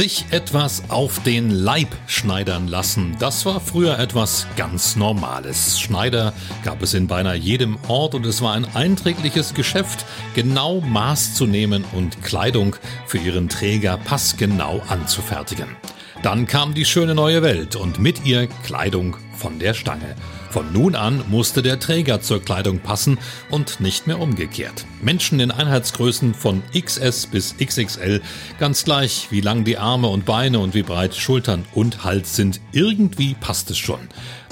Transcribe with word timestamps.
Sich 0.00 0.24
etwas 0.30 0.84
auf 0.88 1.22
den 1.24 1.50
Leib 1.50 1.94
schneidern 2.06 2.68
lassen, 2.68 3.16
das 3.18 3.44
war 3.44 3.60
früher 3.60 3.98
etwas 3.98 4.46
ganz 4.56 4.96
Normales. 4.96 5.78
Schneider 5.78 6.32
gab 6.64 6.80
es 6.80 6.94
in 6.94 7.06
beinahe 7.06 7.36
jedem 7.36 7.76
Ort 7.86 8.14
und 8.14 8.24
es 8.24 8.40
war 8.40 8.54
ein 8.54 8.64
einträgliches 8.64 9.52
Geschäft, 9.52 10.06
genau 10.34 10.80
Maß 10.80 11.34
zu 11.34 11.44
nehmen 11.46 11.84
und 11.92 12.22
Kleidung 12.22 12.76
für 13.04 13.18
ihren 13.18 13.50
Träger 13.50 13.98
passgenau 13.98 14.80
anzufertigen. 14.88 15.76
Dann 16.22 16.46
kam 16.46 16.72
die 16.72 16.86
schöne 16.86 17.14
neue 17.14 17.42
Welt 17.42 17.76
und 17.76 17.98
mit 17.98 18.24
ihr 18.24 18.46
Kleidung 18.64 19.18
von 19.36 19.58
der 19.58 19.74
Stange. 19.74 20.16
Von 20.50 20.72
nun 20.72 20.96
an 20.96 21.22
musste 21.28 21.62
der 21.62 21.78
Träger 21.78 22.20
zur 22.20 22.42
Kleidung 22.42 22.80
passen 22.80 23.18
und 23.50 23.80
nicht 23.80 24.08
mehr 24.08 24.18
umgekehrt. 24.18 24.84
Menschen 25.00 25.38
in 25.38 25.52
Einheitsgrößen 25.52 26.34
von 26.34 26.64
XS 26.76 27.28
bis 27.28 27.54
XXL, 27.56 28.20
ganz 28.58 28.82
gleich 28.82 29.28
wie 29.30 29.42
lang 29.42 29.62
die 29.62 29.78
Arme 29.78 30.08
und 30.08 30.24
Beine 30.24 30.58
und 30.58 30.74
wie 30.74 30.82
breit 30.82 31.14
Schultern 31.14 31.64
und 31.72 32.02
Hals 32.02 32.34
sind, 32.34 32.60
irgendwie 32.72 33.34
passt 33.34 33.70
es 33.70 33.78
schon. 33.78 34.00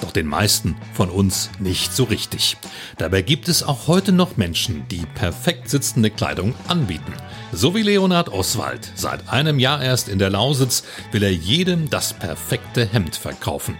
Doch 0.01 0.13
den 0.13 0.29
meisten 0.29 0.77
von 0.93 1.11
uns 1.11 1.51
nicht 1.59 1.93
so 1.93 2.05
richtig. 2.05 2.57
Dabei 2.97 3.23
gibt 3.23 3.49
es 3.49 3.65
auch 3.65 3.89
heute 3.89 4.13
noch 4.13 4.37
Menschen, 4.37 4.87
die 4.93 5.05
perfekt 5.17 5.69
sitzende 5.69 6.11
Kleidung 6.11 6.55
anbieten. 6.69 7.13
So 7.51 7.75
wie 7.75 7.83
Leonhard 7.83 8.29
Oswald. 8.29 8.93
Seit 8.95 9.29
einem 9.29 9.59
Jahr 9.59 9.83
erst 9.83 10.09
in 10.09 10.21
der 10.21 10.31
Lausitz 10.31 10.85
will 11.11 11.25
er 11.25 11.33
jedem 11.33 11.91
das 11.91 12.13
perfekte 12.13 12.87
Hemd 12.87 13.17
verkaufen. 13.17 13.77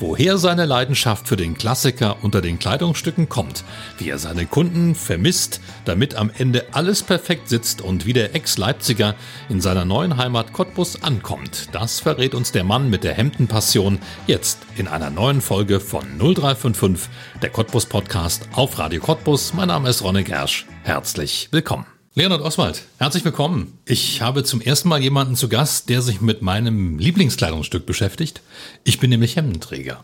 Woher 0.00 0.38
seine 0.38 0.64
Leidenschaft 0.64 1.26
für 1.26 1.36
den 1.36 1.58
Klassiker 1.58 2.18
unter 2.22 2.40
den 2.40 2.60
Kleidungsstücken 2.60 3.28
kommt, 3.28 3.64
wie 3.98 4.10
er 4.10 4.18
seine 4.18 4.46
Kunden 4.46 4.94
vermisst, 4.94 5.60
damit 5.86 6.14
am 6.14 6.30
Ende 6.38 6.66
alles 6.70 7.02
perfekt 7.02 7.48
sitzt 7.48 7.82
und 7.82 8.06
wie 8.06 8.12
der 8.12 8.32
Ex-Leipziger 8.36 9.16
in 9.48 9.60
seiner 9.60 9.84
neuen 9.84 10.16
Heimat 10.16 10.52
Cottbus 10.52 11.02
ankommt, 11.02 11.70
das 11.72 11.98
verrät 11.98 12.36
uns 12.36 12.52
der 12.52 12.62
Mann 12.62 12.90
mit 12.90 13.02
der 13.02 13.14
Hemdenpassion 13.14 13.98
jetzt 14.28 14.58
in 14.76 14.86
einer 14.86 15.10
neuen 15.10 15.40
Folge 15.40 15.80
von 15.80 16.04
0355, 16.16 17.10
der 17.42 17.50
Cottbus 17.50 17.86
Podcast 17.86 18.48
auf 18.52 18.78
Radio 18.78 19.00
Cottbus. 19.00 19.52
Mein 19.52 19.66
Name 19.66 19.88
ist 19.88 20.04
Ronne 20.04 20.22
Gersch. 20.22 20.64
Herzlich 20.84 21.48
willkommen. 21.50 21.97
Leonard 22.18 22.42
Oswald, 22.42 22.82
herzlich 22.98 23.24
willkommen. 23.24 23.78
Ich 23.84 24.22
habe 24.22 24.42
zum 24.42 24.60
ersten 24.60 24.88
Mal 24.88 25.00
jemanden 25.00 25.36
zu 25.36 25.48
Gast, 25.48 25.88
der 25.88 26.02
sich 26.02 26.20
mit 26.20 26.42
meinem 26.42 26.98
Lieblingskleidungsstück 26.98 27.86
beschäftigt. 27.86 28.42
Ich 28.82 28.98
bin 28.98 29.10
nämlich 29.10 29.36
Hemdenträger. 29.36 30.02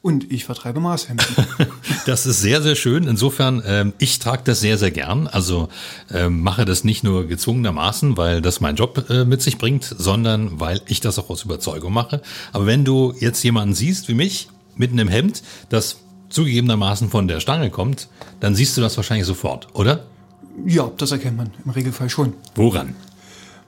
Und 0.00 0.30
ich 0.30 0.44
vertreibe 0.44 0.78
Maßhemden. 0.78 1.26
das 2.06 2.26
ist 2.26 2.40
sehr, 2.40 2.62
sehr 2.62 2.76
schön. 2.76 3.08
Insofern, 3.08 3.64
ähm, 3.66 3.94
ich 3.98 4.20
trage 4.20 4.42
das 4.44 4.60
sehr, 4.60 4.78
sehr 4.78 4.92
gern. 4.92 5.26
Also 5.26 5.70
ähm, 6.08 6.40
mache 6.40 6.64
das 6.64 6.84
nicht 6.84 7.02
nur 7.02 7.26
gezwungenermaßen, 7.26 8.16
weil 8.16 8.40
das 8.40 8.60
mein 8.60 8.76
Job 8.76 9.10
äh, 9.10 9.24
mit 9.24 9.42
sich 9.42 9.58
bringt, 9.58 9.82
sondern 9.82 10.60
weil 10.60 10.82
ich 10.86 11.00
das 11.00 11.18
auch 11.18 11.30
aus 11.30 11.42
Überzeugung 11.42 11.92
mache. 11.92 12.22
Aber 12.52 12.66
wenn 12.66 12.84
du 12.84 13.12
jetzt 13.18 13.42
jemanden 13.42 13.74
siehst 13.74 14.06
wie 14.06 14.14
mich 14.14 14.46
mit 14.76 14.92
einem 14.92 15.08
Hemd, 15.08 15.42
das 15.68 15.96
zugegebenermaßen 16.28 17.10
von 17.10 17.26
der 17.26 17.40
Stange 17.40 17.70
kommt, 17.70 18.06
dann 18.38 18.54
siehst 18.54 18.76
du 18.76 18.80
das 18.80 18.96
wahrscheinlich 18.96 19.26
sofort, 19.26 19.66
oder? 19.72 20.06
Ja, 20.66 20.90
das 20.96 21.12
erkennt 21.12 21.36
man 21.36 21.50
im 21.64 21.70
Regelfall 21.70 22.08
schon. 22.08 22.34
Woran? 22.54 22.94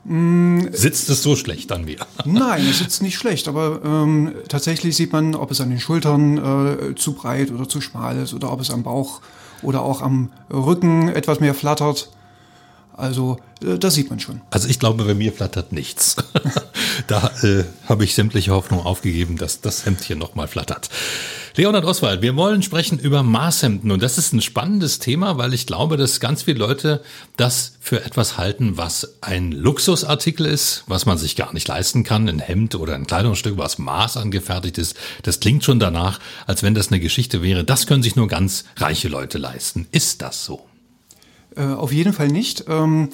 Mm, 0.04 0.68
sitzt 0.70 1.10
es 1.10 1.22
so 1.22 1.34
schlecht 1.34 1.72
an 1.72 1.84
mir? 1.84 1.98
Nein, 2.24 2.64
es 2.68 2.78
sitzt 2.78 3.02
nicht 3.02 3.16
schlecht, 3.16 3.48
aber 3.48 3.80
ähm, 3.84 4.34
tatsächlich 4.48 4.94
sieht 4.96 5.12
man, 5.12 5.34
ob 5.34 5.50
es 5.50 5.60
an 5.60 5.70
den 5.70 5.80
Schultern 5.80 6.38
äh, 6.38 6.94
zu 6.94 7.14
breit 7.14 7.50
oder 7.50 7.68
zu 7.68 7.80
schmal 7.80 8.16
ist 8.18 8.32
oder 8.32 8.52
ob 8.52 8.60
es 8.60 8.70
am 8.70 8.84
Bauch 8.84 9.20
oder 9.62 9.82
auch 9.82 10.02
am 10.02 10.30
Rücken 10.52 11.08
etwas 11.08 11.40
mehr 11.40 11.54
flattert. 11.54 12.10
Also 12.92 13.38
das 13.60 13.94
sieht 13.94 14.10
man 14.10 14.20
schon. 14.20 14.42
Also 14.50 14.68
ich 14.68 14.78
glaube, 14.78 15.04
bei 15.04 15.14
mir 15.14 15.32
flattert 15.32 15.72
nichts. 15.72 16.16
da 17.06 17.30
äh, 17.42 17.64
habe 17.88 18.04
ich 18.04 18.14
sämtliche 18.14 18.50
Hoffnung 18.50 18.84
aufgegeben, 18.84 19.38
dass 19.38 19.62
das 19.62 19.86
Hemdchen 19.86 20.18
nochmal 20.18 20.46
flattert. 20.46 20.90
Leonhard 21.56 21.86
Oswald, 21.86 22.20
wir 22.20 22.36
wollen 22.36 22.62
sprechen 22.62 22.98
über 22.98 23.22
Maßhemden 23.22 23.90
und 23.90 24.02
das 24.02 24.18
ist 24.18 24.34
ein 24.34 24.42
spannendes 24.42 24.98
Thema, 24.98 25.38
weil 25.38 25.54
ich 25.54 25.66
glaube, 25.66 25.96
dass 25.96 26.20
ganz 26.20 26.42
viele 26.42 26.58
Leute 26.58 27.02
das 27.38 27.72
für 27.80 28.04
etwas 28.04 28.36
halten, 28.36 28.76
was 28.76 29.14
ein 29.22 29.52
Luxusartikel 29.52 30.44
ist, 30.44 30.84
was 30.86 31.06
man 31.06 31.16
sich 31.16 31.34
gar 31.34 31.54
nicht 31.54 31.66
leisten 31.66 32.04
kann, 32.04 32.28
ein 32.28 32.40
Hemd 32.40 32.74
oder 32.74 32.94
ein 32.94 33.06
Kleidungsstück, 33.06 33.56
was 33.56 33.78
Maß 33.78 34.18
angefertigt 34.18 34.76
ist. 34.76 34.96
Das 35.22 35.40
klingt 35.40 35.64
schon 35.64 35.80
danach, 35.80 36.20
als 36.46 36.62
wenn 36.62 36.74
das 36.74 36.88
eine 36.88 37.00
Geschichte 37.00 37.42
wäre. 37.42 37.64
Das 37.64 37.86
können 37.86 38.02
sich 38.02 38.16
nur 38.16 38.28
ganz 38.28 38.66
reiche 38.76 39.08
Leute 39.08 39.38
leisten. 39.38 39.88
Ist 39.92 40.20
das 40.20 40.44
so? 40.44 40.66
Äh, 41.56 41.62
auf 41.62 41.90
jeden 41.90 42.12
Fall 42.12 42.28
nicht. 42.28 42.64
Ähm 42.68 43.08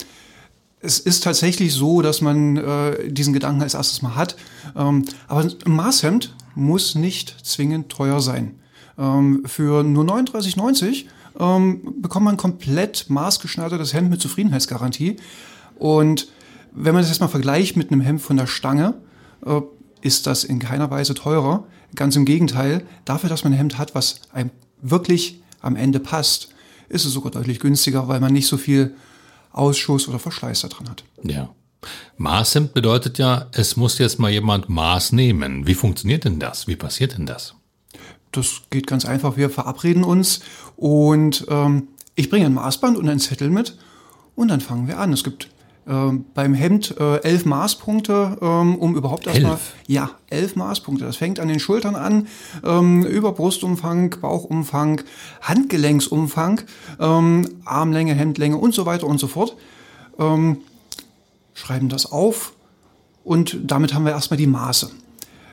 es 0.82 0.98
ist 0.98 1.22
tatsächlich 1.22 1.72
so, 1.72 2.02
dass 2.02 2.20
man 2.20 2.56
äh, 2.56 3.10
diesen 3.10 3.32
Gedanken 3.32 3.62
als 3.62 3.74
erstes 3.74 4.02
mal 4.02 4.16
hat. 4.16 4.36
Ähm, 4.76 5.04
aber 5.28 5.42
ein 5.42 5.54
Maßhemd 5.64 6.34
muss 6.54 6.94
nicht 6.96 7.46
zwingend 7.46 7.88
teuer 7.88 8.20
sein. 8.20 8.56
Ähm, 8.98 9.42
für 9.46 9.84
nur 9.84 10.04
39,90 10.04 11.04
ähm, 11.38 11.94
bekommt 12.02 12.24
man 12.24 12.36
komplett 12.36 13.06
maßgeschneidertes 13.08 13.94
Hemd 13.94 14.10
mit 14.10 14.20
Zufriedenheitsgarantie. 14.20 15.16
Und 15.76 16.28
wenn 16.72 16.94
man 16.94 17.02
das 17.02 17.10
jetzt 17.10 17.20
mal 17.20 17.28
vergleicht 17.28 17.76
mit 17.76 17.90
einem 17.90 18.00
Hemd 18.00 18.20
von 18.20 18.36
der 18.36 18.46
Stange, 18.48 18.94
äh, 19.46 19.60
ist 20.00 20.26
das 20.26 20.42
in 20.42 20.58
keiner 20.58 20.90
Weise 20.90 21.14
teurer. 21.14 21.64
Ganz 21.94 22.16
im 22.16 22.24
Gegenteil, 22.24 22.84
dafür, 23.04 23.28
dass 23.28 23.44
man 23.44 23.52
ein 23.52 23.56
Hemd 23.56 23.78
hat, 23.78 23.94
was 23.94 24.22
einem 24.32 24.50
wirklich 24.80 25.42
am 25.60 25.76
Ende 25.76 26.00
passt, 26.00 26.48
ist 26.88 27.04
es 27.04 27.12
sogar 27.12 27.30
deutlich 27.30 27.60
günstiger, 27.60 28.08
weil 28.08 28.18
man 28.18 28.32
nicht 28.32 28.48
so 28.48 28.56
viel 28.56 28.94
Ausschuss 29.52 30.08
oder 30.08 30.18
Verschleiß 30.18 30.60
da 30.62 30.68
dran 30.68 30.88
hat. 30.88 31.04
Ja. 31.22 31.50
Maßhemd 32.16 32.74
bedeutet 32.74 33.18
ja, 33.18 33.48
es 33.52 33.76
muss 33.76 33.98
jetzt 33.98 34.18
mal 34.18 34.30
jemand 34.30 34.68
Maß 34.68 35.12
nehmen. 35.12 35.66
Wie 35.66 35.74
funktioniert 35.74 36.24
denn 36.24 36.38
das? 36.38 36.68
Wie 36.68 36.76
passiert 36.76 37.16
denn 37.16 37.26
das? 37.26 37.54
Das 38.30 38.62
geht 38.70 38.86
ganz 38.86 39.04
einfach. 39.04 39.36
Wir 39.36 39.50
verabreden 39.50 40.04
uns 40.04 40.40
und 40.76 41.44
ähm, 41.48 41.88
ich 42.14 42.30
bringe 42.30 42.46
ein 42.46 42.54
Maßband 42.54 42.96
und 42.96 43.08
einen 43.08 43.20
Zettel 43.20 43.50
mit 43.50 43.76
und 44.34 44.48
dann 44.48 44.60
fangen 44.60 44.86
wir 44.88 44.98
an. 44.98 45.12
Es 45.12 45.24
gibt 45.24 45.48
ähm, 45.86 46.26
beim 46.34 46.54
Hemd 46.54 46.94
äh, 46.98 47.22
elf 47.22 47.44
Maßpunkte, 47.44 48.38
ähm, 48.40 48.76
um 48.76 48.94
überhaupt 48.94 49.26
erstmal. 49.26 49.58
Ja, 49.88 50.12
elf 50.30 50.54
Maßpunkte. 50.54 51.04
Das 51.04 51.16
fängt 51.16 51.40
an 51.40 51.48
den 51.48 51.58
Schultern 51.58 51.96
an, 51.96 52.28
ähm, 52.64 53.04
über 53.04 53.32
Brustumfang, 53.32 54.16
Bauchumfang, 54.20 55.02
Handgelenksumfang, 55.40 56.60
ähm, 57.00 57.48
Armlänge, 57.64 58.14
Hemdlänge 58.14 58.56
und 58.56 58.74
so 58.74 58.86
weiter 58.86 59.08
und 59.08 59.18
so 59.18 59.26
fort. 59.26 59.56
Ähm, 60.18 60.58
schreiben 61.54 61.88
das 61.88 62.10
auf 62.10 62.52
und 63.24 63.58
damit 63.64 63.92
haben 63.92 64.04
wir 64.04 64.12
erstmal 64.12 64.38
die 64.38 64.46
Maße. 64.46 64.90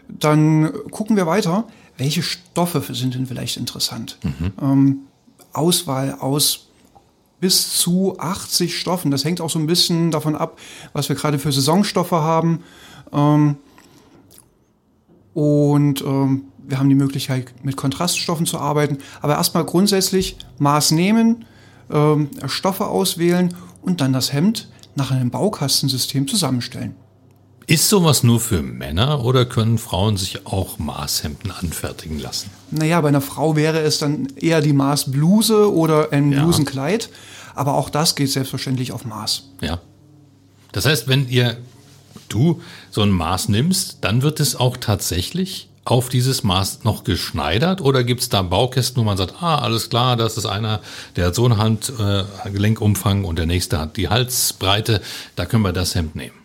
Dann 0.08 0.72
gucken 0.92 1.16
wir 1.16 1.26
weiter, 1.26 1.66
welche 1.98 2.22
Stoffe 2.22 2.82
sind 2.94 3.16
denn 3.16 3.26
vielleicht 3.28 3.58
interessant. 3.58 4.18
Mhm. 4.24 5.02
Auswahl 5.54 6.18
aus 6.20 6.69
bis 7.40 7.78
zu 7.78 8.16
80 8.20 8.78
Stoffen. 8.78 9.12
Das 9.12 9.24
hängt 9.24 9.42
auch 9.42 9.50
so 9.50 9.60
ein 9.60 9.68
bisschen 9.68 10.12
davon 10.12 10.36
ab, 10.36 10.60
was 10.94 11.10
wir 11.10 11.16
gerade 11.16 11.40
für 11.40 11.52
Saisonstoffe 11.52 12.12
haben. 12.12 12.64
Ähm, 13.14 13.58
und 15.34 16.02
ähm, 16.02 16.44
wir 16.68 16.80
haben 16.80 16.90
die 16.90 16.96
Möglichkeit, 16.96 17.54
mit 17.64 17.78
Kontraststoffen 17.78 18.46
zu 18.46 18.60
arbeiten. 18.60 18.98
Aber 19.22 19.36
erstmal 19.36 19.66
grundsätzlich 19.66 20.38
Maß 20.60 20.92
nehmen, 20.92 21.46
ähm, 21.92 22.30
Stoffe 22.46 22.88
auswählen 22.88 23.56
und 23.82 24.02
dann 24.02 24.14
das 24.14 24.34
Hemd 24.34 24.70
nach 24.96 25.12
einem 25.12 25.32
Baukastensystem 25.32 26.28
zusammenstellen. 26.28 26.96
Ist 27.70 27.88
sowas 27.88 28.24
nur 28.24 28.40
für 28.40 28.64
Männer 28.64 29.24
oder 29.24 29.46
können 29.46 29.78
Frauen 29.78 30.18
sich 30.18 30.48
auch 30.48 30.80
Maßhemden 30.80 31.52
anfertigen 31.52 32.18
lassen? 32.18 32.50
Naja, 32.72 33.00
bei 33.00 33.10
einer 33.10 33.22
Frau 33.22 33.56
wäre 33.56 33.82
es 33.82 34.00
dann 34.00 34.28
eher 34.38 34.62
die 34.62 34.74
Maßbluse 34.74 35.72
oder 35.72 36.12
ein 36.12 36.32
ja. 36.32 36.42
Blusenkleid. 36.42 37.10
Aber 37.54 37.76
auch 37.76 37.92
das 37.92 38.16
geht 38.16 38.32
selbstverständlich 38.32 38.92
auf 38.92 39.06
Maß. 39.06 39.44
Ja. 39.62 39.82
Das 40.72 40.88
heißt, 40.88 41.08
wenn 41.08 41.30
ihr, 41.30 41.58
du 42.28 42.60
so 42.90 43.04
ein 43.04 43.12
Maß 43.12 43.50
nimmst, 43.50 44.00
dann 44.02 44.24
wird 44.24 44.40
es 44.40 44.56
auch 44.56 44.76
tatsächlich 44.76 45.70
auf 45.86 46.10
dieses 46.10 46.44
Maß 46.44 46.86
noch 46.86 47.04
geschneidert 47.04 47.82
oder 47.82 48.04
gibt 48.04 48.22
es 48.22 48.30
da 48.30 48.42
Baukästen, 48.42 49.00
wo 49.00 49.06
man 49.06 49.18
sagt, 49.18 49.44
ah, 49.44 49.60
alles 49.60 49.92
klar, 49.92 50.18
das 50.18 50.38
ist 50.38 50.48
einer, 50.48 50.82
der 51.16 51.28
hat 51.28 51.36
so 51.36 51.46
einen 51.46 51.58
Handgelenkumfang 51.58 53.24
äh, 53.26 53.28
und 53.28 53.38
der 53.38 53.46
nächste 53.46 53.78
hat 53.78 53.96
die 53.96 54.10
Halsbreite, 54.10 55.02
da 55.36 55.46
können 55.46 55.62
wir 55.62 55.74
das 55.74 55.94
Hemd 55.94 56.16
nehmen. 56.16 56.39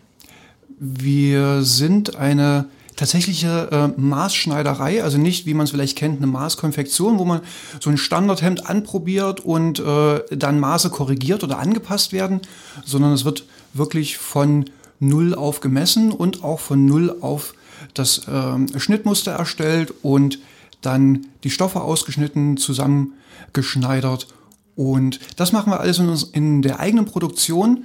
Wir 0.87 1.63
sind 1.63 2.17
eine 2.17 2.67
tatsächliche 2.95 3.71
äh, 3.73 3.99
Maßschneiderei, 3.99 5.03
also 5.03 5.17
nicht, 5.17 5.47
wie 5.47 5.55
man 5.55 5.65
es 5.65 5.71
vielleicht 5.71 5.97
kennt, 5.97 6.19
eine 6.19 6.27
Maßkonfektion, 6.27 7.19
wo 7.19 7.25
man 7.25 7.41
so 7.81 7.89
ein 7.89 7.97
Standardhemd 7.97 8.69
anprobiert 8.69 9.41
und 9.41 9.79
äh, 9.79 10.21
dann 10.37 10.61
Maße 10.61 10.91
korrigiert 10.91 11.43
oder 11.43 11.59
angepasst 11.59 12.13
werden, 12.13 12.43
sondern 12.85 13.15
es 13.15 13.25
wird 13.25 13.47
wirklich 13.73 14.19
von 14.19 14.67
Null 15.01 15.35
auf 15.35 15.61
gemessen 15.61 16.13
und 16.13 16.45
auch 16.45 16.61
von 16.61 16.85
Null 16.85 17.17
auf 17.19 17.55
das 17.95 18.29
äh, 18.29 18.79
Schnittmuster 18.79 19.33
erstellt 19.33 19.95
und 20.03 20.39
dann 20.83 21.29
die 21.45 21.51
Stoffe 21.51 21.81
ausgeschnitten, 21.81 22.59
zusammengeschneidert. 22.59 24.29
Und 24.77 25.19
das 25.37 25.53
machen 25.53 25.73
wir 25.73 25.81
alles 25.81 25.99
in, 25.99 26.11
uns, 26.11 26.25
in 26.25 26.61
der 26.61 26.79
eigenen 26.79 27.07
Produktion 27.07 27.85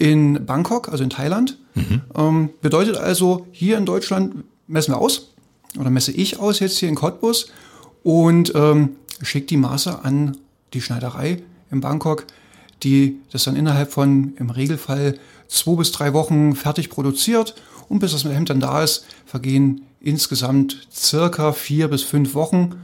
in 0.00 0.46
Bangkok, 0.46 0.88
also 0.88 1.04
in 1.04 1.10
Thailand. 1.10 1.58
Mhm. 1.74 2.00
Ähm, 2.16 2.50
bedeutet 2.62 2.96
also, 2.96 3.46
hier 3.52 3.76
in 3.76 3.84
Deutschland 3.84 4.44
messen 4.66 4.94
wir 4.94 4.98
aus 4.98 5.28
oder 5.78 5.90
messe 5.90 6.10
ich 6.10 6.40
aus 6.40 6.58
jetzt 6.58 6.78
hier 6.78 6.88
in 6.88 6.94
Cottbus 6.94 7.48
und 8.02 8.52
ähm, 8.54 8.96
schicke 9.22 9.46
die 9.46 9.58
Maße 9.58 10.02
an 10.02 10.38
die 10.72 10.80
Schneiderei 10.80 11.42
in 11.70 11.82
Bangkok, 11.82 12.26
die 12.82 13.18
das 13.30 13.44
dann 13.44 13.56
innerhalb 13.56 13.92
von 13.92 14.32
im 14.38 14.48
Regelfall 14.48 15.18
zwei 15.48 15.76
bis 15.76 15.92
drei 15.92 16.14
Wochen 16.14 16.56
fertig 16.56 16.88
produziert 16.88 17.54
und 17.90 17.98
bis 17.98 18.12
das 18.12 18.24
Hemd 18.24 18.48
dann 18.48 18.60
da 18.60 18.82
ist, 18.82 19.04
vergehen 19.26 19.82
insgesamt 20.00 20.88
circa 20.90 21.52
vier 21.52 21.88
bis 21.88 22.02
fünf 22.02 22.34
Wochen. 22.34 22.80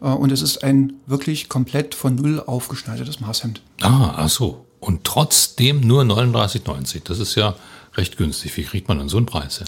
Äh, 0.00 0.06
und 0.06 0.32
es 0.32 0.42
ist 0.42 0.64
ein 0.64 0.94
wirklich 1.06 1.48
komplett 1.48 1.94
von 1.94 2.16
Null 2.16 2.42
aufgeschneidertes 2.44 3.20
Maßhemd. 3.20 3.62
Ah, 3.82 4.14
ach 4.16 4.28
so. 4.28 4.65
Und 4.80 5.04
trotzdem 5.04 5.80
nur 5.80 6.02
39,90. 6.02 7.02
Das 7.04 7.18
ist 7.18 7.34
ja 7.34 7.56
recht 7.94 8.16
günstig. 8.16 8.56
Wie 8.56 8.62
kriegt 8.62 8.88
man 8.88 8.98
dann 8.98 9.08
so 9.08 9.16
einen 9.16 9.26
Preis 9.26 9.58
hin? 9.58 9.66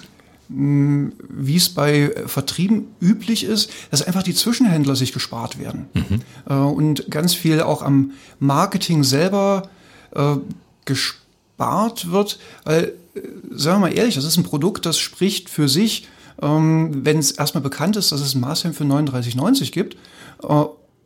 Mm, 0.49 1.13
wie 1.29 1.57
es 1.57 1.69
bei 1.69 2.11
Vertrieben 2.27 2.89
üblich 3.01 3.45
ist, 3.45 3.71
dass 3.91 4.03
einfach 4.03 4.23
die 4.23 4.35
Zwischenhändler 4.35 4.97
sich 4.97 5.13
gespart 5.13 5.59
werden. 5.59 5.87
Mhm. 5.95 6.21
Äh, 6.49 6.55
und 6.55 7.11
ganz 7.11 7.35
viel 7.35 7.61
auch 7.61 7.83
am 7.83 8.13
Marketing 8.39 9.05
selber 9.05 9.69
äh, 10.15 10.37
gespart 10.85 12.11
wird. 12.11 12.39
Weil, 12.65 12.93
äh, 13.15 13.21
sagen 13.51 13.81
wir 13.81 13.89
mal 13.89 13.97
ehrlich, 13.97 14.15
das 14.15 14.25
ist 14.25 14.37
ein 14.37 14.45
Produkt, 14.45 14.87
das 14.87 14.99
spricht 14.99 15.51
für 15.51 15.69
sich, 15.69 16.09
ähm, 16.41 17.05
wenn 17.05 17.19
es 17.19 17.33
erstmal 17.33 17.63
bekannt 17.63 17.97
ist, 17.97 18.13
dass 18.13 18.21
es 18.21 18.35
ein 18.35 18.41
Maßhemd 18.41 18.77
für 18.77 18.85
39,90 18.85 19.73
gibt. 19.73 19.97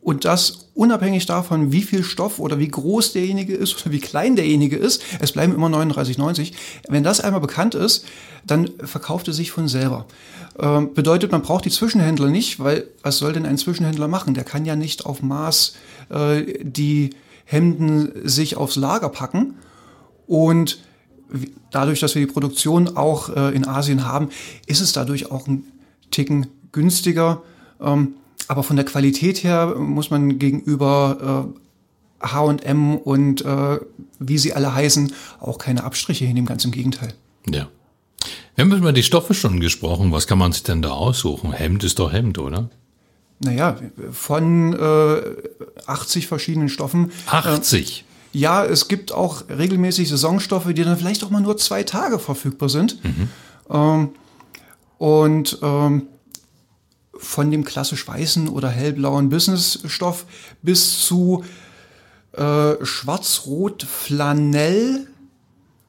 Und 0.03 0.25
das 0.25 0.69
unabhängig 0.73 1.25
davon, 1.25 1.71
wie 1.71 1.81
viel 1.81 2.03
Stoff 2.03 2.39
oder 2.39 2.59
wie 2.59 2.67
groß 2.67 3.13
derjenige 3.13 3.55
ist 3.55 3.81
oder 3.81 3.93
wie 3.93 3.99
klein 3.99 4.35
derjenige 4.35 4.75
ist, 4.75 5.01
es 5.19 5.31
bleiben 5.31 5.55
immer 5.55 5.67
39,90. 5.67 6.51
Wenn 6.89 7.03
das 7.03 7.21
einmal 7.21 7.39
bekannt 7.39 7.73
ist, 7.73 8.05
dann 8.45 8.69
verkauft 8.83 9.29
es 9.29 9.37
sich 9.37 9.51
von 9.51 9.69
selber. 9.69 10.05
Ähm, 10.59 10.93
bedeutet, 10.93 11.31
man 11.31 11.41
braucht 11.41 11.63
die 11.63 11.69
Zwischenhändler 11.69 12.27
nicht, 12.27 12.59
weil 12.59 12.85
was 13.01 13.17
soll 13.17 13.31
denn 13.31 13.45
ein 13.45 13.57
Zwischenhändler 13.57 14.09
machen? 14.09 14.33
Der 14.33 14.43
kann 14.43 14.65
ja 14.65 14.75
nicht 14.75 15.05
auf 15.05 15.21
Maß 15.21 15.75
äh, 16.09 16.63
die 16.63 17.11
Hemden 17.45 18.27
sich 18.27 18.57
aufs 18.57 18.75
Lager 18.75 19.09
packen. 19.09 19.55
Und 20.27 20.79
dadurch, 21.71 22.01
dass 22.01 22.15
wir 22.15 22.25
die 22.25 22.31
Produktion 22.31 22.97
auch 22.97 23.29
äh, 23.29 23.55
in 23.55 23.65
Asien 23.65 24.05
haben, 24.05 24.29
ist 24.65 24.81
es 24.81 24.91
dadurch 24.91 25.31
auch 25.31 25.47
ein 25.47 25.63
Ticken 26.11 26.47
günstiger. 26.73 27.41
Ähm, 27.79 28.15
aber 28.49 28.63
von 28.63 28.75
der 28.75 28.85
Qualität 28.85 29.43
her 29.43 29.75
muss 29.77 30.09
man 30.09 30.39
gegenüber 30.39 31.53
H&M 32.23 32.97
und 32.97 33.43
äh, 33.43 33.79
wie 34.19 34.37
sie 34.37 34.53
alle 34.53 34.73
heißen 34.73 35.13
auch 35.39 35.57
keine 35.57 35.83
Abstriche 35.83 36.25
hinnehmen, 36.25 36.47
ganz 36.47 36.65
im 36.65 36.71
Gegenteil. 36.71 37.13
Ja. 37.47 37.67
Wir 38.55 38.65
haben 38.65 38.71
über 38.71 38.93
die 38.93 39.03
Stoffe 39.03 39.33
schon 39.33 39.59
gesprochen. 39.59 40.11
Was 40.11 40.27
kann 40.27 40.37
man 40.37 40.51
sich 40.51 40.63
denn 40.63 40.81
da 40.81 40.91
aussuchen? 40.91 41.51
Hemd 41.51 41.83
ist 41.83 41.99
doch 41.99 42.13
Hemd, 42.13 42.37
oder? 42.37 42.69
Naja, 43.39 43.77
von 44.11 44.73
äh, 44.73 45.21
80 45.87 46.27
verschiedenen 46.27 46.69
Stoffen. 46.69 47.11
80? 47.27 48.05
Äh, 48.33 48.37
ja, 48.37 48.63
es 48.63 48.87
gibt 48.87 49.11
auch 49.11 49.43
regelmäßig 49.49 50.07
Saisonstoffe, 50.07 50.67
die 50.67 50.83
dann 50.83 50.97
vielleicht 50.97 51.23
auch 51.23 51.29
mal 51.29 51.41
nur 51.41 51.57
zwei 51.57 51.83
Tage 51.83 52.19
verfügbar 52.19 52.69
sind. 52.69 53.03
Mhm. 53.03 53.29
Ähm, 53.69 54.09
und 54.97 55.59
ähm, 55.61 56.03
von 57.17 57.51
dem 57.51 57.63
klassisch 57.63 58.07
weißen 58.07 58.49
oder 58.49 58.69
hellblauen 58.69 59.29
Businessstoff 59.29 60.25
bis 60.61 60.99
zu 60.99 61.43
äh, 62.33 62.83
schwarz-rot 62.83 63.83
Flanell 63.83 65.07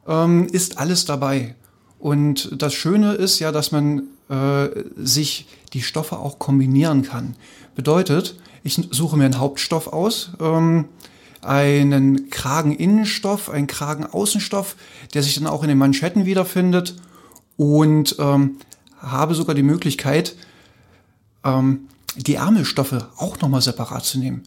ähm, 0.06 0.46
ist 0.46 0.78
alles 0.78 1.04
dabei. 1.04 1.54
Und 1.98 2.50
das 2.60 2.74
Schöne 2.74 3.14
ist 3.14 3.38
ja, 3.38 3.50
dass 3.50 3.72
man 3.72 4.02
äh, 4.28 4.68
sich 4.96 5.46
die 5.72 5.82
Stoffe 5.82 6.18
auch 6.18 6.38
kombinieren 6.38 7.02
kann. 7.02 7.36
Bedeutet, 7.74 8.38
ich 8.62 8.74
suche 8.90 9.16
mir 9.16 9.24
einen 9.24 9.38
Hauptstoff 9.38 9.88
aus, 9.88 10.32
ähm, 10.40 10.88
einen 11.40 12.30
Krageninnenstoff, 12.30 13.50
einen 13.50 13.66
Kragenaußenstoff, 13.66 14.76
der 15.12 15.22
sich 15.22 15.34
dann 15.34 15.46
auch 15.46 15.62
in 15.62 15.68
den 15.68 15.78
Manschetten 15.78 16.24
wiederfindet 16.24 16.96
und 17.56 18.16
ähm, 18.18 18.56
habe 18.98 19.34
sogar 19.34 19.54
die 19.54 19.62
Möglichkeit, 19.62 20.36
ähm, 21.44 21.88
die 22.16 22.36
Ärmelstoffe 22.36 23.06
auch 23.16 23.40
nochmal 23.40 23.60
separat 23.60 24.04
zu 24.04 24.18
nehmen. 24.18 24.42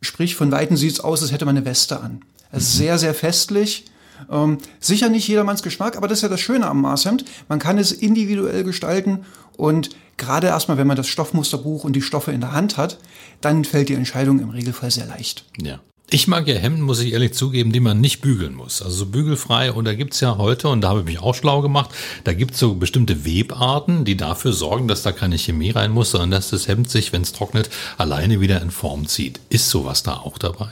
Sprich, 0.00 0.36
von 0.36 0.50
Weitem 0.50 0.76
sieht 0.76 0.92
es 0.92 1.00
aus, 1.00 1.22
als 1.22 1.32
hätte 1.32 1.44
man 1.44 1.56
eine 1.56 1.66
Weste 1.66 2.00
an. 2.00 2.20
Es 2.50 2.64
ist 2.64 2.74
mhm. 2.74 2.78
sehr, 2.78 2.98
sehr 2.98 3.14
festlich. 3.14 3.86
Ähm, 4.30 4.58
sicher 4.80 5.08
nicht 5.08 5.26
jedermanns 5.26 5.62
Geschmack, 5.62 5.96
aber 5.96 6.08
das 6.08 6.18
ist 6.18 6.22
ja 6.22 6.28
das 6.28 6.40
Schöne 6.40 6.66
am 6.66 6.80
Maßhemd. 6.80 7.24
Man 7.48 7.58
kann 7.58 7.78
es 7.78 7.92
individuell 7.92 8.64
gestalten 8.64 9.24
und 9.56 9.90
gerade 10.16 10.46
erstmal, 10.46 10.78
wenn 10.78 10.86
man 10.86 10.96
das 10.96 11.08
Stoffmusterbuch 11.08 11.84
und 11.84 11.94
die 11.94 12.02
Stoffe 12.02 12.32
in 12.32 12.40
der 12.40 12.52
Hand 12.52 12.76
hat, 12.76 12.98
dann 13.40 13.64
fällt 13.64 13.88
die 13.88 13.94
Entscheidung 13.94 14.38
im 14.38 14.50
Regelfall 14.50 14.90
sehr 14.90 15.06
leicht. 15.06 15.44
Ja. 15.60 15.80
Ich 16.10 16.28
mag 16.28 16.46
ja 16.46 16.54
Hemden, 16.54 16.82
muss 16.82 17.00
ich 17.00 17.12
ehrlich 17.12 17.32
zugeben, 17.32 17.72
die 17.72 17.80
man 17.80 18.00
nicht 18.00 18.20
bügeln 18.20 18.54
muss. 18.54 18.82
Also 18.82 18.96
so 18.96 19.06
bügelfrei. 19.06 19.72
Und 19.72 19.86
da 19.86 19.94
gibt's 19.94 20.20
ja 20.20 20.36
heute, 20.36 20.68
und 20.68 20.82
da 20.82 20.90
habe 20.90 21.00
ich 21.00 21.06
mich 21.06 21.18
auch 21.18 21.34
schlau 21.34 21.62
gemacht, 21.62 21.90
da 22.24 22.34
gibt's 22.34 22.58
so 22.58 22.74
bestimmte 22.74 23.24
Webarten, 23.24 24.04
die 24.04 24.16
dafür 24.16 24.52
sorgen, 24.52 24.86
dass 24.86 25.02
da 25.02 25.12
keine 25.12 25.38
Chemie 25.38 25.70
rein 25.70 25.90
muss, 25.90 26.10
sondern 26.10 26.30
dass 26.30 26.50
das 26.50 26.68
Hemd 26.68 26.90
sich, 26.90 27.12
wenn 27.12 27.22
es 27.22 27.32
trocknet, 27.32 27.70
alleine 27.96 28.40
wieder 28.40 28.60
in 28.60 28.70
Form 28.70 29.08
zieht. 29.08 29.40
Ist 29.48 29.70
sowas 29.70 30.02
da 30.02 30.14
auch 30.14 30.38
dabei? 30.38 30.68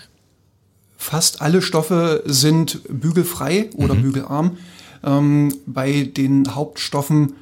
Fast 0.97 1.41
alle 1.41 1.63
Stoffe 1.63 2.23
sind 2.27 2.81
bügelfrei 2.89 3.71
oder 3.75 3.95
mhm. 3.95 4.03
bügelarm. 4.03 4.59
Ähm, 5.03 5.55
bei 5.67 6.05
den 6.05 6.55
Hauptstoffen 6.55 7.33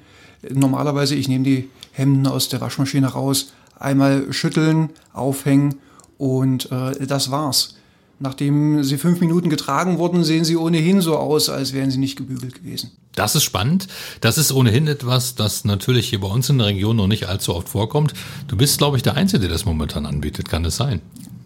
normalerweise, 0.48 1.14
ich 1.16 1.28
nehme 1.28 1.44
die 1.44 1.68
Hemden 1.92 2.26
aus 2.26 2.48
der 2.48 2.60
Waschmaschine 2.60 3.08
raus, 3.08 3.52
einmal 3.78 4.32
schütteln, 4.32 4.90
aufhängen 5.12 5.76
und 6.16 6.70
äh, 6.72 7.06
das 7.06 7.30
war's. 7.30 7.76
Nachdem 8.22 8.84
sie 8.84 8.98
fünf 8.98 9.18
Minuten 9.20 9.48
getragen 9.48 9.96
wurden, 9.96 10.24
sehen 10.24 10.44
sie 10.44 10.54
ohnehin 10.54 11.00
so 11.00 11.16
aus, 11.16 11.48
als 11.48 11.72
wären 11.72 11.90
sie 11.90 11.96
nicht 11.96 12.16
gebügelt 12.16 12.54
gewesen. 12.54 12.90
Das 13.14 13.34
ist 13.34 13.44
spannend. 13.44 13.88
Das 14.20 14.36
ist 14.36 14.52
ohnehin 14.52 14.86
etwas, 14.88 15.36
das 15.36 15.64
natürlich 15.64 16.10
hier 16.10 16.20
bei 16.20 16.28
uns 16.28 16.50
in 16.50 16.58
der 16.58 16.66
Region 16.66 16.96
noch 16.96 17.06
nicht 17.06 17.28
allzu 17.28 17.54
oft 17.54 17.70
vorkommt. 17.70 18.12
Du 18.46 18.58
bist, 18.58 18.76
glaube 18.76 18.98
ich, 18.98 19.02
der 19.02 19.14
Einzige, 19.14 19.40
der 19.40 19.48
das 19.48 19.64
momentan 19.64 20.04
anbietet. 20.04 20.50
Kann 20.50 20.62
das 20.62 20.76
sein? 20.76 21.00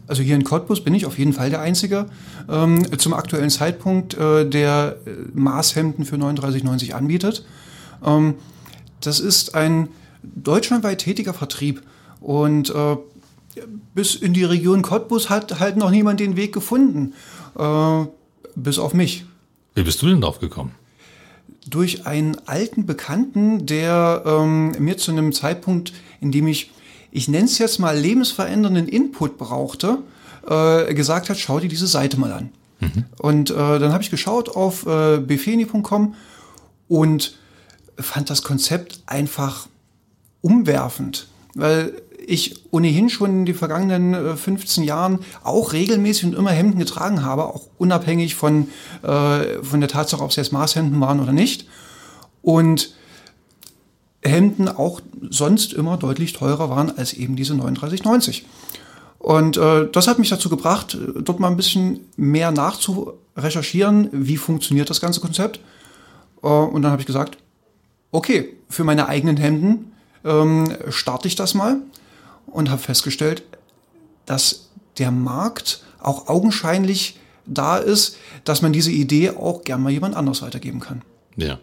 Also 0.08 0.24
hier 0.24 0.34
in 0.34 0.42
Cottbus 0.42 0.82
bin 0.82 0.94
ich 0.94 1.06
auf 1.06 1.16
jeden 1.16 1.32
Fall 1.32 1.48
der 1.48 1.60
Einzige 1.60 2.06
ähm, 2.48 2.98
zum 2.98 3.14
aktuellen 3.14 3.50
Zeitpunkt, 3.50 4.14
äh, 4.14 4.44
der 4.44 4.96
äh, 5.06 5.10
Maßhemden 5.32 6.04
für 6.04 6.16
39,90 6.16 6.92
anbietet. 6.92 7.44
Ähm, 8.04 8.34
das 9.00 9.20
ist 9.20 9.54
ein 9.54 9.88
deutschlandweit 10.22 10.98
tätiger 10.98 11.34
Vertrieb 11.34 11.82
und 12.20 12.70
äh, 12.70 12.96
bis 13.94 14.14
in 14.14 14.32
die 14.32 14.44
Region 14.44 14.82
Cottbus 14.82 15.30
hat 15.30 15.60
halt 15.60 15.76
noch 15.76 15.90
niemand 15.90 16.20
den 16.20 16.36
Weg 16.36 16.52
gefunden. 16.52 17.14
Äh, 17.58 18.06
bis 18.54 18.78
auf 18.78 18.94
mich. 18.94 19.24
Wie 19.74 19.82
bist 19.82 20.00
du 20.02 20.06
denn 20.06 20.20
drauf 20.20 20.38
gekommen? 20.38 20.74
Durch 21.68 22.06
einen 22.06 22.36
alten 22.46 22.86
Bekannten, 22.86 23.66
der 23.66 24.22
ähm, 24.26 24.72
mir 24.78 24.96
zu 24.96 25.10
einem 25.12 25.32
Zeitpunkt, 25.32 25.92
in 26.20 26.30
dem 26.30 26.46
ich, 26.46 26.70
ich 27.10 27.28
nenne 27.28 27.46
es 27.46 27.58
jetzt 27.58 27.78
mal 27.78 27.96
lebensverändernden 27.96 28.86
Input 28.86 29.38
brauchte, 29.38 29.98
äh, 30.46 30.92
gesagt 30.94 31.30
hat, 31.30 31.38
schau 31.38 31.58
dir 31.58 31.68
diese 31.68 31.86
Seite 31.86 32.18
mal 32.18 32.32
an. 32.32 32.50
Mhm. 32.80 33.04
Und 33.18 33.50
äh, 33.50 33.54
dann 33.54 33.92
habe 33.92 34.02
ich 34.02 34.10
geschaut 34.10 34.50
auf 34.50 34.86
äh, 34.86 35.18
befeni.com 35.18 36.14
und 36.88 37.38
fand 37.98 38.30
das 38.30 38.42
Konzept 38.42 39.02
einfach 39.06 39.68
umwerfend, 40.42 41.28
weil 41.54 42.02
ich 42.26 42.64
ohnehin 42.70 43.08
schon 43.08 43.30
in 43.30 43.46
den 43.46 43.54
vergangenen 43.54 44.36
15 44.36 44.82
äh, 44.82 44.86
Jahren 44.86 45.20
auch 45.42 45.72
regelmäßig 45.72 46.26
und 46.26 46.34
immer 46.34 46.50
Hemden 46.50 46.78
getragen 46.78 47.24
habe, 47.24 47.44
auch 47.46 47.68
unabhängig 47.78 48.34
von, 48.34 48.68
äh, 49.02 49.62
von 49.62 49.80
der 49.80 49.88
Tatsache, 49.88 50.22
ob 50.22 50.30
es 50.30 50.36
jetzt 50.36 50.52
Maßhemden 50.52 51.00
waren 51.00 51.20
oder 51.20 51.32
nicht. 51.32 51.68
Und 52.42 52.94
Hemden 54.22 54.68
auch 54.68 55.00
sonst 55.30 55.72
immer 55.72 55.96
deutlich 55.96 56.32
teurer 56.32 56.70
waren 56.70 56.96
als 56.96 57.12
eben 57.12 57.36
diese 57.36 57.54
39,90. 57.54 58.42
Und 59.18 59.56
äh, 59.56 59.88
das 59.90 60.06
hat 60.06 60.18
mich 60.18 60.28
dazu 60.28 60.48
gebracht, 60.48 60.98
dort 61.18 61.40
mal 61.40 61.48
ein 61.48 61.56
bisschen 61.56 62.00
mehr 62.16 62.50
nachzurecherchieren, 62.50 64.08
wie 64.12 64.36
funktioniert 64.36 64.90
das 64.90 65.00
ganze 65.00 65.20
Konzept. 65.20 65.60
Äh, 66.42 66.46
und 66.46 66.82
dann 66.82 66.90
habe 66.90 67.00
ich 67.00 67.06
gesagt, 67.06 67.38
okay, 68.12 68.54
für 68.68 68.84
meine 68.84 69.08
eigenen 69.08 69.36
Hemden 69.36 69.92
ähm, 70.24 70.72
starte 70.90 71.28
ich 71.28 71.36
das 71.36 71.54
mal 71.54 71.78
und 72.54 72.70
habe 72.70 72.80
festgestellt, 72.80 73.42
dass 74.26 74.70
der 74.98 75.10
Markt 75.10 75.82
auch 76.00 76.28
augenscheinlich 76.28 77.18
da 77.46 77.76
ist, 77.76 78.16
dass 78.44 78.62
man 78.62 78.72
diese 78.72 78.90
Idee 78.90 79.30
auch 79.30 79.64
gern 79.64 79.82
mal 79.82 79.90
jemand 79.90 80.16
anders 80.16 80.40
weitergeben 80.40 80.80
kann. 80.80 81.02
Ja. 81.36 81.58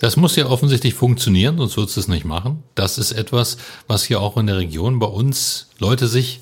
Das 0.00 0.16
muss 0.16 0.34
ja 0.34 0.46
offensichtlich 0.46 0.94
funktionieren, 0.94 1.56
sonst 1.58 1.76
würdest 1.76 1.96
du 1.96 2.00
es 2.00 2.08
nicht 2.08 2.24
machen. 2.24 2.64
Das 2.74 2.98
ist 2.98 3.12
etwas, 3.12 3.56
was 3.86 4.02
hier 4.02 4.20
auch 4.20 4.36
in 4.36 4.48
der 4.48 4.56
Region 4.56 4.98
bei 4.98 5.06
uns 5.06 5.68
Leute 5.78 6.08
sich 6.08 6.40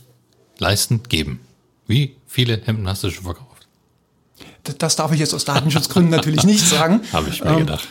leisten 0.59 1.03
geben. 1.03 1.41
Wie 1.87 2.17
viele 2.27 2.63
Hemden 2.65 2.89
hast 2.89 3.05
du 3.05 3.11
schon 3.11 3.25
verkauft? 3.25 3.69
Das 4.79 4.97
darf 4.97 5.13
ich 5.13 5.21
jetzt 5.21 5.35
aus 5.35 5.45
Datenschutzgründen 5.45 6.11
natürlich 6.11 6.45
nicht 6.45 6.67
sagen. 6.67 7.03
Habe 7.13 7.29
ich 7.29 7.45
mir 7.45 7.51
ähm, 7.51 7.59
gedacht. 7.59 7.87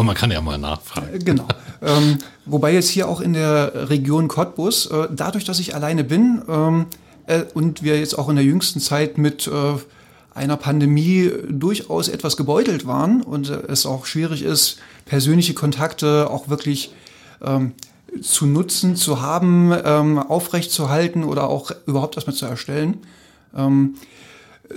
Aber 0.00 0.06
man 0.06 0.16
kann 0.16 0.30
ja 0.30 0.40
mal 0.40 0.56
nachfragen. 0.56 1.14
Äh, 1.14 1.18
genau. 1.18 1.46
Ähm, 1.82 2.16
wobei 2.46 2.72
jetzt 2.72 2.88
hier 2.88 3.06
auch 3.06 3.20
in 3.20 3.34
der 3.34 3.90
Region 3.90 4.28
Cottbus, 4.28 4.86
äh, 4.86 5.08
dadurch, 5.14 5.44
dass 5.44 5.60
ich 5.60 5.74
alleine 5.74 6.04
bin 6.04 6.40
ähm, 6.48 6.86
äh, 7.26 7.42
und 7.52 7.82
wir 7.82 7.98
jetzt 7.98 8.18
auch 8.18 8.30
in 8.30 8.36
der 8.36 8.44
jüngsten 8.46 8.80
Zeit 8.80 9.18
mit 9.18 9.46
äh, 9.46 9.50
einer 10.32 10.56
Pandemie 10.56 11.30
durchaus 11.50 12.08
etwas 12.08 12.38
gebeutelt 12.38 12.86
waren 12.86 13.20
und 13.20 13.50
äh, 13.50 13.60
es 13.68 13.84
auch 13.84 14.06
schwierig 14.06 14.42
ist, 14.42 14.78
persönliche 15.04 15.52
Kontakte 15.52 16.30
auch 16.30 16.48
wirklich 16.48 16.94
ähm, 17.42 17.74
zu 18.22 18.46
nutzen, 18.46 18.96
zu 18.96 19.20
haben, 19.20 19.70
ähm, 19.84 20.18
aufrechtzuerhalten 20.18 21.24
oder 21.24 21.50
auch 21.50 21.72
überhaupt 21.84 22.16
erstmal 22.16 22.34
zu 22.34 22.46
erstellen, 22.46 23.02
ähm, 23.54 23.96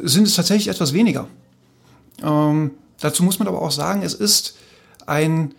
sind 0.02 0.28
es 0.28 0.36
tatsächlich 0.36 0.68
etwas 0.68 0.92
weniger. 0.92 1.30
Ähm, 2.22 2.72
dazu 3.00 3.24
muss 3.24 3.40
man 3.40 3.48
aber 3.48 3.62
auch 3.62 3.72
sagen, 3.72 4.02
es 4.02 4.16
ist 4.16 4.58
ein, 5.08 5.54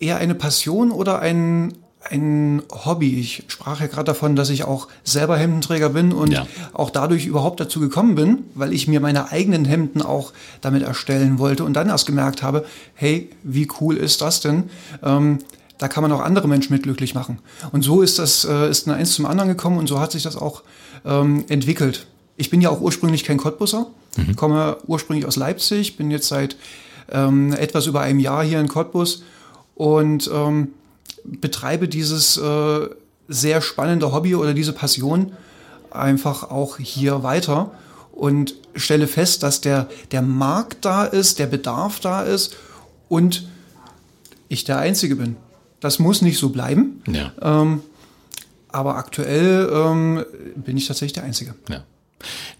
eher 0.00 0.18
eine 0.18 0.34
Passion 0.34 0.90
oder 0.90 1.20
ein, 1.20 1.74
ein 2.10 2.62
Hobby. 2.70 3.18
Ich 3.20 3.44
sprach 3.48 3.80
ja 3.80 3.86
gerade 3.86 4.04
davon, 4.04 4.36
dass 4.36 4.50
ich 4.50 4.64
auch 4.64 4.88
selber 5.04 5.36
Hemdenträger 5.36 5.90
bin 5.90 6.12
und 6.12 6.32
ja. 6.32 6.46
auch 6.72 6.90
dadurch 6.90 7.26
überhaupt 7.26 7.60
dazu 7.60 7.80
gekommen 7.80 8.14
bin, 8.14 8.38
weil 8.54 8.72
ich 8.72 8.88
mir 8.88 9.00
meine 9.00 9.30
eigenen 9.30 9.64
Hemden 9.64 10.02
auch 10.02 10.32
damit 10.60 10.82
erstellen 10.82 11.38
wollte 11.38 11.64
und 11.64 11.74
dann 11.74 11.88
erst 11.88 12.06
gemerkt 12.06 12.42
habe, 12.42 12.64
hey, 12.94 13.30
wie 13.42 13.68
cool 13.80 13.96
ist 13.96 14.20
das 14.20 14.40
denn? 14.40 14.70
Ähm, 15.02 15.38
da 15.78 15.88
kann 15.88 16.02
man 16.02 16.12
auch 16.12 16.20
andere 16.20 16.46
Menschen 16.46 16.72
mit 16.72 16.84
glücklich 16.84 17.14
machen. 17.14 17.40
Und 17.72 17.82
so 17.82 18.02
ist 18.02 18.18
das, 18.18 18.44
äh, 18.44 18.70
ist 18.70 18.86
ein 18.86 18.92
eins 18.92 19.14
zum 19.14 19.26
anderen 19.26 19.48
gekommen 19.48 19.78
und 19.78 19.88
so 19.88 19.98
hat 19.98 20.12
sich 20.12 20.22
das 20.22 20.36
auch 20.36 20.62
ähm, 21.04 21.44
entwickelt. 21.48 22.06
Ich 22.36 22.50
bin 22.50 22.60
ja 22.60 22.70
auch 22.70 22.80
ursprünglich 22.80 23.24
kein 23.24 23.36
Cottbusser, 23.36 23.86
mhm. 24.16 24.36
komme 24.36 24.76
ursprünglich 24.86 25.26
aus 25.26 25.36
Leipzig, 25.36 25.96
bin 25.96 26.10
jetzt 26.10 26.28
seit 26.28 26.56
ähm, 27.12 27.52
etwas 27.52 27.86
über 27.86 28.00
einem 28.00 28.18
Jahr 28.18 28.44
hier 28.44 28.60
in 28.60 28.68
Cottbus 28.68 29.22
und 29.74 30.30
ähm, 30.32 30.68
betreibe 31.24 31.88
dieses 31.88 32.36
äh, 32.36 32.88
sehr 33.28 33.60
spannende 33.60 34.12
Hobby 34.12 34.34
oder 34.34 34.54
diese 34.54 34.72
Passion 34.72 35.32
einfach 35.90 36.50
auch 36.50 36.78
hier 36.78 37.22
weiter 37.22 37.72
und 38.12 38.54
stelle 38.74 39.06
fest, 39.06 39.42
dass 39.42 39.60
der, 39.60 39.88
der 40.10 40.22
Markt 40.22 40.84
da 40.84 41.04
ist, 41.04 41.38
der 41.38 41.46
Bedarf 41.46 42.00
da 42.00 42.22
ist 42.22 42.56
und 43.08 43.48
ich 44.48 44.64
der 44.64 44.78
Einzige 44.78 45.16
bin. 45.16 45.36
Das 45.80 45.98
muss 45.98 46.22
nicht 46.22 46.38
so 46.38 46.50
bleiben. 46.50 47.02
Ja. 47.06 47.32
Ähm, 47.40 47.82
aber 48.68 48.96
aktuell 48.96 49.70
ähm, 49.72 50.24
bin 50.56 50.76
ich 50.76 50.86
tatsächlich 50.86 51.12
der 51.12 51.24
Einzige. 51.24 51.54
Ja. 51.68 51.84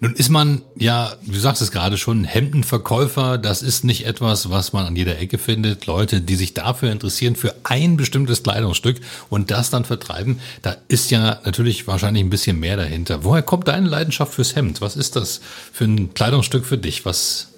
Nun 0.00 0.14
ist 0.14 0.28
man 0.28 0.62
ja, 0.76 1.12
du 1.24 1.38
sagst 1.38 1.62
es 1.62 1.70
gerade 1.70 1.96
schon, 1.96 2.24
Hemdenverkäufer, 2.24 3.38
das 3.38 3.62
ist 3.62 3.84
nicht 3.84 4.06
etwas, 4.06 4.50
was 4.50 4.72
man 4.72 4.86
an 4.86 4.96
jeder 4.96 5.18
Ecke 5.18 5.38
findet. 5.38 5.86
Leute, 5.86 6.20
die 6.20 6.34
sich 6.34 6.54
dafür 6.54 6.90
interessieren, 6.90 7.36
für 7.36 7.54
ein 7.64 7.96
bestimmtes 7.96 8.42
Kleidungsstück 8.42 9.00
und 9.28 9.50
das 9.50 9.70
dann 9.70 9.84
vertreiben, 9.84 10.40
da 10.62 10.76
ist 10.88 11.10
ja 11.10 11.40
natürlich 11.44 11.86
wahrscheinlich 11.86 12.24
ein 12.24 12.30
bisschen 12.30 12.58
mehr 12.58 12.76
dahinter. 12.76 13.24
Woher 13.24 13.42
kommt 13.42 13.68
deine 13.68 13.88
Leidenschaft 13.88 14.34
fürs 14.34 14.56
Hemd? 14.56 14.80
Was 14.80 14.96
ist 14.96 15.16
das 15.16 15.40
für 15.72 15.84
ein 15.84 16.14
Kleidungsstück 16.14 16.64
für 16.64 16.78
dich? 16.78 17.04
Was 17.04 17.48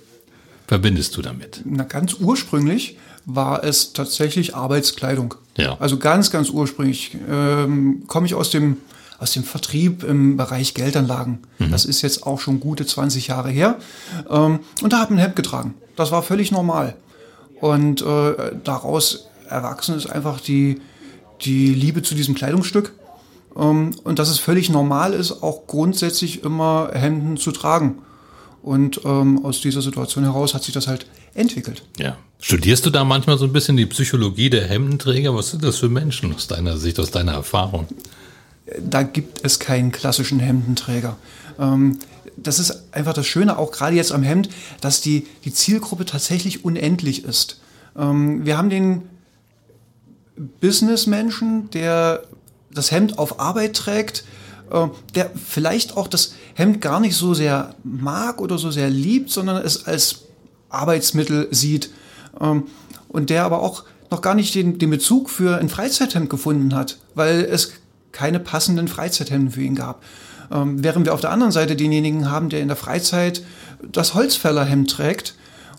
verbindest 0.66 1.16
du 1.16 1.23
damit? 1.23 1.62
Na, 1.64 1.84
ganz 1.84 2.14
ursprünglich 2.14 2.96
war 3.26 3.64
es 3.64 3.92
tatsächlich 3.92 4.54
Arbeitskleidung. 4.54 5.34
Ja. 5.56 5.76
Also 5.78 5.99
ganz, 5.99 6.30
ganz 6.30 6.50
ursprünglich 6.50 7.16
ähm, 7.30 8.04
komme 8.06 8.26
ich 8.26 8.34
aus 8.34 8.50
dem 8.50 8.78
aus 9.25 9.33
dem 9.33 9.43
Vertrieb 9.43 10.04
im 10.04 10.37
Bereich 10.37 10.75
Geldanlagen. 10.75 11.38
Mhm. 11.59 11.71
Das 11.71 11.87
ist 11.87 12.02
jetzt 12.02 12.26
auch 12.26 12.38
schon 12.38 12.61
gute 12.61 12.85
20 12.85 13.28
Jahre 13.28 13.49
her. 13.49 13.78
Ähm, 14.28 14.61
und 14.83 14.93
da 14.93 15.00
hat 15.00 15.11
man 15.11 15.19
ein 15.19 15.23
Hemd 15.23 15.37
getragen. 15.37 15.75
Das 15.97 16.12
war 16.12 16.23
völlig 16.23 16.52
normal. 16.52 16.95
Und 17.59 18.02
äh, 18.02 18.52
daraus 18.62 19.28
erwachsen 19.49 19.97
ist 19.97 20.07
einfach 20.07 20.40
die, 20.40 20.83
die 21.40 21.73
Liebe 21.73 22.02
zu 22.02 22.14
diesem 22.14 22.35
Kleidungsstück. 22.35 22.93
Ähm, 23.57 23.93
und 24.04 24.19
dass 24.19 24.28
es 24.28 24.38
völlig 24.38 24.69
normal 24.69 25.14
ist, 25.14 25.43
auch 25.43 25.66
grundsätzlich 25.66 26.43
immer 26.43 26.90
Hemden 26.93 27.38
zu 27.38 27.50
tragen. 27.50 28.02
Und 28.62 29.00
ähm, 29.07 29.43
aus 29.43 29.62
dieser 29.62 29.81
Situation 29.81 30.25
heraus 30.25 30.52
hat 30.52 30.64
sich 30.64 30.75
das 30.75 30.87
halt 30.87 31.07
entwickelt. 31.33 31.83
Ja. 31.99 32.19
Studierst 32.40 32.85
du 32.85 32.90
da 32.90 33.04
manchmal 33.04 33.38
so 33.38 33.47
ein 33.47 33.54
bisschen 33.54 33.78
die 33.78 33.87
Psychologie 33.87 34.50
der 34.50 34.66
Hemdenträger? 34.66 35.35
Was 35.35 35.50
sind 35.50 35.64
das 35.64 35.78
für 35.78 35.88
Menschen 35.88 36.35
aus 36.35 36.47
deiner 36.47 36.76
Sicht, 36.76 37.00
aus 37.00 37.11
deiner 37.11 37.33
Erfahrung? 37.33 37.88
Da 38.80 39.02
gibt 39.02 39.44
es 39.44 39.59
keinen 39.59 39.92
klassischen 39.92 40.40
Hemdenträger. 40.40 41.16
Ähm, 41.59 41.99
das 42.37 42.59
ist 42.59 42.83
einfach 42.92 43.12
das 43.12 43.26
Schöne, 43.26 43.59
auch 43.59 43.71
gerade 43.71 43.94
jetzt 43.94 44.12
am 44.12 44.23
Hemd, 44.23 44.49
dass 44.80 45.00
die, 45.00 45.26
die 45.44 45.52
Zielgruppe 45.52 46.04
tatsächlich 46.04 46.64
unendlich 46.64 47.25
ist. 47.25 47.61
Ähm, 47.97 48.44
wir 48.44 48.59
haben 48.59 48.71
den 48.71 49.02
Businessmenschen, 50.61 51.71
der 51.71 52.25
das 52.73 52.90
Hemd 52.90 53.18
auf 53.18 53.38
Arbeit 53.38 53.76
trägt, 53.76 54.25
äh, 54.71 54.88
der 55.14 55.30
vielleicht 55.30 55.97
auch 55.97 56.09
das 56.09 56.35
Hemd 56.54 56.80
gar 56.80 57.00
nicht 57.00 57.16
so 57.16 57.35
sehr 57.35 57.75
mag 57.85 58.40
oder 58.40 58.59
so 58.59 58.71
sehr 58.71 58.90
liebt, 58.90 59.30
sondern 59.30 59.64
es 59.64 59.87
als 59.87 60.23
Arbeitsmittel 60.71 61.49
sieht. 61.50 61.90
Ähm, 62.40 62.64
und 63.09 63.30
der 63.30 63.44
aber 63.44 63.61
auch 63.61 63.85
noch 64.11 64.23
gar 64.23 64.35
nicht 64.35 64.54
den, 64.54 64.78
den 64.78 64.90
Bezug 64.90 65.30
für 65.30 65.59
ein 65.59 65.68
Freizeithemd 65.68 66.28
gefunden 66.28 66.75
hat, 66.75 66.99
weil 67.14 67.44
es 67.44 67.73
keine 68.14 68.40
passenden 68.40 68.88
Freizeithemden 68.88 69.50
für 69.50 69.61
ihn 69.61 69.75
gab. 69.75 70.02
Ähm, 70.50 70.83
während 70.83 71.04
wir 71.04 71.12
auf 71.12 71.21
der 71.21 71.30
anderen 71.30 71.52
Seite 71.52 71.76
denjenigen 71.76 72.30
haben, 72.30 72.49
der 72.49 72.61
in 72.61 72.68
der 72.68 72.76
Freizeit 72.76 73.42
das 73.83 74.14
Holzfällerhemd 74.14 74.90
trägt 74.90 75.35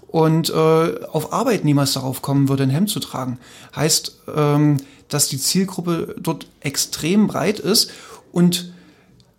und 0.08 0.50
äh, 0.50 0.54
auf 0.54 1.34
Arbeit 1.34 1.66
niemals 1.66 1.94
darauf 1.94 2.22
kommen 2.22 2.50
würde, 2.50 2.64
ein 2.64 2.70
Hemd 2.70 2.90
zu 2.90 3.00
tragen. 3.00 3.40
Heißt, 3.76 4.20
ähm, 4.36 4.78
dass 5.08 5.30
die 5.30 5.40
Zielgruppe 5.40 6.16
dort 6.20 6.48
extrem 6.60 7.28
breit 7.28 7.60
ist 7.60 7.92
und 8.32 8.74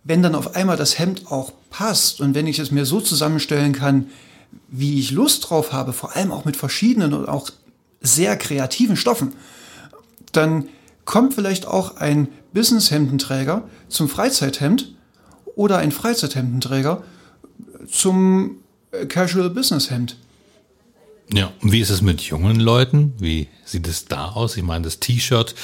wenn 0.03 0.23
dann 0.23 0.35
auf 0.35 0.55
einmal 0.55 0.77
das 0.77 0.97
Hemd 0.97 1.29
auch 1.29 1.51
passt 1.69 2.21
und 2.21 2.33
wenn 2.33 2.47
ich 2.47 2.59
es 2.59 2.71
mir 2.71 2.85
so 2.85 3.01
zusammenstellen 3.01 3.73
kann, 3.73 4.07
wie 4.69 4.99
ich 4.99 5.11
Lust 5.11 5.49
drauf 5.49 5.73
habe, 5.73 5.93
vor 5.93 6.15
allem 6.15 6.31
auch 6.31 6.45
mit 6.45 6.55
verschiedenen 6.55 7.13
und 7.13 7.27
auch 7.27 7.49
sehr 8.01 8.37
kreativen 8.37 8.95
Stoffen, 8.95 9.33
dann 10.31 10.69
kommt 11.07 11.33
vielleicht 11.33 11.65
auch 11.65 11.97
ein 11.97 12.27
Business-Hemdenträger 12.53 13.63
zum 13.87 14.07
Freizeithemd 14.07 14.93
oder 15.55 15.77
ein 15.79 15.91
Freizeithemdenträger 15.91 17.01
zum 17.89 18.57
äh, 18.91 19.07
Casual 19.07 19.49
Business 19.49 19.89
Hemd. 19.89 20.17
Ja, 21.33 21.51
und 21.61 21.71
wie 21.71 21.79
ist 21.79 21.89
es 21.89 22.01
mit 22.01 22.21
jungen 22.21 22.59
Leuten? 22.59 23.13
Wie 23.19 23.47
sieht 23.65 23.87
es 23.87 24.05
da 24.05 24.29
aus? 24.29 24.55
Ich 24.57 24.63
meine, 24.63 24.83
das 24.83 24.99
T-Shirt 24.99 25.55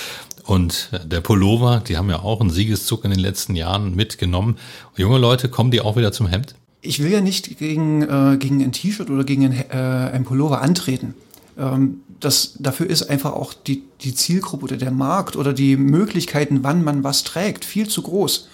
und 0.45 0.89
der 1.05 1.21
Pullover, 1.21 1.83
die 1.87 1.97
haben 1.97 2.09
ja 2.09 2.19
auch 2.19 2.41
einen 2.41 2.49
Siegeszug 2.49 3.05
in 3.05 3.11
den 3.11 3.19
letzten 3.19 3.55
Jahren 3.55 3.95
mitgenommen. 3.95 4.57
Junge 4.95 5.19
Leute, 5.19 5.49
kommen 5.49 5.71
die 5.71 5.81
auch 5.81 5.95
wieder 5.95 6.11
zum 6.11 6.27
Hemd? 6.27 6.55
Ich 6.81 7.01
will 7.01 7.11
ja 7.11 7.21
nicht 7.21 7.59
gegen, 7.59 8.01
äh, 8.01 8.37
gegen 8.37 8.61
ein 8.61 8.71
T-Shirt 8.71 9.09
oder 9.09 9.23
gegen 9.23 9.45
ein, 9.45 9.69
äh, 9.69 10.11
ein 10.13 10.23
Pullover 10.23 10.61
antreten. 10.61 11.15
Ähm, 11.57 12.01
das, 12.19 12.53
dafür 12.59 12.89
ist 12.89 13.09
einfach 13.09 13.33
auch 13.33 13.53
die, 13.53 13.83
die 14.01 14.15
Zielgruppe 14.15 14.65
oder 14.65 14.77
der 14.77 14.91
Markt 14.91 15.35
oder 15.35 15.53
die 15.53 15.77
Möglichkeiten, 15.77 16.59
wann 16.63 16.83
man 16.83 17.03
was 17.03 17.23
trägt, 17.23 17.65
viel 17.65 17.87
zu 17.87 18.01
groß. 18.01 18.47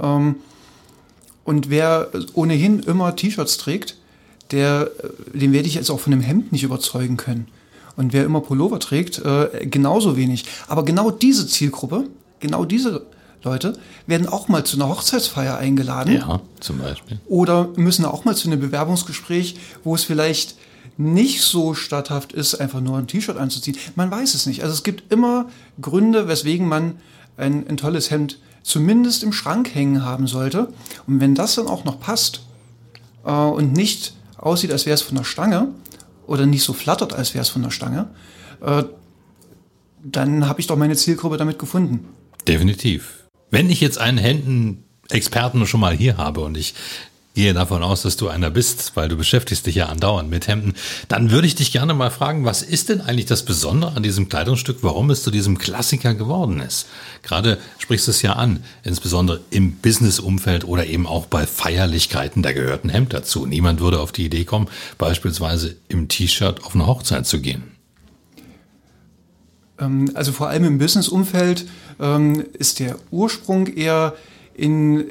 Ähm, 0.00 0.36
und 1.44 1.70
wer 1.70 2.10
ohnehin 2.34 2.80
immer 2.80 3.16
T-Shirts 3.16 3.58
trägt, 3.58 3.96
der, 4.50 4.90
äh, 5.02 5.38
den 5.38 5.52
werde 5.52 5.68
ich 5.68 5.74
jetzt 5.74 5.90
auch 5.90 6.00
von 6.00 6.12
einem 6.12 6.22
Hemd 6.22 6.52
nicht 6.52 6.62
überzeugen 6.62 7.16
können. 7.16 7.48
Und 7.96 8.12
wer 8.12 8.24
immer 8.24 8.40
Pullover 8.40 8.78
trägt, 8.78 9.18
äh, 9.18 9.66
genauso 9.66 10.16
wenig. 10.16 10.44
Aber 10.66 10.84
genau 10.84 11.10
diese 11.10 11.46
Zielgruppe, 11.46 12.04
genau 12.40 12.64
diese 12.64 13.06
Leute, 13.42 13.74
werden 14.06 14.26
auch 14.28 14.48
mal 14.48 14.64
zu 14.64 14.76
einer 14.76 14.88
Hochzeitsfeier 14.88 15.58
eingeladen. 15.58 16.14
Ja, 16.14 16.40
zum 16.60 16.78
Beispiel. 16.78 17.20
Oder 17.26 17.68
müssen 17.76 18.04
auch 18.04 18.24
mal 18.24 18.36
zu 18.36 18.48
einem 18.48 18.60
Bewerbungsgespräch, 18.60 19.56
wo 19.84 19.94
es 19.94 20.04
vielleicht 20.04 20.56
nicht 21.02 21.42
so 21.42 21.74
statthaft 21.74 22.32
ist, 22.32 22.54
einfach 22.54 22.80
nur 22.80 22.98
ein 22.98 23.06
T-Shirt 23.06 23.36
anzuziehen. 23.36 23.76
Man 23.94 24.10
weiß 24.10 24.34
es 24.34 24.46
nicht. 24.46 24.62
Also 24.62 24.74
es 24.74 24.82
gibt 24.82 25.12
immer 25.12 25.48
Gründe, 25.80 26.28
weswegen 26.28 26.68
man 26.68 26.96
ein, 27.36 27.66
ein 27.68 27.76
tolles 27.76 28.10
Hemd 28.10 28.38
zumindest 28.62 29.22
im 29.22 29.32
Schrank 29.32 29.74
hängen 29.74 30.04
haben 30.04 30.26
sollte. 30.26 30.68
Und 31.06 31.20
wenn 31.20 31.34
das 31.34 31.54
dann 31.56 31.66
auch 31.66 31.84
noch 31.84 32.00
passt 32.00 32.42
äh, 33.24 33.30
und 33.30 33.72
nicht 33.72 34.14
aussieht, 34.36 34.72
als 34.72 34.86
wäre 34.86 34.94
es 34.94 35.02
von 35.02 35.16
der 35.16 35.24
Stange 35.24 35.68
oder 36.26 36.46
nicht 36.46 36.62
so 36.62 36.72
flattert, 36.72 37.12
als 37.12 37.34
wäre 37.34 37.42
es 37.42 37.48
von 37.48 37.62
der 37.62 37.70
Stange, 37.70 38.08
äh, 38.60 38.84
dann 40.04 40.48
habe 40.48 40.60
ich 40.60 40.66
doch 40.66 40.76
meine 40.76 40.96
Zielgruppe 40.96 41.36
damit 41.36 41.58
gefunden. 41.58 42.08
Definitiv. 42.46 43.24
Wenn 43.50 43.70
ich 43.70 43.80
jetzt 43.80 43.98
einen 43.98 44.18
Hemden-Experten 44.18 45.66
schon 45.66 45.80
mal 45.80 45.94
hier 45.94 46.16
habe 46.16 46.40
und 46.40 46.56
ich 46.56 46.74
gehe 47.34 47.54
davon 47.54 47.82
aus, 47.82 48.02
dass 48.02 48.16
du 48.16 48.28
einer 48.28 48.50
bist, 48.50 48.92
weil 48.94 49.08
du 49.08 49.16
beschäftigst 49.16 49.66
dich 49.66 49.76
ja 49.76 49.86
andauernd 49.86 50.28
mit 50.28 50.48
Hemden, 50.48 50.74
dann 51.08 51.30
würde 51.30 51.46
ich 51.46 51.54
dich 51.54 51.72
gerne 51.72 51.94
mal 51.94 52.10
fragen, 52.10 52.44
was 52.44 52.62
ist 52.62 52.88
denn 52.88 53.00
eigentlich 53.00 53.26
das 53.26 53.44
Besondere 53.44 53.96
an 53.96 54.02
diesem 54.02 54.28
Kleidungsstück, 54.28 54.78
warum 54.82 55.10
es 55.10 55.22
zu 55.22 55.30
diesem 55.30 55.56
Klassiker 55.56 56.14
geworden 56.14 56.60
ist? 56.60 56.86
Gerade 57.22 57.58
sprichst 57.78 58.06
du 58.06 58.10
es 58.10 58.22
ja 58.22 58.34
an, 58.34 58.62
insbesondere 58.84 59.40
im 59.50 59.76
Business-Umfeld 59.76 60.64
oder 60.64 60.86
eben 60.86 61.06
auch 61.06 61.26
bei 61.26 61.46
Feierlichkeiten, 61.46 62.42
da 62.42 62.52
gehört 62.52 62.84
ein 62.84 62.90
Hemd 62.90 63.14
dazu. 63.14 63.46
Niemand 63.46 63.80
würde 63.80 64.00
auf 64.00 64.12
die 64.12 64.26
Idee 64.26 64.44
kommen, 64.44 64.68
beispielsweise 64.98 65.76
im 65.88 66.08
T-Shirt 66.08 66.64
auf 66.64 66.74
eine 66.74 66.86
Hochzeit 66.86 67.26
zu 67.26 67.40
gehen. 67.40 67.62
Ähm, 69.80 70.10
also 70.14 70.32
vor 70.32 70.48
allem 70.48 70.64
im 70.64 70.78
Business-Umfeld 70.78 71.66
ähm, 71.98 72.44
ist 72.58 72.78
der 72.78 72.96
Ursprung 73.10 73.66
eher 73.66 74.14
in 74.54 75.06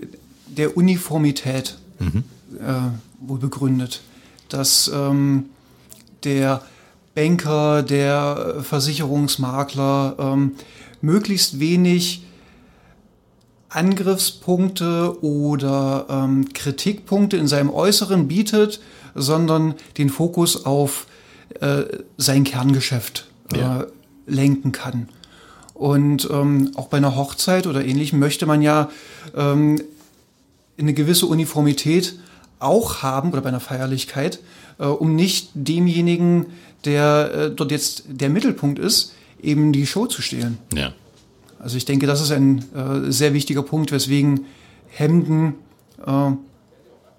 der 0.47 0.77
Uniformität 0.77 1.77
mhm. 2.01 2.23
äh, 2.59 3.27
wohl 3.27 3.39
begründet, 3.39 4.01
dass 4.49 4.91
ähm, 4.93 5.45
der 6.23 6.61
Banker, 7.15 7.83
der 7.83 8.57
Versicherungsmakler 8.61 10.15
ähm, 10.19 10.51
möglichst 11.01 11.59
wenig 11.59 12.25
Angriffspunkte 13.69 15.23
oder 15.23 16.05
ähm, 16.09 16.53
Kritikpunkte 16.53 17.37
in 17.37 17.47
seinem 17.47 17.69
Äußeren 17.69 18.27
bietet, 18.27 18.81
sondern 19.15 19.75
den 19.97 20.09
Fokus 20.09 20.65
auf 20.65 21.07
äh, 21.59 21.83
sein 22.17 22.43
Kerngeschäft 22.43 23.27
äh, 23.53 23.59
ja. 23.59 23.85
lenken 24.25 24.71
kann. 24.71 25.09
Und 25.73 26.29
ähm, 26.31 26.71
auch 26.75 26.87
bei 26.89 26.97
einer 26.97 27.15
Hochzeit 27.15 27.65
oder 27.65 27.83
ähnlichem 27.83 28.19
möchte 28.19 28.45
man 28.45 28.61
ja 28.61 28.89
ähm, 29.35 29.81
eine 30.81 30.93
gewisse 30.93 31.25
Uniformität 31.25 32.15
auch 32.59 33.01
haben 33.01 33.31
oder 33.31 33.41
bei 33.41 33.49
einer 33.49 33.59
Feierlichkeit, 33.59 34.39
äh, 34.79 34.85
um 34.85 35.15
nicht 35.15 35.49
demjenigen, 35.53 36.47
der 36.85 37.31
äh, 37.33 37.51
dort 37.51 37.71
jetzt 37.71 38.03
der 38.07 38.29
Mittelpunkt 38.29 38.79
ist, 38.79 39.13
eben 39.41 39.73
die 39.73 39.85
Show 39.85 40.07
zu 40.07 40.21
stehlen. 40.21 40.57
Ja. 40.73 40.93
Also 41.59 41.77
ich 41.77 41.85
denke, 41.85 42.07
das 42.07 42.21
ist 42.21 42.31
ein 42.31 42.65
äh, 42.73 43.11
sehr 43.11 43.33
wichtiger 43.33 43.63
Punkt, 43.63 43.91
weswegen 43.91 44.45
Hemden 44.87 45.55
äh, 46.05 46.31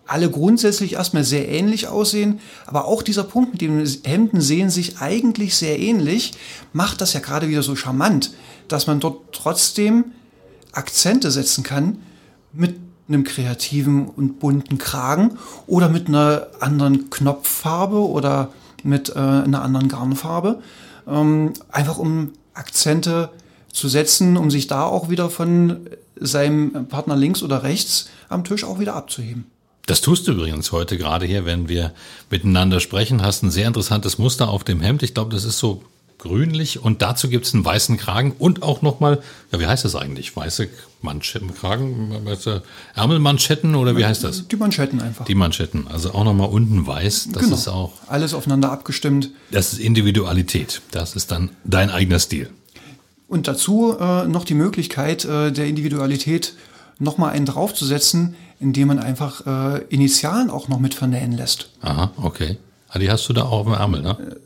alle 0.07 0.31
grundsätzlich 0.31 0.95
erstmal 0.95 1.25
sehr 1.25 1.49
ähnlich 1.49 1.87
aussehen, 1.87 2.41
aber 2.67 2.87
auch 2.87 3.03
dieser 3.03 3.25
Punkt 3.25 3.53
mit 3.53 3.61
den 3.63 3.87
Hemden 4.05 4.41
sehen 4.41 4.69
sich 4.69 4.99
eigentlich 4.99 5.55
sehr 5.55 5.79
ähnlich, 5.79 6.33
macht 6.73 7.01
das 7.01 7.13
ja 7.13 7.21
gerade 7.21 7.49
wieder 7.49 7.63
so 7.63 7.77
charmant, 7.77 8.35
dass 8.69 8.87
man 8.87 9.01
dort 9.01 9.33
trotzdem 9.33 10.07
Akzente 10.73 11.31
setzen 11.31 11.63
kann 11.63 11.99
mit 12.53 12.77
einem 13.13 13.25
kreativen 13.25 14.07
und 14.07 14.41
bunten 14.41 14.79
Kragen 14.79 15.39
oder 15.67 15.89
mit 15.89 16.09
einer 16.09 16.49
anderen 16.61 17.11
Knopffarbe 17.11 17.99
oder 17.99 18.53
mit 18.83 19.11
äh, 19.11 19.19
einer 19.19 19.63
anderen 19.63 19.89
Garnfarbe. 19.89 20.61
Ähm, 21.07 21.53
einfach 21.71 21.99
um 21.99 22.33
Akzente 22.55 23.31
zu 23.73 23.89
setzen, 23.89 24.37
um 24.37 24.51
sich 24.51 24.67
da 24.67 24.85
auch 24.85 25.09
wieder 25.09 25.31
von 25.31 25.89
seinem 26.17 26.87
Partner 26.89 27.17
links 27.17 27.43
oder 27.43 27.63
rechts 27.63 28.09
am 28.29 28.45
Tisch 28.45 28.65
auch 28.65 28.79
wieder 28.79 28.95
abzuheben. 28.95 29.47
Das 29.87 30.01
tust 30.01 30.29
du 30.29 30.33
übrigens 30.33 30.71
heute 30.71 30.97
gerade 30.97 31.27
hier, 31.27 31.45
wenn 31.45 31.69
wir 31.69 31.93
miteinander 32.31 32.79
sprechen. 32.79 33.23
Hast 33.23 33.43
ein 33.43 33.51
sehr 33.51 33.67
interessantes 33.67 34.19
Muster 34.19 34.49
auf 34.49 34.63
dem 34.63 34.81
Hemd. 34.81 35.03
Ich 35.03 35.15
glaube, 35.15 35.35
das 35.35 35.45
ist 35.45 35.59
so 35.59 35.83
grünlich 36.19 36.81
und 36.81 37.03
dazu 37.03 37.29
gibt 37.29 37.47
es 37.47 37.55
einen 37.55 37.65
weißen 37.65 37.97
Kragen 37.97 38.33
und 38.39 38.63
auch 38.63 38.81
nochmal, 38.81 39.21
ja, 39.51 39.59
wie 39.59 39.67
heißt 39.67 39.85
das 39.85 39.97
eigentlich? 39.97 40.37
Weiße 40.37 40.69
Manschetten, 41.03 41.55
Kragen, 41.55 42.13
Ärmelmanschetten 42.95 43.75
oder 43.75 43.97
wie 43.97 44.05
heißt 44.05 44.25
das? 44.25 44.49
Die 44.49 44.57
Manschetten 44.57 45.01
einfach. 45.01 45.25
Die 45.25 45.35
Manschetten, 45.35 45.87
also 45.89 46.13
auch 46.15 46.25
nochmal 46.25 46.49
unten 46.49 46.87
weiß, 46.87 47.29
das 47.33 47.43
genau. 47.43 47.55
ist 47.55 47.69
auch. 47.69 47.93
Alles 48.07 48.35
aufeinander 48.35 48.71
abgestimmt. 48.71 49.31
Das 49.51 49.73
ist 49.73 49.79
Individualität, 49.81 50.83
das 50.91 51.17
ist 51.17 51.31
dann 51.31 51.51
dein 51.65 51.91
eigener 51.91 52.19
Stil. 52.19 52.51
Und 53.29 53.49
dazu 53.49 53.97
äh, 53.99 54.27
noch 54.27 54.45
die 54.45 54.55
Möglichkeit 54.55 55.25
äh, 55.25 55.53
der 55.53 55.67
Individualität 55.67 56.55
nochmal 56.99 57.31
einen 57.31 57.47
draufzusetzen, 57.47 58.35
indem 58.61 58.89
man 58.89 58.99
einfach 58.99 59.47
äh, 59.47 59.85
Initialen 59.89 60.51
auch 60.51 60.69
noch 60.69 60.79
mit 60.79 60.95
vernähen 60.95 61.33
lässt. 61.33 61.71
Aha, 61.81 62.13
okay. 62.17 62.59
Ah, 62.89 62.99
die 62.99 63.11
hast 63.11 63.29
du 63.29 63.33
da 63.33 63.45
auch 63.45 63.61
auf 63.61 63.65
dem 63.65 63.75
Ärmel, 63.75 64.03
ne? 64.03 64.17
Äh, 64.21 64.37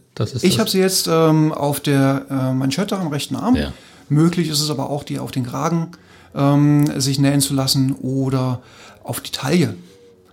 ich 0.43 0.59
habe 0.59 0.71
sie 0.71 0.79
jetzt 0.79 1.09
ähm, 1.09 1.53
auf 1.53 1.81
der 1.81 2.27
äh, 2.31 2.53
Manschette 2.55 2.97
am 2.97 3.09
rechten 3.09 3.37
Arm. 3.37 3.55
Ja. 3.55 3.73
Möglich 4.09 4.49
ist 4.49 4.61
es 4.61 4.71
aber 4.71 4.89
auch, 4.89 5.05
die 5.05 5.19
auf 5.19 5.31
den 5.31 5.45
Kragen 5.45 5.91
ähm, 6.37 7.01
sich 7.01 7.19
nähen 7.19 7.41
zu 7.41 7.55
lassen 7.55 7.93
oder 7.95 8.63
auf 9.03 9.21
die 9.21 9.33
Taille. 9.33 9.75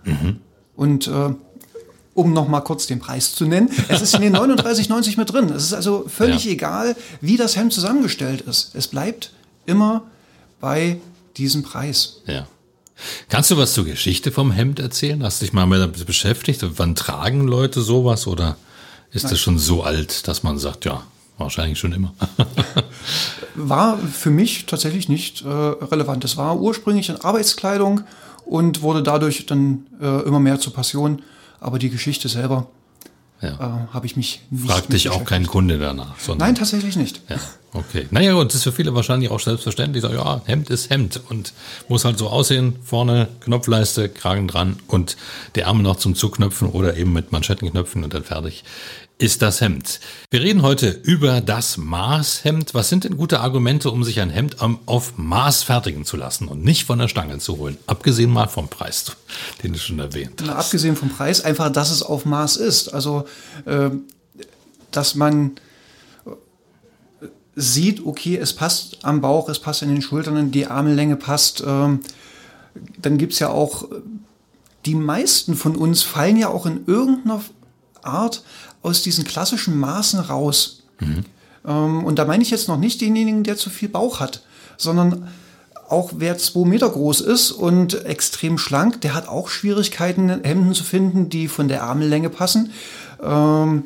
Mhm. 0.04 0.40
Und 0.76 1.06
äh, 1.08 1.34
um 2.14 2.32
noch 2.32 2.46
mal 2.46 2.60
kurz 2.60 2.86
den 2.86 3.00
Preis 3.00 3.34
zu 3.34 3.44
nennen, 3.44 3.70
es 3.88 4.02
ist 4.02 4.14
in 4.14 4.22
den 4.22 4.36
39,90 4.36 5.18
mit 5.18 5.32
drin. 5.32 5.50
Es 5.50 5.64
ist 5.64 5.74
also 5.74 6.04
völlig 6.08 6.44
ja. 6.44 6.52
egal, 6.52 6.96
wie 7.20 7.36
das 7.36 7.56
Hemd 7.56 7.72
zusammengestellt 7.72 8.42
ist. 8.42 8.74
Es 8.74 8.86
bleibt 8.88 9.32
immer 9.66 10.02
bei 10.60 10.98
diesem 11.36 11.62
Preis. 11.62 12.20
Ja. 12.26 12.46
Kannst 13.28 13.50
du 13.50 13.56
was 13.56 13.74
zur 13.74 13.84
Geschichte 13.84 14.30
vom 14.30 14.52
Hemd 14.52 14.78
erzählen? 14.78 15.22
Hast 15.24 15.40
du 15.40 15.46
dich 15.46 15.52
mal 15.52 15.68
damit 15.78 16.06
beschäftigt? 16.06 16.64
Wann 16.76 16.94
tragen 16.94 17.46
Leute 17.46 17.82
sowas 17.82 18.28
oder? 18.28 18.56
Ist 19.10 19.24
Nein. 19.24 19.30
das 19.32 19.40
schon 19.40 19.58
so 19.58 19.82
alt, 19.82 20.28
dass 20.28 20.42
man 20.42 20.58
sagt, 20.58 20.84
ja, 20.84 21.02
wahrscheinlich 21.38 21.78
schon 21.78 21.92
immer? 21.92 22.14
war 23.54 23.98
für 23.98 24.30
mich 24.30 24.66
tatsächlich 24.66 25.08
nicht 25.08 25.42
äh, 25.42 25.48
relevant. 25.48 26.24
Es 26.24 26.36
war 26.36 26.58
ursprünglich 26.58 27.08
in 27.08 27.16
Arbeitskleidung 27.16 28.02
und 28.44 28.82
wurde 28.82 29.02
dadurch 29.02 29.46
dann 29.46 29.86
äh, 30.00 30.22
immer 30.22 30.40
mehr 30.40 30.58
zur 30.60 30.72
Passion. 30.72 31.22
Aber 31.60 31.78
die 31.78 31.90
Geschichte 31.90 32.28
selber 32.28 32.66
ja. 33.40 33.54
äh, 33.54 33.94
habe 33.94 34.06
ich 34.06 34.16
mich 34.16 34.42
nicht 34.50 34.70
Fragt 34.70 34.92
dich 34.92 35.08
auch 35.08 35.24
kein 35.24 35.46
Kunde 35.46 35.78
danach? 35.78 36.14
Nein, 36.36 36.54
tatsächlich 36.54 36.96
nicht. 36.96 37.22
Ja, 37.28 37.36
okay. 37.74 38.06
Naja, 38.10 38.32
gut, 38.32 38.46
das 38.46 38.56
ist 38.56 38.62
für 38.62 38.72
viele 38.72 38.94
wahrscheinlich 38.94 39.30
auch 39.30 39.40
selbstverständlich. 39.40 40.02
Sagen, 40.02 40.14
ja, 40.14 40.40
Hemd 40.46 40.70
ist 40.70 40.90
Hemd 40.90 41.20
und 41.28 41.52
muss 41.88 42.04
halt 42.04 42.18
so 42.18 42.28
aussehen. 42.28 42.76
Vorne 42.82 43.28
Knopfleiste, 43.40 44.08
Kragen 44.08 44.48
dran 44.48 44.76
und 44.86 45.16
der 45.54 45.68
Arm 45.68 45.82
noch 45.82 45.96
zum 45.96 46.14
Zuknöpfen 46.14 46.68
oder 46.68 46.96
eben 46.96 47.12
mit 47.12 47.32
Manschettenknöpfen 47.32 48.04
und 48.04 48.14
dann 48.14 48.24
fertig 48.24 48.64
ist 49.18 49.42
das 49.42 49.60
Hemd. 49.60 50.00
Wir 50.30 50.42
reden 50.42 50.62
heute 50.62 50.90
über 50.90 51.40
das 51.40 51.76
Maßhemd. 51.76 52.74
Was 52.74 52.88
sind 52.88 53.04
denn 53.04 53.16
gute 53.16 53.40
Argumente, 53.40 53.90
um 53.90 54.02
sich 54.02 54.20
ein 54.20 54.30
Hemd 54.30 54.56
auf 54.86 55.16
Maß 55.16 55.62
fertigen 55.62 56.04
zu 56.04 56.16
lassen 56.16 56.48
und 56.48 56.64
nicht 56.64 56.84
von 56.84 56.98
der 56.98 57.08
Stange 57.08 57.38
zu 57.38 57.58
holen? 57.58 57.78
Abgesehen 57.86 58.30
mal 58.30 58.48
vom 58.48 58.68
Preis, 58.68 59.12
den 59.62 59.72
du 59.72 59.78
schon 59.78 60.00
erwähnt 60.00 60.40
hast. 60.40 60.46
Na, 60.46 60.56
abgesehen 60.56 60.96
vom 60.96 61.10
Preis, 61.10 61.42
einfach, 61.42 61.70
dass 61.70 61.90
es 61.90 62.02
auf 62.02 62.24
Maß 62.24 62.56
ist. 62.56 62.88
Also, 62.92 63.26
äh, 63.66 63.90
dass 64.90 65.14
man 65.14 65.52
sieht, 67.56 68.04
okay, 68.04 68.36
es 68.36 68.52
passt 68.52 68.98
am 69.02 69.20
Bauch, 69.20 69.48
es 69.48 69.58
passt 69.58 69.82
in 69.82 69.88
den 69.88 70.02
Schultern, 70.02 70.50
die 70.50 70.66
Armlänge 70.66 71.16
passt. 71.16 71.62
Ähm, 71.66 72.00
dann 73.00 73.18
gibt 73.18 73.34
es 73.34 73.38
ja 73.38 73.50
auch, 73.50 73.88
die 74.84 74.94
meisten 74.94 75.54
von 75.54 75.76
uns 75.76 76.02
fallen 76.02 76.36
ja 76.36 76.48
auch 76.48 76.66
in 76.66 76.84
irgendeiner 76.86 77.40
Art 78.02 78.42
aus 78.82 79.02
diesen 79.02 79.24
klassischen 79.24 79.78
Maßen 79.78 80.20
raus. 80.20 80.82
Mhm. 81.00 81.24
Ähm, 81.66 82.04
und 82.04 82.18
da 82.18 82.24
meine 82.24 82.42
ich 82.42 82.50
jetzt 82.50 82.68
noch 82.68 82.78
nicht 82.78 83.00
denjenigen, 83.00 83.44
der 83.44 83.56
zu 83.56 83.70
viel 83.70 83.88
Bauch 83.88 84.20
hat, 84.20 84.42
sondern 84.76 85.28
auch 85.88 86.12
wer 86.16 86.38
zwei 86.38 86.66
Meter 86.66 86.88
groß 86.88 87.20
ist 87.20 87.52
und 87.52 88.04
extrem 88.04 88.58
schlank, 88.58 89.00
der 89.02 89.14
hat 89.14 89.28
auch 89.28 89.48
Schwierigkeiten, 89.48 90.42
Hemden 90.42 90.74
zu 90.74 90.82
finden, 90.82 91.28
die 91.28 91.46
von 91.46 91.68
der 91.68 91.84
Armellänge 91.84 92.30
passen. 92.30 92.72
Ähm, 93.22 93.84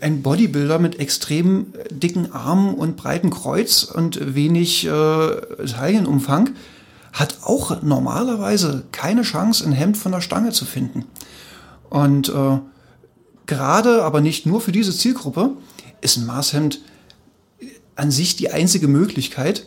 ein 0.00 0.22
Bodybuilder 0.22 0.78
mit 0.78 0.98
extrem 0.98 1.72
dicken 1.90 2.32
Armen 2.32 2.74
und 2.74 2.96
breiten 2.96 3.30
Kreuz 3.30 3.84
und 3.84 4.34
wenig 4.34 4.86
äh, 4.86 4.90
Taillenumfang 4.90 6.50
hat 7.12 7.38
auch 7.42 7.82
normalerweise 7.82 8.84
keine 8.92 9.22
Chance, 9.22 9.64
ein 9.64 9.72
Hemd 9.72 9.96
von 9.96 10.12
der 10.12 10.20
Stange 10.20 10.52
zu 10.52 10.64
finden. 10.66 11.06
Und 11.88 12.28
äh, 12.28 12.58
gerade, 13.46 14.04
aber 14.04 14.20
nicht 14.20 14.44
nur 14.44 14.60
für 14.60 14.72
diese 14.72 14.94
Zielgruppe, 14.94 15.52
ist 16.02 16.18
ein 16.18 16.26
Maßhemd 16.26 16.80
an 17.94 18.10
sich 18.10 18.36
die 18.36 18.50
einzige 18.50 18.88
Möglichkeit, 18.88 19.66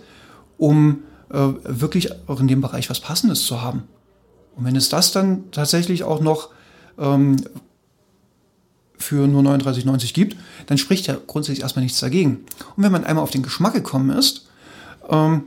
um 0.58 1.04
äh, 1.32 1.38
wirklich 1.63 2.12
auch 2.28 2.39
in 2.39 2.48
dem 2.48 2.62
Bereich 2.62 2.89
was 2.89 3.00
Passendes 3.00 3.44
zu 3.46 3.62
haben. 3.62 3.84
Und 4.56 4.65
wenn 4.65 4.76
es 4.76 4.89
das 4.89 5.12
dann 5.12 5.50
tatsächlich 5.52 6.04
auch 6.04 6.22
noch 6.22 6.50
ähm, 7.00 7.38
für 9.00 9.28
nur 9.28 9.42
39,90 9.42 10.14
gibt, 10.14 10.38
dann 10.68 10.78
spricht 10.78 11.08
ja 11.08 11.18
grundsätzlich 11.26 11.64
erstmal 11.64 11.84
nichts 11.84 12.00
dagegen. 12.00 12.46
Und 12.76 12.84
wenn 12.84 12.92
man 12.92 13.04
einmal 13.04 13.24
auf 13.24 13.32
den 13.32 13.44
Geschmack 13.44 13.74
gekommen 13.74 14.10
ist, 14.12 14.48
ähm, 15.10 15.44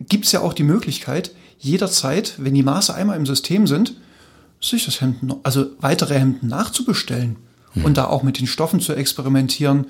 gibt 0.00 0.26
es 0.26 0.32
ja 0.32 0.40
auch 0.40 0.52
die 0.52 0.62
Möglichkeit, 0.62 1.32
jederzeit, 1.58 2.34
wenn 2.38 2.54
die 2.54 2.62
Maße 2.62 2.94
einmal 2.94 3.16
im 3.16 3.26
System 3.26 3.66
sind, 3.66 3.94
sich 4.60 4.84
das 4.84 5.00
Hemd, 5.00 5.36
also 5.42 5.66
weitere 5.80 6.18
Hemden 6.18 6.48
nachzubestellen 6.48 7.36
mhm. 7.74 7.84
und 7.84 7.96
da 7.96 8.06
auch 8.06 8.22
mit 8.22 8.38
den 8.38 8.46
Stoffen 8.46 8.80
zu 8.80 8.94
experimentieren 8.94 9.86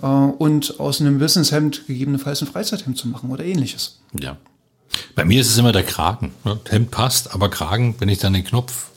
äh, 0.00 0.06
und 0.06 0.80
aus 0.80 1.00
einem 1.00 1.18
Businesshemd 1.18 1.86
gegebenenfalls 1.86 2.42
ein 2.42 2.48
Freizeithemd 2.48 2.98
zu 2.98 3.08
machen 3.08 3.30
oder 3.30 3.44
ähnliches. 3.44 4.00
Ja. 4.20 4.36
Bei 5.14 5.24
mir 5.24 5.40
ist 5.40 5.48
es 5.48 5.58
immer 5.58 5.72
der 5.72 5.84
Kragen. 5.84 6.32
Ne? 6.44 6.58
Hemd 6.68 6.90
passt, 6.90 7.34
aber 7.34 7.48
Kragen, 7.48 7.94
wenn 7.98 8.08
ich 8.08 8.18
dann 8.18 8.32
den 8.32 8.44
Knopf 8.44 8.90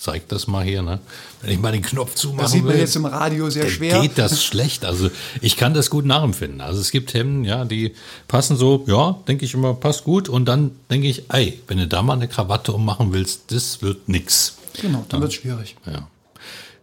zeig 0.00 0.28
das 0.28 0.46
mal 0.46 0.64
hier, 0.64 0.82
ne? 0.82 0.98
Wenn 1.42 1.52
ich 1.52 1.58
mal 1.58 1.72
den 1.72 1.82
Knopf 1.82 2.14
zumachen 2.14 2.42
Das 2.42 2.52
sieht 2.52 2.64
man 2.64 2.72
will, 2.72 2.80
jetzt 2.80 2.96
im 2.96 3.04
Radio 3.04 3.50
sehr 3.50 3.68
schwer. 3.68 4.00
Geht 4.00 4.16
das 4.16 4.42
schlecht? 4.42 4.84
Also 4.84 5.10
ich 5.42 5.56
kann 5.56 5.74
das 5.74 5.90
gut 5.90 6.06
nachempfinden. 6.06 6.60
Also 6.62 6.80
es 6.80 6.90
gibt 6.90 7.12
Hemden, 7.12 7.44
ja, 7.44 7.64
die 7.64 7.94
passen 8.26 8.56
so, 8.56 8.84
ja, 8.86 9.18
denke 9.28 9.44
ich 9.44 9.52
immer, 9.52 9.74
passt 9.74 10.04
gut. 10.04 10.28
Und 10.28 10.46
dann 10.46 10.72
denke 10.90 11.06
ich, 11.06 11.24
ey, 11.30 11.60
wenn 11.68 11.78
du 11.78 11.86
da 11.86 12.02
mal 12.02 12.14
eine 12.14 12.28
Krawatte 12.28 12.72
ummachen 12.72 13.12
willst, 13.12 13.52
das 13.52 13.82
wird 13.82 14.08
nix. 14.08 14.56
Genau, 14.80 15.04
dann 15.08 15.20
wird 15.20 15.34
schwierig. 15.34 15.76
Ja. 15.86 16.08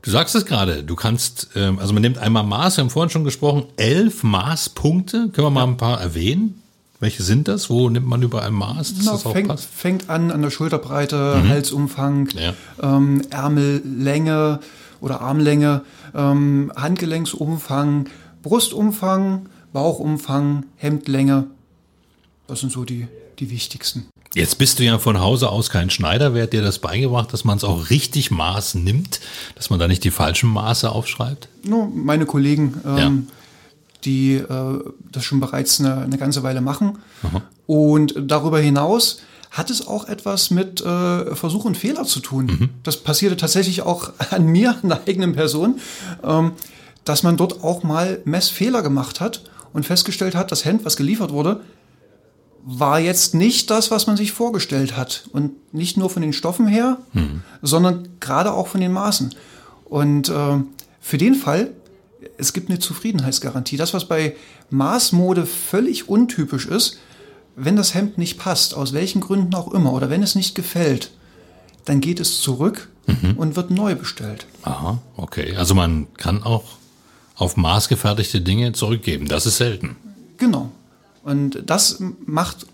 Du 0.04 0.12
sagst 0.12 0.36
es 0.36 0.46
gerade, 0.46 0.84
du 0.84 0.96
kannst, 0.96 1.50
ähm, 1.56 1.80
also 1.80 1.94
man 1.94 2.02
nimmt 2.02 2.20
einmal 2.20 2.44
Maß, 2.44 2.78
wir 2.78 2.84
haben 2.84 2.90
vorhin 2.92 3.10
schon 3.10 3.24
gesprochen, 3.24 3.66
elf 3.78 4.24
Maßpunkte. 4.24 5.30
Können 5.34 5.48
wir 5.48 5.52
mal 5.52 5.64
ein 5.64 5.78
paar 5.78 6.00
erwähnen? 6.00 6.62
Welche 7.00 7.22
sind 7.24 7.48
das? 7.48 7.70
Wo 7.70 7.90
nimmt 7.90 8.08
man 8.08 8.22
überall 8.24 8.50
Maß? 8.52 8.96
dass 8.96 9.06
Na, 9.06 9.12
das 9.12 9.26
auch 9.26 9.34
fängt, 9.34 9.50
passt? 9.50 9.70
fängt 9.72 10.10
an 10.10 10.32
an 10.32 10.42
der 10.42 10.50
Schulterbreite, 10.50 11.44
Halsumfang, 11.48 12.30
Ja. 12.34 12.54
ähm, 12.82 13.22
Ärmellänge 13.30 14.60
oder 15.00 15.22
Armlänge, 15.22 15.82
ähm, 16.16 16.72
Handgelenksumfang, 16.76 18.08
Brustumfang, 18.42 19.48
Bauchumfang, 19.74 20.66
Hemdlänge. 20.76 21.46
Das 22.48 22.62
sind 22.62 22.72
so 22.72 22.84
die, 22.86 23.08
die 23.40 23.50
wichtigsten. 23.52 24.08
Jetzt 24.34 24.58
bist 24.58 24.80
du 24.80 24.84
ja 24.84 24.98
von 25.00 25.20
Hause 25.20 25.50
aus 25.50 25.70
kein 25.70 25.90
Schneider. 25.90 26.34
Wer 26.34 26.44
hat 26.44 26.54
dir 26.54 26.62
das 26.62 26.80
beigebracht, 26.80 27.32
dass 27.34 27.44
man 27.44 27.58
es 27.58 27.64
auch 27.64 27.90
richtig 27.90 28.32
Maß 28.32 28.76
nimmt? 28.76 29.20
Dass 29.56 29.70
man 29.70 29.80
da 29.80 29.88
nicht 29.88 30.04
die 30.04 30.12
falschen 30.12 30.50
Maße 30.50 30.92
aufschreibt? 30.92 31.48
Nur 31.64 31.88
meine 31.94 32.26
Kollegen, 32.26 32.74
ähm, 32.86 32.98
Ja. 32.98 33.12
Die 34.04 34.36
äh, 34.36 34.80
das 35.12 35.24
schon 35.24 35.40
bereits 35.40 35.80
eine, 35.80 35.98
eine 35.98 36.18
ganze 36.18 36.44
Weile 36.44 36.62
machen. 36.62 37.00
Und 37.66 38.16
darüber 38.18 38.60
hinaus 38.60 39.22
hat 39.52 39.70
es 39.70 39.88
auch 39.88 40.08
etwas 40.08 40.52
mit 40.52 40.82
äh, 40.82 41.36
Versuch 41.36 41.66
und 41.66 41.78
Fehler 41.78 42.04
zu 42.04 42.20
tun. 42.20 42.70
Das 42.84 42.98
passierte 42.98 43.38
tatsächlich 43.38 43.82
auch 43.82 44.12
an 44.32 44.46
mir, 44.48 44.76
an 44.82 44.90
der 44.90 45.02
eigenen 45.08 45.34
Person, 45.34 45.80
ähm, 46.24 46.54
dass 47.06 47.24
man 47.24 47.38
dort 47.38 47.64
auch 47.64 47.84
mal 47.84 48.22
Messfehler 48.26 48.82
gemacht 48.82 49.20
hat 49.22 49.44
und 49.74 49.86
festgestellt 49.86 50.36
hat, 50.36 50.52
das 50.52 50.66
Hemd, 50.66 50.86
was 50.86 50.98
geliefert 50.98 51.32
wurde, 51.32 51.62
war 52.70 53.00
jetzt 53.00 53.34
nicht 53.34 53.70
das, 53.70 53.92
was 53.92 54.08
man 54.08 54.18
sich 54.18 54.34
vorgestellt 54.34 54.98
hat. 54.98 55.24
Und 55.32 55.74
nicht 55.74 55.96
nur 55.96 56.10
von 56.10 56.22
den 56.22 56.34
Stoffen 56.34 56.68
her, 56.68 56.98
sondern 57.62 58.10
gerade 58.20 58.52
auch 58.52 58.68
von 58.68 58.82
den 58.82 58.92
Maßen. 58.92 59.34
Und 59.86 60.28
äh, 60.28 60.58
für 61.00 61.18
den 61.18 61.36
Fall, 61.36 61.72
es 62.38 62.54
gibt 62.54 62.70
eine 62.70 62.80
Zufriedenheitsgarantie. 62.80 63.78
Das, 63.78 63.94
was 63.94 64.08
bei 64.08 64.36
Maßmode 64.70 65.46
völlig 65.46 66.08
untypisch 66.10 66.68
ist, 66.68 67.00
wenn 67.56 67.76
das 67.76 67.96
Hemd 67.96 68.18
nicht 68.18 68.38
passt, 68.38 68.76
aus 68.76 68.94
welchen 68.94 69.22
Gründen 69.22 69.56
auch 69.56 69.74
immer, 69.74 69.94
oder 69.94 70.10
wenn 70.10 70.22
es 70.22 70.36
nicht 70.36 70.54
gefällt, 70.54 71.12
dann 71.86 72.02
geht 72.02 72.20
es 72.20 72.42
zurück 72.42 72.90
und 73.38 73.56
wird 73.56 73.72
neu 73.72 73.96
bestellt. 73.96 74.46
Aha, 74.64 75.00
okay. 75.16 75.56
Also 75.56 75.74
man 75.74 76.08
kann 76.18 76.44
auch 76.44 76.66
auf 77.36 77.56
maßgefertigte 77.56 78.42
Dinge 78.42 78.74
zurückgeben. 78.74 79.28
Das 79.28 79.46
ist 79.46 79.58
selten. 79.58 79.96
Genau. 80.38 80.72
Und 81.24 81.64
das 81.66 82.02
macht 82.26 82.68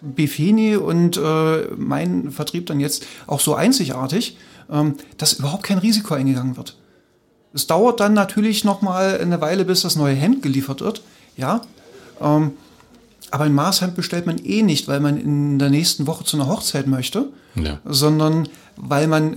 Befini 0.00 0.76
und 0.76 1.16
äh, 1.16 1.66
mein 1.76 2.30
Vertrieb 2.30 2.66
dann 2.66 2.80
jetzt 2.80 3.04
auch 3.26 3.40
so 3.40 3.54
einzigartig, 3.54 4.36
ähm, 4.70 4.94
dass 5.16 5.34
überhaupt 5.34 5.64
kein 5.64 5.78
Risiko 5.78 6.14
eingegangen 6.14 6.56
wird. 6.56 6.76
Es 7.54 7.66
dauert 7.66 8.00
dann 8.00 8.12
natürlich 8.14 8.64
noch 8.64 8.82
mal 8.82 9.18
eine 9.20 9.40
Weile, 9.40 9.64
bis 9.64 9.82
das 9.82 9.96
neue 9.96 10.14
Hemd 10.14 10.42
geliefert 10.42 10.80
wird, 10.80 11.02
ja. 11.36 11.62
Ähm, 12.20 12.52
aber 13.30 13.44
ein 13.44 13.54
Maßhemd 13.54 13.94
bestellt 13.94 14.26
man 14.26 14.38
eh 14.38 14.62
nicht, 14.62 14.88
weil 14.88 15.00
man 15.00 15.18
in 15.20 15.58
der 15.58 15.68
nächsten 15.70 16.06
Woche 16.06 16.24
zu 16.24 16.36
einer 16.36 16.46
Hochzeit 16.48 16.86
möchte, 16.86 17.26
Ja. 17.56 17.78
sondern 17.84 18.48
weil 18.76 19.06
man 19.06 19.36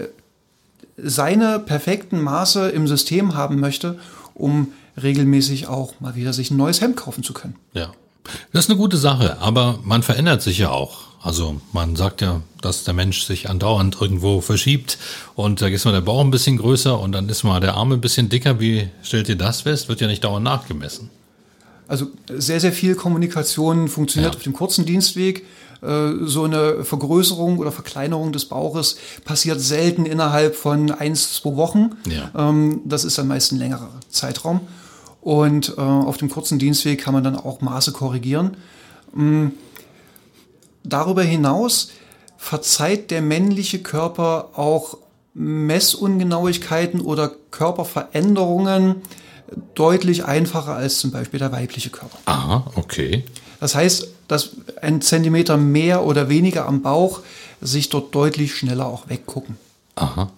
seine 0.97 1.59
perfekten 1.59 2.21
Maße 2.21 2.69
im 2.69 2.87
System 2.87 3.35
haben 3.35 3.59
möchte, 3.59 3.97
um 4.33 4.67
regelmäßig 5.01 5.67
auch 5.67 5.99
mal 5.99 6.15
wieder 6.15 6.31
sich 6.33 6.51
ein 6.51 6.57
neues 6.57 6.81
Hemd 6.81 6.97
kaufen 6.97 7.23
zu 7.23 7.33
können. 7.33 7.55
Ja. 7.73 7.91
Das 8.53 8.65
ist 8.65 8.69
eine 8.69 8.77
gute 8.77 8.97
Sache, 8.97 9.37
aber 9.39 9.79
man 9.83 10.03
verändert 10.03 10.41
sich 10.41 10.59
ja 10.59 10.69
auch. 10.69 11.10
Also 11.23 11.61
man 11.71 11.95
sagt 11.95 12.21
ja, 12.21 12.41
dass 12.61 12.83
der 12.83 12.93
Mensch 12.95 13.23
sich 13.23 13.49
andauernd 13.49 13.97
irgendwo 14.01 14.41
verschiebt 14.41 14.97
und 15.35 15.61
da 15.61 15.67
ist 15.67 15.85
mal 15.85 15.91
der 15.91 16.01
Bauch 16.01 16.21
ein 16.21 16.31
bisschen 16.31 16.57
größer 16.57 16.99
und 16.99 17.11
dann 17.11 17.29
ist 17.29 17.43
mal 17.43 17.59
der 17.59 17.75
Arm 17.75 17.91
ein 17.91 18.01
bisschen 18.01 18.29
dicker. 18.29 18.59
Wie 18.59 18.87
stellt 19.03 19.29
ihr 19.29 19.35
das 19.37 19.61
fest? 19.61 19.87
Wird 19.87 20.01
ja 20.01 20.07
nicht 20.07 20.23
dauernd 20.23 20.43
nachgemessen. 20.43 21.09
Also 21.87 22.07
sehr, 22.29 22.59
sehr 22.59 22.71
viel 22.71 22.95
Kommunikation 22.95 23.87
funktioniert 23.87 24.33
Ja. 24.33 24.37
auf 24.37 24.43
dem 24.43 24.53
kurzen 24.53 24.85
Dienstweg. 24.85 25.45
Äh, 25.83 26.11
So 26.25 26.45
eine 26.45 26.83
Vergrößerung 26.85 27.57
oder 27.59 27.71
Verkleinerung 27.71 28.31
des 28.31 28.45
Bauches 28.45 28.97
passiert 29.25 29.59
selten 29.59 30.05
innerhalb 30.05 30.55
von 30.55 30.89
eins, 30.91 31.33
zwei 31.35 31.55
Wochen. 31.55 31.91
Ja. 32.07 32.31
Ähm, 32.49 32.81
Das 32.85 33.03
ist 33.03 33.17
dann 33.17 33.27
meist 33.27 33.51
ein 33.51 33.57
längerer 33.59 33.89
Zeitraum. 34.09 34.61
Und 35.21 35.75
äh, 35.77 35.81
auf 35.81 36.17
dem 36.17 36.29
kurzen 36.29 36.57
Dienstweg 36.59 36.99
kann 37.01 37.13
man 37.13 37.23
dann 37.23 37.35
auch 37.35 37.61
Maße 37.61 37.91
korrigieren. 37.91 38.57
Darüber 40.83 41.23
hinaus 41.23 41.91
verzeiht 42.37 43.11
der 43.11 43.21
männliche 43.21 43.79
Körper 43.79 44.49
auch 44.53 44.97
Messungenauigkeiten 45.33 47.01
oder 47.01 47.31
Körperveränderungen 47.51 49.01
deutlich 49.75 50.25
einfacher 50.25 50.75
als 50.75 50.99
zum 50.99 51.11
Beispiel 51.11 51.39
der 51.39 51.51
weibliche 51.51 51.89
Körper. 51.89 52.17
Aha, 52.25 52.65
okay. 52.75 53.23
Das 53.59 53.75
heißt, 53.75 54.07
dass 54.27 54.51
ein 54.81 55.01
Zentimeter 55.01 55.57
mehr 55.57 56.03
oder 56.03 56.29
weniger 56.29 56.65
am 56.65 56.81
Bauch 56.81 57.21
sich 57.61 57.89
dort 57.89 58.13
deutlich 58.15 58.55
schneller 58.55 58.87
auch 58.87 59.07
weggucken. 59.09 59.57
Aha, 59.95 60.31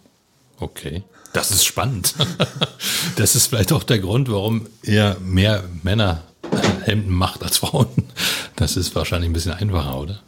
okay. 0.59 1.03
Das 1.31 1.51
ist 1.51 1.65
spannend. 1.65 2.13
Das 3.15 3.35
ist 3.35 3.47
vielleicht 3.47 3.71
auch 3.73 3.83
der 3.83 3.99
Grund, 3.99 4.31
warum 4.31 4.67
ihr 4.81 5.17
mehr 5.21 5.63
Männer 5.83 6.23
Hemden 6.83 7.13
macht 7.13 7.43
als 7.43 7.57
Frauen. 7.59 7.87
Das 8.55 8.75
ist 8.75 8.95
wahrscheinlich 8.95 9.29
ein 9.29 9.33
bisschen 9.33 9.51
einfacher, 9.51 9.99
oder? 9.99 10.19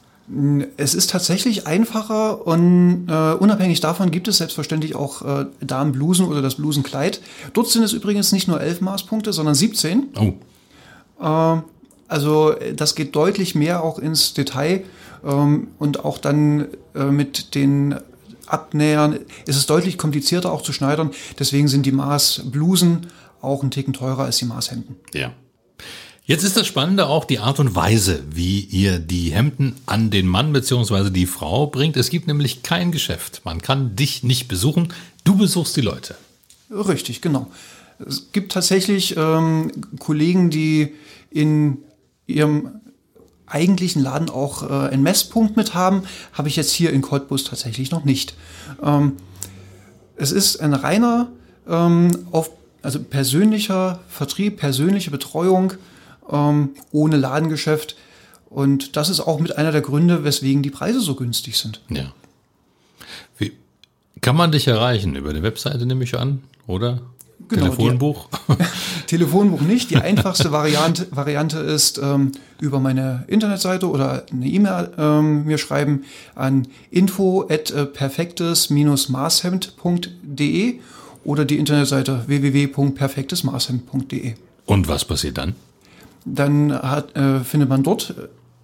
Es 0.78 0.96
ist 0.96 1.12
tatsächlich 1.12 1.68
einfacher 1.68 2.48
und 2.48 3.08
äh, 3.08 3.34
unabhängig 3.34 3.80
davon 3.80 4.10
gibt 4.10 4.28
es 4.28 4.38
selbstverständlich 4.40 4.96
auch 4.96 5.22
äh, 5.22 5.46
Damenblusen 5.62 6.26
oder 6.26 6.42
das 6.42 6.56
Blusenkleid. 6.56 7.22
Dort 7.54 7.70
sind 7.70 7.84
es 7.84 7.94
übrigens 7.94 8.32
nicht 8.32 8.48
nur 8.48 8.60
11 8.60 8.82
Maßpunkte, 8.82 9.34
sondern 9.34 9.54
17. 9.54 10.08
Oh, 10.20 10.34
Also 12.08 12.54
äh, 12.54 12.74
das 12.74 12.96
geht 12.96 13.16
deutlich 13.16 13.54
mehr 13.54 13.84
auch 13.84 14.00
ins 14.00 14.34
Detail 14.34 14.84
ähm, 15.24 15.68
und 15.78 16.04
auch 16.04 16.18
dann 16.18 16.70
äh, 16.96 17.06
mit 17.06 17.54
den 17.54 17.96
Abnähern 18.48 19.20
ist 19.46 19.58
es 19.58 19.68
deutlich 19.68 19.98
komplizierter 19.98 20.52
auch 20.52 20.62
zu 20.64 20.74
schneidern. 20.74 21.12
Deswegen 21.38 21.68
sind 21.68 21.86
die 21.86 21.92
Maßblusen 21.92 23.08
auch 23.42 23.62
einen 23.62 23.72
Ticken 23.72 23.94
teurer 23.94 24.24
als 24.24 24.38
die 24.38 24.46
Maßhemden. 24.46 24.96
ja. 25.14 25.32
Jetzt 26.28 26.44
ist 26.44 26.58
das 26.58 26.66
Spannende 26.66 27.06
auch 27.06 27.26
die 27.26 27.38
Art 27.38 27.60
und 27.60 27.76
Weise, 27.76 28.24
wie 28.32 28.62
ihr 28.62 28.98
die 28.98 29.32
Hemden 29.32 29.76
an 29.86 30.10
den 30.10 30.26
Mann 30.26 30.54
bzw. 30.54 31.12
die 31.12 31.28
Frau 31.28 31.68
bringt. 31.68 31.98
Es 31.98 32.10
gibt 32.10 32.26
nämlich 32.26 32.64
kein 32.64 32.92
Geschäft. 32.92 33.42
Man 33.46 33.62
kann 33.62 33.96
dich 33.96 34.24
nicht 34.24 34.48
besuchen. 34.48 34.92
Du 35.24 35.38
besuchst 35.38 35.78
die 35.78 35.82
Leute. 35.82 36.16
Richtig, 36.72 37.22
genau. 37.22 37.52
Es 38.00 38.32
gibt 38.32 38.54
tatsächlich 38.54 39.16
ähm, 39.16 39.72
Kollegen, 40.00 40.50
die 40.50 40.96
in 41.30 41.78
ihrem 42.26 42.72
eigentlichen 43.46 44.02
Laden 44.02 44.32
auch 44.32 44.64
äh, 44.64 44.90
einen 44.90 45.04
Messpunkt 45.04 45.56
mit 45.56 45.76
haben. 45.76 46.06
Habe 46.34 46.48
ich 46.48 46.56
jetzt 46.56 46.72
hier 46.72 46.92
in 46.92 47.04
Cottbus 47.04 47.44
tatsächlich 47.44 47.92
noch 47.92 48.04
nicht. 48.04 48.34
Ähm, 48.82 49.18
es 50.16 50.32
ist 50.32 50.60
ein 50.60 50.74
reiner, 50.74 51.30
ähm, 51.70 52.26
auf, 52.32 52.50
also 52.82 53.00
persönlicher 53.00 54.00
Vertrieb, 54.10 54.58
persönliche 54.58 55.12
Betreuung 55.12 55.74
ähm, 56.32 56.70
ohne 56.92 57.18
Ladengeschäft. 57.18 57.96
Und 58.50 58.96
das 58.96 59.10
ist 59.10 59.20
auch 59.20 59.40
mit 59.40 59.58
einer 59.58 59.72
der 59.72 59.82
Gründe, 59.82 60.24
weswegen 60.24 60.64
die 60.64 60.70
Preise 60.70 61.02
so 61.02 61.16
günstig 61.16 61.58
sind. 61.58 61.82
Ja. 61.90 62.14
Wie, 63.38 63.52
kann 64.22 64.36
man 64.36 64.52
dich 64.52 64.68
erreichen? 64.68 65.16
Über 65.16 65.34
die 65.34 65.44
Webseite 65.44 65.86
nehme 65.86 66.04
ich 66.04 66.18
an, 66.18 66.44
oder? 66.68 67.02
Genau, 67.48 67.66
Telefonbuch? 67.66 68.30
Telefonbuch 69.08 69.62
nicht. 69.62 69.90
Die 69.92 69.98
einfachste 69.98 70.52
Variante, 70.52 71.06
Variante 71.12 71.60
ist 71.60 72.00
ähm, 72.00 72.32
über 72.60 72.80
meine 72.80 73.24
Internetseite 73.28 73.88
oder 73.90 74.26
eine 74.32 74.48
E-Mail 74.48 74.90
ähm, 74.98 75.46
mir 75.46 75.60
schreiben 75.60 76.06
an 76.34 76.68
info 76.92 77.48
at 77.50 77.74
perfektes-maßhemd.de 77.94 80.80
oder 81.24 81.46
die 81.46 81.58
Internetseite 81.58 82.24
www.perfektesmaßhemd.de. 82.26 84.34
Und 84.66 84.88
was 84.88 85.06
passiert 85.06 85.38
dann? 85.38 85.54
Dann 86.26 86.74
hat, 86.74 87.16
äh, 87.16 87.40
findet 87.42 87.70
man 87.70 87.84
dort 87.84 88.16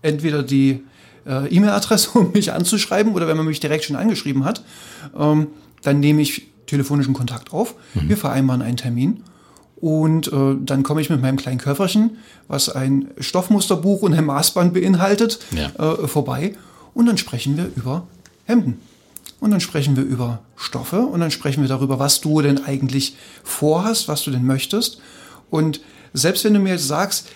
entweder 0.01 0.41
die 0.43 0.83
äh, 1.27 1.47
E-Mail-Adresse, 1.55 2.09
um 2.19 2.31
mich 2.31 2.51
anzuschreiben, 2.53 3.13
oder 3.13 3.27
wenn 3.27 3.37
man 3.37 3.45
mich 3.45 3.59
direkt 3.59 3.85
schon 3.85 3.95
angeschrieben 3.95 4.43
hat, 4.45 4.63
ähm, 5.17 5.47
dann 5.83 5.99
nehme 5.99 6.21
ich 6.21 6.47
telefonischen 6.65 7.13
Kontakt 7.13 7.53
auf. 7.53 7.75
Wir 7.93 8.17
vereinbaren 8.17 8.61
einen 8.61 8.77
Termin 8.77 9.23
Und 9.75 10.31
äh, 10.31 10.55
dann 10.63 10.83
komme 10.83 11.01
ich 11.01 11.09
mit 11.09 11.21
meinem 11.21 11.37
kleinen 11.37 11.57
Köfferchen, 11.57 12.17
was 12.47 12.69
ein 12.69 13.09
Stoffmusterbuch 13.19 14.03
und 14.03 14.13
ein 14.13 14.25
Maßband 14.25 14.73
beinhaltet, 14.73 15.39
Ja. 15.51 15.69
äh, 15.77 16.07
vorbei. 16.07 16.55
Und 16.93 17.07
dann 17.07 17.17
sprechen 17.17 17.57
wir 17.57 17.69
über 17.75 18.07
Hemden. 18.45 18.79
Und 19.39 19.49
dann 19.51 19.59
sprechen 19.59 19.95
wir 19.97 20.03
über 20.03 20.39
Stoffe 20.55 20.99
und 20.99 21.19
dann 21.19 21.31
sprechen 21.31 21.61
wir 21.63 21.67
darüber, 21.67 21.97
was 21.97 22.21
du 22.21 22.41
denn 22.41 22.63
eigentlich 22.63 23.15
vorhast, 23.43 24.07
was 24.07 24.23
du 24.23 24.29
denn 24.31 24.45
möchtest. 24.45 24.99
Und 25.49 25.81
selbst 26.13 26.43
wenn 26.45 26.53
du 26.53 26.59
mir 26.59 26.73
jetzt 26.73 26.87
sagst, 26.87 27.29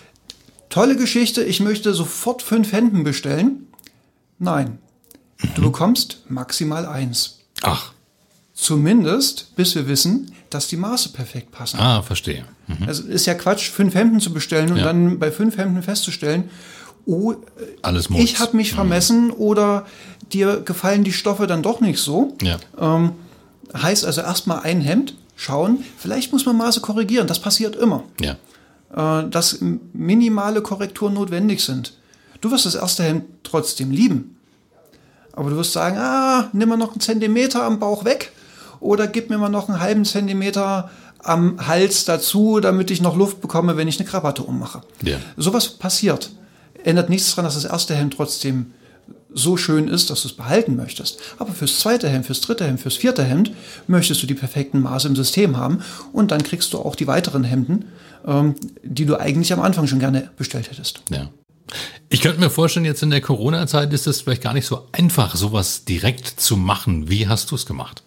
tolle 0.68 0.96
Geschichte, 0.96 1.42
ich 1.44 1.60
möchte 1.60 1.94
sofort 1.94 2.42
fünf 2.42 2.72
Hemden 2.72 3.04
bestellen, 3.04 3.66
nein, 4.38 4.78
du 5.54 5.62
bekommst 5.62 6.18
maximal 6.28 6.86
eins. 6.86 7.38
Ach, 7.62 7.92
Zumindest, 8.58 9.54
bis 9.54 9.74
wir 9.74 9.86
wissen, 9.86 10.32
dass 10.48 10.66
die 10.66 10.78
Maße 10.78 11.10
perfekt 11.10 11.52
passen. 11.52 11.78
ah, 11.78 12.00
verstehe. 12.00 12.46
Mhm. 12.68 12.88
Also 12.88 13.02
ist 13.02 13.26
ja 13.26 13.34
Quatsch, 13.34 13.68
fünf 13.68 13.94
Hemden 13.94 14.18
zu 14.18 14.32
bestellen 14.32 14.70
und 14.70 14.78
Ja. 14.78 14.84
dann 14.84 15.18
bei 15.18 15.30
fünf 15.30 15.58
Hemden 15.58 15.82
festzustellen, 15.82 16.48
oh, 17.04 17.34
Alles 17.82 18.08
ich 18.16 18.38
habe 18.40 18.56
mich 18.56 18.72
vermessen 18.72 19.30
oder 19.30 19.86
dir 20.32 20.62
gefallen 20.62 21.04
die 21.04 21.12
Stoffe 21.12 21.46
dann 21.46 21.62
doch 21.62 21.80
nicht 21.82 21.98
so. 22.00 22.34
Ja. 22.40 22.56
Ähm, 22.80 23.12
heißt 23.76 24.06
also 24.06 24.22
erstmal 24.22 24.60
ein 24.60 24.80
Hemd 24.80 25.14
schauen, 25.36 25.84
vielleicht 25.98 26.32
muss 26.32 26.46
man 26.46 26.56
Maße 26.56 26.80
korrigieren, 26.80 27.26
das 27.26 27.38
passiert 27.40 27.76
immer, 27.76 28.04
Ja. 28.20 28.36
Äh, 28.96 29.28
dass 29.28 29.58
minimale 29.92 30.62
Korrekturen 30.62 31.14
notwendig 31.14 31.62
sind. 31.62 31.94
Du 32.40 32.50
wirst 32.50 32.66
das 32.66 32.74
erste 32.74 33.04
Hemd 33.04 33.24
trotzdem 33.42 33.90
lieben. 33.90 34.36
Aber 35.32 35.50
du 35.50 35.56
wirst 35.56 35.72
sagen, 35.72 35.98
ah, 35.98 36.48
nimm 36.52 36.68
mal 36.68 36.76
noch 36.76 36.92
einen 36.92 37.00
Zentimeter 37.00 37.62
am 37.62 37.78
Bauch 37.78 38.04
weg 38.04 38.32
oder 38.80 39.06
gib 39.06 39.30
mir 39.30 39.38
mal 39.38 39.50
noch 39.50 39.68
einen 39.68 39.80
halben 39.80 40.04
Zentimeter 40.04 40.90
am 41.18 41.66
Hals 41.66 42.04
dazu, 42.04 42.60
damit 42.60 42.90
ich 42.90 43.02
noch 43.02 43.16
Luft 43.16 43.40
bekomme, 43.40 43.76
wenn 43.76 43.88
ich 43.88 43.98
eine 43.98 44.08
Krawatte 44.08 44.42
ummache. 44.42 44.82
Ja. 45.02 45.18
Sowas 45.36 45.68
passiert. 45.68 46.30
Ändert 46.84 47.10
nichts 47.10 47.30
daran, 47.30 47.44
dass 47.44 47.54
das 47.54 47.64
erste 47.64 47.94
Hemd 47.94 48.14
trotzdem 48.14 48.72
so 49.34 49.58
schön 49.58 49.88
ist, 49.88 50.08
dass 50.08 50.22
du 50.22 50.28
es 50.28 50.34
behalten 50.34 50.76
möchtest. 50.76 51.20
Aber 51.38 51.52
fürs 51.52 51.80
zweite 51.80 52.08
Hemd, 52.08 52.26
fürs 52.26 52.40
dritte 52.40 52.64
Hemd, 52.64 52.80
fürs 52.80 52.96
vierte 52.96 53.22
Hemd 53.22 53.52
möchtest 53.86 54.22
du 54.22 54.26
die 54.26 54.34
perfekten 54.34 54.80
Maße 54.80 55.08
im 55.08 55.16
System 55.16 55.58
haben 55.58 55.82
und 56.12 56.30
dann 56.30 56.42
kriegst 56.42 56.72
du 56.72 56.78
auch 56.78 56.94
die 56.94 57.06
weiteren 57.06 57.44
Hemden, 57.44 57.84
die 58.82 59.06
du 59.06 59.16
eigentlich 59.18 59.52
am 59.52 59.60
Anfang 59.60 59.86
schon 59.86 59.98
gerne 59.98 60.30
bestellt 60.36 60.70
hättest. 60.70 61.02
Ja. 61.10 61.28
Ich 62.08 62.20
könnte 62.20 62.40
mir 62.40 62.50
vorstellen, 62.50 62.86
jetzt 62.86 63.02
in 63.02 63.10
der 63.10 63.20
Corona-Zeit 63.20 63.92
ist 63.92 64.06
es 64.06 64.20
vielleicht 64.20 64.42
gar 64.42 64.54
nicht 64.54 64.66
so 64.66 64.86
einfach, 64.92 65.34
sowas 65.34 65.84
direkt 65.84 66.40
zu 66.40 66.56
machen. 66.56 67.10
Wie 67.10 67.26
hast 67.26 67.50
du 67.50 67.56
es 67.56 67.66
gemacht? 67.66 68.02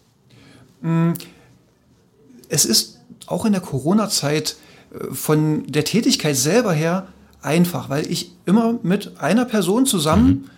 Es 2.47 2.65
ist 2.65 2.99
auch 3.27 3.45
in 3.45 3.51
der 3.51 3.61
Corona-Zeit 3.61 4.55
äh, 4.93 5.13
von 5.13 5.67
der 5.67 5.83
Tätigkeit 5.83 6.35
selber 6.35 6.73
her 6.73 7.07
einfach, 7.41 7.89
weil 7.89 8.09
ich 8.09 8.31
immer 8.45 8.79
mit 8.81 9.19
einer 9.19 9.45
Person 9.45 9.85
zusammen 9.85 10.49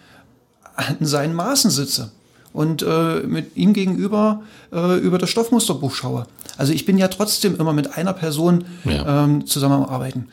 an 0.75 0.97
seinen 1.01 1.33
Maßen 1.33 1.69
sitze 1.69 2.11
und 2.53 2.81
äh, 2.81 3.21
mit 3.21 3.55
ihm 3.57 3.73
gegenüber 3.73 4.41
äh, 4.71 4.97
über 4.99 5.17
das 5.17 5.29
Stoffmusterbuch 5.29 5.93
schaue. 5.93 6.27
Also 6.57 6.73
ich 6.73 6.85
bin 6.85 6.97
ja 6.97 7.07
trotzdem 7.07 7.55
immer 7.57 7.73
mit 7.73 7.97
einer 7.97 8.13
Person 8.13 8.65
Ja. 8.85 9.23
ähm, 9.25 9.45
zusammen 9.45 9.83
am 9.83 9.85
Arbeiten. 9.85 10.27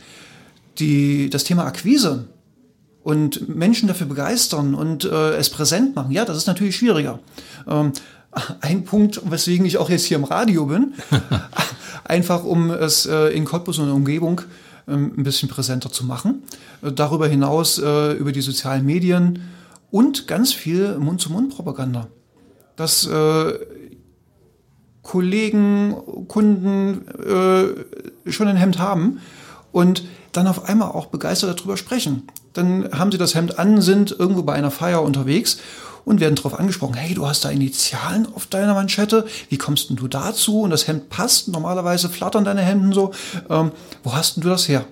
Die, 0.79 1.29
das 1.31 1.45
Thema 1.45 1.65
Akquise 1.65 2.27
und 3.03 3.49
Menschen 3.49 3.89
dafür 3.89 4.07
begeistern 4.07 4.75
und 4.75 5.05
äh, 5.05 5.37
es 5.37 5.51
präsent 5.51 5.97
machen, 5.97 6.13
ja, 6.13 6.25
das 6.25 6.37
ist 6.37 6.47
natürlich 6.47 6.77
schwieriger. 6.77 7.19
Ähm, 7.67 7.93
ein 8.61 8.85
Punkt, 8.85 9.21
weswegen 9.31 9.67
ich 9.67 9.79
auch 9.79 9.91
jetzt 9.91 10.05
hier 10.05 10.19
im 10.19 10.25
Radio 10.25 10.67
bin, 10.67 10.93
einfach 12.05 12.45
um 12.45 12.71
es 12.71 13.07
äh, 13.07 13.29
in 13.29 13.45
Cottbus 13.45 13.79
und 13.79 13.87
der 13.87 13.95
Umgebung 13.95 14.43
ähm, 14.87 15.13
ein 15.17 15.23
bisschen 15.25 15.49
präsenter 15.49 15.91
zu 15.91 16.05
machen. 16.05 16.43
Äh, 16.83 16.93
darüber 16.93 17.27
hinaus 17.27 17.79
äh, 17.79 18.13
über 18.13 18.33
die 18.33 18.43
sozialen 18.43 18.85
Medien 18.85 19.41
und 19.91 20.27
ganz 20.27 20.53
viel 20.53 20.99
Mund-zu-Mund-Propaganda. 20.99 22.09
Dass 22.77 23.07
äh, 23.07 23.53
Kollegen, 25.09 25.95
Kunden 26.29 27.09
äh, 27.19 28.31
schon 28.31 28.47
ein 28.47 28.57
Hemd 28.57 28.79
haben 28.79 29.21
und 29.73 30.05
dann 30.33 30.47
auf 30.47 30.69
einmal 30.69 30.91
auch 30.91 31.07
begeistert 31.07 31.59
darüber 31.59 31.79
sprechen. 31.79 32.25
Dann 32.53 32.91
haben 32.93 33.11
sie 33.11 33.17
das 33.17 33.35
Hemd 33.35 33.59
an, 33.59 33.81
sind 33.81 34.15
irgendwo 34.19 34.43
bei 34.43 34.53
einer 34.53 34.71
Feier 34.71 35.01
unterwegs 35.01 35.61
und 36.05 36.21
werden 36.21 36.35
darauf 36.35 36.59
angesprochen, 36.59 36.93
hey, 36.93 37.15
du 37.15 37.27
hast 37.27 37.43
da 37.47 37.49
Initialen 37.49 38.29
auf 38.35 38.49
deiner 38.49 38.75
Manschette, 38.75 39.25
wie 39.49 39.57
kommst 39.57 39.89
denn 39.89 39.97
du 39.97 40.09
dazu? 40.09 40.61
Und 40.61 40.69
das 40.69 40.87
Hemd 40.87 41.09
passt, 41.09 41.49
normalerweise 41.49 42.11
flattern 42.11 42.45
deine 42.45 42.61
Hemden 42.61 42.93
so, 42.93 43.13
ähm, 43.49 43.73
wo 44.05 44.13
hast 44.13 44.37
denn 44.37 44.43
du 44.43 44.51
das 44.51 44.69
her? 44.69 44.85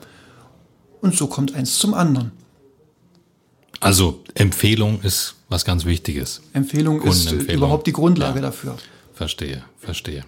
Und 1.03 1.15
so 1.15 1.27
kommt 1.27 1.55
eins 1.55 1.79
zum 1.79 1.93
anderen. 1.93 2.33
Also 3.81 4.21
Empfehlung 4.33 5.03
ist 5.03 5.35
was 5.51 5.67
ganz 5.67 5.85
Wichtiges. 5.85 6.41
Empfehlung 6.55 7.03
ist 7.03 7.31
überhaupt 7.33 7.87
die 7.87 7.93
Grundlage 7.93 8.37
Ja. 8.39 8.47
dafür. 8.47 8.77
Verstehe, 9.17 9.65
verstehe. 9.79 10.25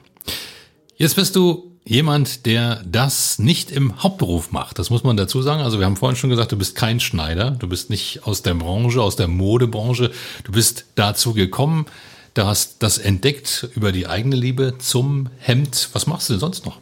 Jetzt 0.97 1.17
bist 1.17 1.37
du 1.37 1.73
jemand, 1.85 2.47
der 2.47 2.83
das 2.91 3.39
nicht 3.39 3.71
im 3.71 4.03
Hauptberuf 4.03 4.51
macht. 4.51 4.79
Das 4.79 4.89
muss 4.89 5.05
man 5.05 5.17
dazu 5.19 5.43
sagen. 5.43 5.61
Also 5.61 5.79
wir 5.79 5.85
haben 5.87 5.97
vorhin 5.97 6.17
schon 6.17 6.31
gesagt, 6.31 6.53
du 6.53 6.57
bist 6.57 6.75
kein 6.75 6.99
Schneider. 6.99 7.51
Du 7.51 7.69
bist 7.69 7.91
nicht 7.91 8.27
aus 8.27 8.41
der 8.43 8.55
Branche, 8.55 9.03
aus 9.03 9.15
der 9.17 9.29
Modebranche. 9.29 10.11
Du 10.45 10.53
bist 10.53 10.87
dazu 10.95 11.35
gekommen. 11.35 11.85
Du 12.33 12.47
hast 12.47 12.83
das 12.83 12.97
entdeckt 12.97 13.69
über 13.75 13.93
die 13.93 14.07
eigene 14.07 14.37
Liebe 14.37 14.75
zum 14.79 15.29
Hemd. 15.39 15.91
Was 15.93 16.07
machst 16.07 16.31
du 16.31 16.33
denn 16.35 16.41
sonst 16.41 16.65
noch? 16.65 16.79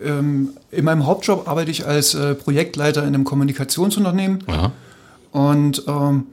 Ähm, 0.00 0.50
in 0.70 0.84
meinem 0.84 1.04
Hauptjob 1.04 1.48
arbeite 1.48 1.72
ich 1.72 1.84
als 1.84 2.14
äh, 2.14 2.36
Projektleiter 2.36 3.02
in 3.02 3.08
einem 3.08 3.24
Kommunikationsunternehmen 3.24 4.44
Ja. 4.48 4.70
und 5.32 5.82
ähm, 5.88 6.26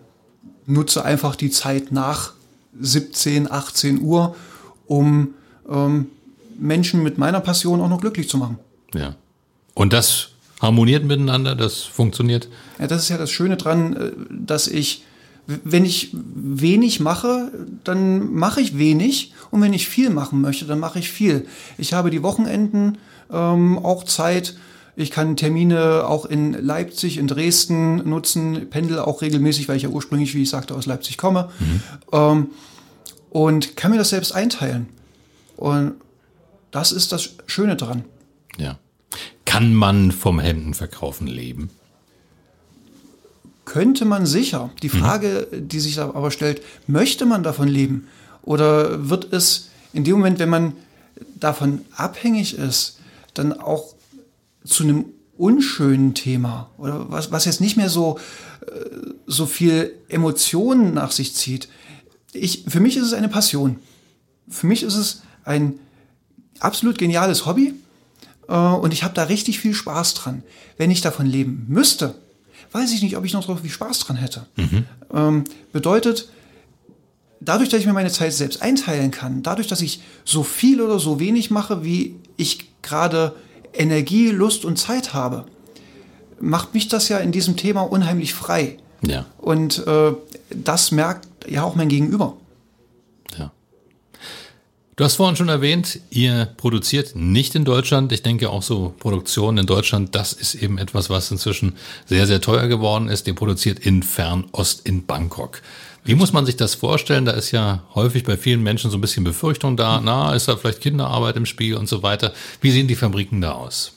nutze 0.67 1.04
einfach 1.04 1.36
die 1.36 1.50
Zeit 1.50 1.91
nach 1.91 2.34
17, 2.80 3.52
18 3.52 4.02
Uhr, 4.02 4.36
um 4.88 5.34
ähm, 5.69 6.08
Menschen 6.58 7.04
mit 7.04 7.17
meiner 7.17 7.41
Passion 7.41 7.82
auch 7.82 7.89
noch 7.89 8.02
glücklich 8.02 8.30
zu 8.30 8.38
machen. 8.38 8.60
ja. 8.93 9.15
Und 9.74 9.91
das 9.91 10.30
harmoniert 10.62 11.04
miteinander, 11.04 11.54
das 11.54 11.82
funktioniert. 11.84 12.48
Ja, 12.80 12.88
das 12.88 13.04
ist 13.04 13.10
ja 13.10 13.17
das 13.17 13.30
Schöne 13.30 13.58
dran, 13.58 13.95
äh, 13.95 14.12
dass 14.30 14.67
ich, 14.67 15.04
wenn 15.48 15.86
ich 15.86 16.10
wenig 16.13 17.00
mache, 17.02 17.52
dann 17.84 18.34
mache 18.34 18.62
ich 18.62 18.78
wenig 18.78 19.34
und 19.52 19.62
wenn 19.62 19.74
ich 19.74 19.88
viel 19.88 20.10
machen 20.10 20.41
möchte, 20.41 20.65
dann 20.65 20.80
mache 20.80 21.00
ich 21.00 21.12
viel. 21.12 21.45
Ich 21.78 21.93
habe 21.93 22.10
die 22.10 22.24
Wochenenden 22.24 22.98
ähm, 23.32 23.78
auch 23.78 24.06
Zeit. 24.06 24.56
Ich 24.95 25.12
kann 25.12 25.36
Termine 25.36 26.08
auch 26.08 26.26
in 26.26 26.54
Leipzig, 26.54 27.17
in 27.17 27.28
Dresden 27.28 28.10
nutzen, 28.10 28.69
pendel 28.69 29.00
auch 29.00 29.21
regelmäßig, 29.21 29.67
weil 29.67 29.76
ich 29.76 29.84
ja 29.84 29.89
ursprünglich, 29.89 30.34
wie 30.34 30.43
ich 30.43 30.50
sagte, 30.50 30.74
aus 30.74 30.86
Leipzig 30.86 31.17
komme. 31.17 31.50
Ähm, 32.13 32.48
und 33.36 33.76
kann 33.76 33.91
mir 33.91 33.98
das 33.98 34.12
selbst 34.12 34.32
einteilen. 34.32 34.88
Und 35.58 35.95
das 36.71 36.93
ist 36.93 37.12
das 37.12 37.32
Schöne 37.48 37.76
dran. 37.76 38.06
Ja. 38.58 38.80
Kann 39.43 39.74
man 39.76 40.13
vom 40.13 40.39
Hemdenverkaufen 40.39 41.28
leben? 41.28 41.69
Könnte 43.65 44.06
man 44.06 44.26
sicher. 44.26 44.69
Die 44.82 44.88
Frage, 44.88 45.50
die 45.52 45.82
sich 45.82 46.00
aber 46.00 46.32
stellt, 46.32 46.62
möchte 46.88 47.26
man 47.26 47.43
davon 47.43 47.67
leben? 47.67 48.08
Oder 48.41 49.10
wird 49.10 49.34
es 49.34 49.69
in 49.91 50.06
dem 50.06 50.15
Moment, 50.15 50.39
wenn 50.39 50.48
man 50.48 50.71
davon 51.38 51.82
abhängig 51.93 52.58
ist, 52.58 53.00
dann 53.34 53.52
auch 53.52 53.95
zu 54.63 54.84
einem 54.84 55.08
unschönen 55.38 56.13
Thema? 56.13 56.69
Oder 56.78 57.12
was, 57.12 57.34
was 57.34 57.43
jetzt 57.43 57.60
nicht 57.60 57.76
mehr 57.76 57.89
so, 57.89 58.17
äh, 58.65 58.89
so 59.28 59.45
viel 59.45 59.91
Emotionen 60.08 60.93
nach 60.93 61.12
sich 61.12 61.36
zieht? 61.36 61.67
Ich, 62.36 62.65
für 62.67 62.80
mich 62.80 62.98
ist 62.98 63.06
es 63.06 63.13
eine 63.13 63.30
Passion. 63.30 63.78
Für 64.50 64.67
mich 64.67 64.84
ist 64.84 64.95
es 64.95 65.21
ein 65.43 65.80
absolut 66.60 66.98
geniales 66.98 67.45
Hobby 67.45 67.74
äh, 68.48 68.54
und 68.54 68.93
ich 68.93 69.04
habe 69.04 69.13
da 69.13 69.24
richtig 69.24 69.60
viel 69.60 69.74
Spaß 69.74 70.13
dran. 70.15 70.43
Wenn 70.78 70.91
ich 70.91 71.02
davon 71.02 71.26
leben 71.26 71.65
müsste, 71.67 72.15
weiß 72.71 72.91
ich 72.91 73.02
nicht, 73.02 73.17
ob 73.17 73.26
ich 73.26 73.34
noch 73.34 73.45
so 73.45 73.56
viel 73.56 73.69
Spaß 73.69 74.00
dran 74.00 74.17
hätte. 74.17 74.45
Ähm, 75.13 75.45
bedeutet, 75.71 76.30
dadurch, 77.39 77.69
dass 77.69 77.80
ich 77.80 77.86
mir 77.86 77.93
meine 77.93 78.12
Zeit 78.12 78.34
selbst 78.34 78.62
einteilen 78.62 79.12
kann, 79.12 79.43
dadurch, 79.43 79.67
dass 79.67 79.82
ich 79.82 80.02
so 80.24 80.43
viel 80.43 80.82
oder 80.82 81.00
so 81.00 81.19
wenig 81.19 81.52
mache, 81.52 81.84
wie 81.84 82.15
ich 82.38 82.69
gerade 82.82 83.36
Energie, 83.74 84.30
Lust 84.30 84.65
und 84.65 84.78
Zeit 84.78 85.13
habe, 85.13 85.45
macht 86.39 86.74
mich 86.74 86.88
das 86.88 87.10
ja 87.10 87.17
in 87.19 87.32
diesem 87.32 87.56
Thema 87.56 87.82
unheimlich 87.82 88.34
frei. 88.34 88.78
Ja. 89.06 89.26
Und 89.38 89.86
äh, 89.88 90.13
das 90.50 90.91
merkt 90.91 91.25
ja 91.48 91.64
auch 91.64 91.76
mein 91.76 91.90
Gegenüber. 91.90 92.38
Ja. 93.38 93.52
Du 94.96 95.04
hast 95.04 95.16
vorhin 95.16 95.36
schon 95.36 95.50
erwähnt, 95.50 96.00
ihr 96.10 96.46
produziert 96.58 97.16
nicht 97.16 97.56
in 97.56 97.66
Deutschland. 97.66 98.12
Ich 98.12 98.24
denke 98.24 98.50
auch 98.50 98.64
so 98.64 98.94
Produktion 98.98 99.58
in 99.58 99.66
Deutschland, 99.66 100.16
das 100.16 100.34
ist 100.34 100.56
eben 100.56 100.78
etwas, 100.78 101.10
was 101.10 101.32
inzwischen 101.32 101.76
sehr, 102.06 102.28
sehr 102.28 102.42
teuer 102.42 102.68
geworden 102.68 103.10
ist. 103.10 103.28
Ihr 103.28 103.36
produziert 103.36 103.80
in 103.80 104.04
Fernost 104.04 104.88
in 104.88 105.06
Bangkok. 105.06 105.62
Wie 106.06 106.16
muss 106.16 106.34
man 106.34 106.46
sich 106.46 106.56
das 106.56 106.76
vorstellen? 106.76 107.26
Da 107.26 107.32
ist 107.32 107.52
ja 107.52 107.84
häufig 107.96 108.24
bei 108.24 108.38
vielen 108.38 108.62
Menschen 108.62 108.92
so 108.92 108.98
ein 108.98 109.02
bisschen 109.02 109.24
Befürchtung 109.24 109.76
da. 109.76 110.00
Na, 110.00 110.36
ist 110.36 110.48
da 110.48 110.56
vielleicht 110.56 110.82
Kinderarbeit 110.82 111.36
im 111.36 111.48
Spiel 111.48 111.76
und 111.76 111.90
so 111.90 112.04
weiter. 112.04 112.32
Wie 112.62 112.70
sehen 112.70 112.88
die 112.88 112.96
Fabriken 112.96 113.42
da 113.42 113.54
aus? 113.54 113.94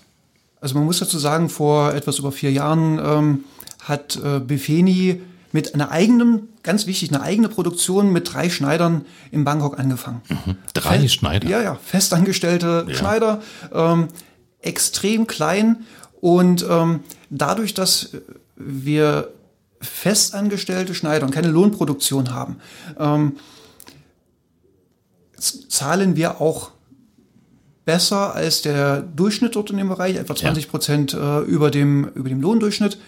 Also 0.61 0.75
man 0.75 0.85
muss 0.87 0.99
dazu 0.99 1.19
sagen, 1.19 1.51
vor 1.51 1.93
etwas 1.95 2.19
über 2.19 2.33
vier 2.33 2.51
Jahren 2.51 2.99
ähm, 2.99 3.45
hat 3.81 4.17
äh, 4.17 4.41
Befeni 4.41 5.21
mit 5.53 5.75
einer 5.75 5.91
eigenen, 5.91 6.49
ganz 6.63 6.87
wichtig, 6.87 7.13
eine 7.13 7.23
eigene 7.23 7.49
Produktion 7.49 8.13
mit 8.13 8.33
drei 8.33 8.51
Schneidern 8.51 9.05
in 9.31 9.45
Bangkok 9.45 9.79
angefangen. 9.79 10.23
Mhm. 10.29 10.57
Drei 10.75 11.01
Fest, 11.01 11.15
Schneider? 11.15 11.49
Ja, 11.49 11.63
ja, 11.63 11.75
festangestellte 11.83 12.87
ja. 12.89 12.95
Schneider, 12.95 13.43
ähm, 13.73 14.09
extrem 14.61 15.27
klein 15.27 15.85
und 16.21 16.67
ähm, 16.69 17.01
dadurch, 17.31 17.75
dass 17.75 18.11
wir 18.57 19.33
festangestellte 19.81 20.95
Schneider 20.95 21.25
und 21.25 21.33
keine 21.33 21.49
Lohnproduktion 21.49 22.35
haben, 22.35 22.57
ähm, 22.99 23.37
zahlen 25.39 26.17
wir 26.17 26.41
auch 26.41 26.73
besser 27.85 28.35
als 28.35 28.61
der 28.61 29.01
Durchschnitt 29.01 29.57
dort 29.57 29.71
in 29.71 29.79
dem 29.79 29.89
Bereich, 29.89 30.17
etwa 30.17 30.35
20 30.35 30.69
Prozent 30.69 31.15
äh, 31.15 31.39
über, 31.41 31.71
dem, 31.71 32.11
über 32.15 32.29
dem 32.29 32.43
Lohndurchschnitt. 32.43 32.99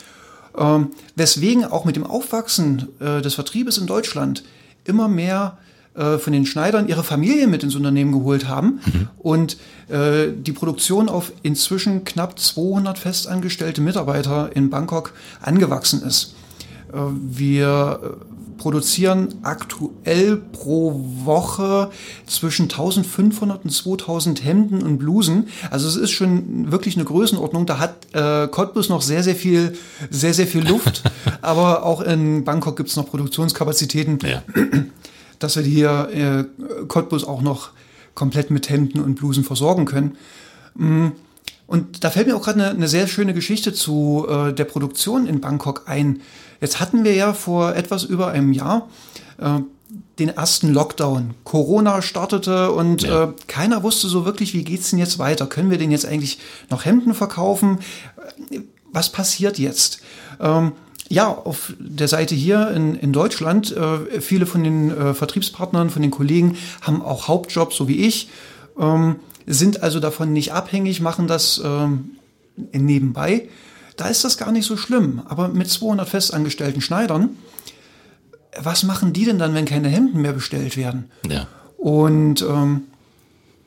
Ähm, 0.57 0.89
weswegen 1.17 1.65
auch 1.65 1.85
mit 1.85 1.97
dem 1.97 2.05
Aufwachsen 2.05 2.89
äh, 3.01 3.23
des 3.23 3.35
Vertriebes 3.35 3.79
in 3.79 3.87
Deutschland 3.87 4.43
immer 4.85 5.09
mehr 5.09 5.59
äh, 5.95 6.19
von 6.19 6.33
den 6.33 6.47
Schneidern 6.47 6.89
ihre 6.89 7.05
Familie 7.05 7.47
mit 7.47 7.63
ins 7.63 7.75
Unternehmen 7.75 8.13
geholt 8.13 8.49
haben 8.49 8.81
mhm. 8.85 9.09
und 9.19 9.57
äh, 9.89 10.29
die 10.33 10.53
Produktion 10.53 11.09
auf 11.09 11.33
inzwischen 11.43 12.05
knapp 12.05 12.39
200 12.39 12.99
festangestellte 12.99 13.81
Mitarbeiter 13.81 14.51
in 14.55 14.71
Bangkok 14.71 15.13
angewachsen 15.41 16.03
ist. 16.03 16.35
Äh, 16.93 16.97
wir 17.13 18.19
produzieren 18.61 19.37
aktuell 19.43 20.37
pro 20.37 20.93
Woche 21.25 21.91
zwischen 22.27 22.65
1500 22.65 23.65
und 23.65 23.71
2000 23.71 24.45
Hemden 24.45 24.83
und 24.83 24.99
Blusen. 24.99 25.49
Also 25.71 25.89
es 25.89 25.97
ist 25.97 26.11
schon 26.11 26.71
wirklich 26.71 26.95
eine 26.97 27.07
Größenordnung. 27.07 27.65
Da 27.65 27.79
hat 27.79 28.07
äh, 28.13 28.49
Cottbus 28.49 28.91
noch 28.91 29.01
sehr, 29.01 29.23
sehr 29.23 29.35
viel, 29.35 29.79
sehr, 30.11 30.35
sehr 30.35 30.47
viel 30.47 30.69
Luft. 30.69 31.03
Aber 31.41 31.85
auch 31.85 32.03
in 32.03 32.45
Bangkok 32.45 32.77
gibt 32.77 32.91
es 32.91 32.97
noch 32.97 33.09
Produktionskapazitäten, 33.09 34.19
ja. 34.29 34.43
dass 35.39 35.57
wir 35.57 35.63
hier 35.63 36.11
äh, 36.13 36.85
Cottbus 36.87 37.25
auch 37.25 37.41
noch 37.41 37.71
komplett 38.15 38.51
mit 38.51 38.69
Hemden 38.69 39.01
und 39.01 39.15
Blusen 39.15 39.43
versorgen 39.43 39.87
können. 39.87 40.19
Mm. 40.75 41.09
Und 41.71 42.03
da 42.03 42.11
fällt 42.11 42.27
mir 42.27 42.35
auch 42.35 42.43
gerade 42.43 42.61
eine, 42.61 42.71
eine, 42.71 42.89
sehr 42.89 43.07
schöne 43.07 43.33
Geschichte 43.33 43.73
zu 43.73 44.27
äh, 44.29 44.53
der 44.53 44.65
Produktion 44.65 45.29
in 45.29 45.41
Bangkok 45.41 45.85
ein. 45.87 46.21
Jetzt 46.61 46.81
hatten 46.81 47.05
wir 47.05 47.15
ja 47.15 47.33
vor 47.33 47.77
etwas 47.77 48.03
über 48.03 48.33
einem 48.33 48.53
Jahr 48.53 48.89
äh, 49.39 49.61
den 50.19 50.31
ersten 50.31 50.75
Lockdown. 50.75 51.35
Corona 51.45 52.03
startete 52.03 52.73
und 52.73 53.03
ja. 53.03 53.23
äh, 53.23 53.29
keiner 53.47 53.85
wusste 53.85 54.09
so 54.09 54.25
wirklich, 54.25 54.53
wie 54.53 54.65
geht's 54.65 54.91
denn 54.91 54.99
jetzt 54.99 55.21
weiter? 55.21 55.47
Können 55.47 55.71
wir 55.71 55.79
denn 55.79 55.93
jetzt 55.93 56.07
eigentlich 56.07 56.41
noch 56.71 56.85
Hemden 56.85 57.15
verkaufen? 57.15 57.79
Was 58.93 59.11
passiert 59.13 59.57
jetzt? 59.61 60.01
Ähm, 60.41 60.73
ja, 61.09 61.29
auf 61.29 61.73
der 61.79 62.09
Seite 62.09 62.35
hier 62.35 62.73
in, 62.73 62.97
in 62.97 63.13
Deutschland, 63.13 63.77
äh, 63.77 64.21
viele 64.21 64.47
von 64.47 64.65
den 64.65 64.91
äh, 64.91 65.15
Vertriebspartnern, 65.15 65.89
von 65.91 66.03
den 66.03 66.11
Kollegen 66.11 66.57
haben 66.83 67.01
auch 67.01 67.29
Hauptjobs, 67.29 67.77
so 67.77 67.87
wie 67.87 68.05
ich, 68.05 68.29
ähm, 68.77 69.21
sind 69.53 69.83
also 69.83 70.01
davon 70.01 70.33
nicht 70.33 70.53
abhängig, 70.53 71.01
machen 71.01 71.27
das 71.27 71.61
ähm, 71.65 72.13
nebenbei 72.73 73.49
da 74.01 74.09
ist 74.09 74.25
das 74.25 74.39
gar 74.39 74.51
nicht 74.51 74.67
so 74.67 74.77
schlimm. 74.77 75.23
Aber 75.27 75.49
mit 75.49 75.69
200 75.69 76.09
festangestellten 76.09 76.81
Schneidern, 76.81 77.37
was 78.59 78.83
machen 78.83 79.13
die 79.13 79.27
denn 79.27 79.39
dann, 79.39 79.55
wenn 79.55 79.67
keine 79.67 79.89
Hemden 79.89 80.23
mehr 80.23 80.33
bestellt 80.33 80.77
werden? 80.77 81.11
Ja. 81.29 81.47
Und 81.77 82.43
ähm, 82.43 82.85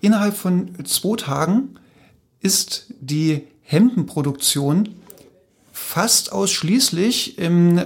innerhalb 0.01 0.35
von 0.35 0.73
zwei 0.85 1.17
Tagen 1.17 1.75
ist 2.39 2.87
die 2.99 3.43
Hemdenproduktion 3.61 4.89
fast 5.71 6.31
ausschließlich 6.31 7.37
im 7.37 7.81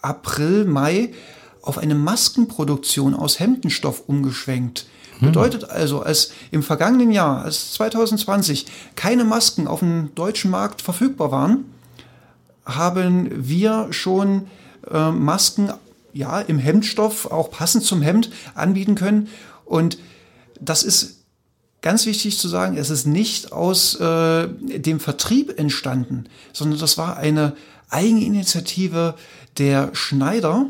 April, 0.00 0.64
Mai 0.64 1.12
auf 1.60 1.76
eine 1.76 1.94
Maskenproduktion 1.94 3.14
aus 3.14 3.38
Hemdenstoff 3.38 4.08
umgeschwenkt. 4.08 4.86
Hm. 5.18 5.28
Bedeutet 5.28 5.70
also, 5.70 6.02
als 6.02 6.32
im 6.50 6.62
vergangenen 6.62 7.10
Jahr, 7.10 7.44
als 7.44 7.72
2020, 7.74 8.66
keine 8.96 9.24
Masken 9.24 9.66
auf 9.66 9.80
dem 9.80 10.14
deutschen 10.14 10.50
Markt 10.50 10.82
verfügbar 10.82 11.30
waren, 11.30 11.64
haben 12.64 13.30
wir 13.48 13.88
schon 13.90 14.46
äh, 14.90 15.10
Masken 15.10 15.72
ja 16.12 16.40
im 16.40 16.58
Hemdstoff, 16.58 17.30
auch 17.30 17.50
passend 17.50 17.84
zum 17.84 18.02
Hemd, 18.02 18.30
anbieten 18.54 18.94
können. 18.94 19.28
Und 19.64 19.98
das 20.60 20.82
ist 20.82 21.18
ganz 21.80 22.06
wichtig 22.06 22.38
zu 22.38 22.48
sagen, 22.48 22.76
es 22.76 22.90
ist 22.90 23.06
nicht 23.06 23.52
aus 23.52 23.94
äh, 23.96 24.48
dem 24.48 25.00
Vertrieb 25.00 25.58
entstanden, 25.58 26.24
sondern 26.52 26.78
das 26.80 26.98
war 26.98 27.16
eine 27.16 27.54
Eigeninitiative 27.90 29.14
der 29.58 29.90
Schneider, 29.94 30.66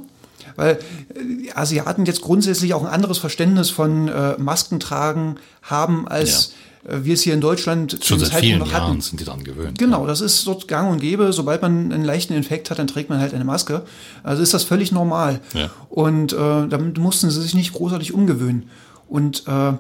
weil 0.57 0.79
äh, 1.15 1.51
Asiaten 1.55 2.07
jetzt 2.07 2.21
grundsätzlich 2.21 2.75
auch 2.75 2.83
ein 2.83 2.89
anderes 2.89 3.19
Verständnis 3.19 3.71
von 3.71 4.09
äh, 4.09 4.37
Masken 4.39 4.81
tragen 4.81 5.37
haben, 5.63 6.09
als 6.09 6.53
ja. 6.85 6.95
äh, 6.95 7.05
wir 7.05 7.15
es 7.15 7.23
hier 7.23 7.35
in 7.35 7.41
Deutschland 7.41 7.99
Schon 8.03 8.21
seit 8.21 8.41
vielen 8.41 8.61
noch 8.61 8.71
Jahren 8.71 9.01
sind 9.01 9.21
die 9.21 9.25
daran 9.25 9.45
gewöhnt. 9.45 9.79
Genau, 9.79 10.07
das 10.07 10.21
ist 10.21 10.47
dort 10.47 10.69
gang 10.69 10.91
und 10.91 11.01
gäbe. 11.01 11.33
Sobald 11.33 11.63
man 11.63 11.93
einen 11.93 12.05
leichten 12.05 12.35
Infekt 12.35 12.71
hat, 12.71 12.79
dann 12.79 12.87
trägt 12.87 13.11
man 13.11 13.21
halt 13.21 13.35
eine 13.35 13.45
Maske. 13.45 13.83
Also 14.23 14.43
ist 14.43 14.55
das 14.55 14.65
völlig 14.65 14.93
normal. 14.93 15.41
Ja. 15.55 15.71
Und 15.89 16.33
äh, 16.33 16.37
damit 16.37 16.99
mussten 16.99 17.31
sie 17.31 17.43
sich 17.43 17.55
nicht 17.55 17.73
großartig 17.73 18.15
umgewöhnen. 18.15 18.71
Und 19.09 19.45
äh, 19.47 19.73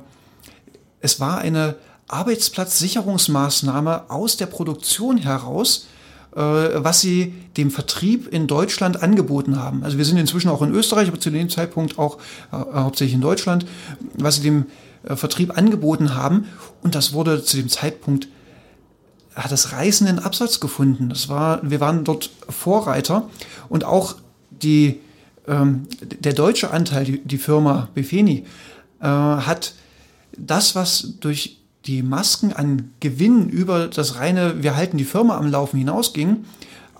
es 1.00 1.20
war 1.20 1.38
eine 1.38 1.76
Arbeitsplatzsicherungsmaßnahme 2.08 4.10
aus 4.10 4.36
der 4.36 4.46
Produktion 4.46 5.18
heraus, 5.18 5.86
was 6.38 7.00
sie 7.00 7.34
dem 7.56 7.70
Vertrieb 7.70 8.28
in 8.28 8.46
Deutschland 8.46 9.02
angeboten 9.02 9.56
haben. 9.56 9.82
Also 9.82 9.98
wir 9.98 10.04
sind 10.04 10.18
inzwischen 10.18 10.48
auch 10.48 10.62
in 10.62 10.72
Österreich, 10.72 11.08
aber 11.08 11.18
zu 11.18 11.30
dem 11.30 11.48
Zeitpunkt 11.50 11.98
auch 11.98 12.18
äh, 12.52 12.56
hauptsächlich 12.56 13.14
in 13.14 13.20
Deutschland, 13.20 13.66
was 14.14 14.36
sie 14.36 14.42
dem 14.42 14.66
äh, 15.02 15.16
Vertrieb 15.16 15.56
angeboten 15.56 16.14
haben. 16.14 16.46
Und 16.82 16.94
das 16.94 17.12
wurde 17.12 17.42
zu 17.42 17.56
dem 17.56 17.68
Zeitpunkt 17.68 18.28
hat 19.34 19.52
das 19.52 19.72
reißenden 19.72 20.18
Absatz 20.18 20.60
gefunden. 20.60 21.08
Das 21.08 21.28
war, 21.28 21.60
wir 21.68 21.80
waren 21.80 22.04
dort 22.04 22.30
Vorreiter 22.48 23.28
und 23.68 23.84
auch 23.84 24.16
die, 24.50 25.00
ähm, 25.46 25.86
der 26.00 26.32
deutsche 26.32 26.70
Anteil, 26.70 27.04
die, 27.04 27.18
die 27.24 27.38
Firma 27.38 27.88
Befeni, 27.94 28.44
äh, 29.00 29.06
hat 29.06 29.74
das, 30.36 30.74
was 30.74 31.14
durch 31.20 31.57
die 31.88 32.02
Masken 32.02 32.52
an 32.52 32.90
Gewinn 33.00 33.48
über 33.48 33.88
das 33.88 34.16
reine, 34.16 34.62
wir 34.62 34.76
halten 34.76 34.98
die 34.98 35.04
Firma 35.04 35.38
am 35.38 35.50
Laufen 35.50 35.78
hinausging, 35.78 36.44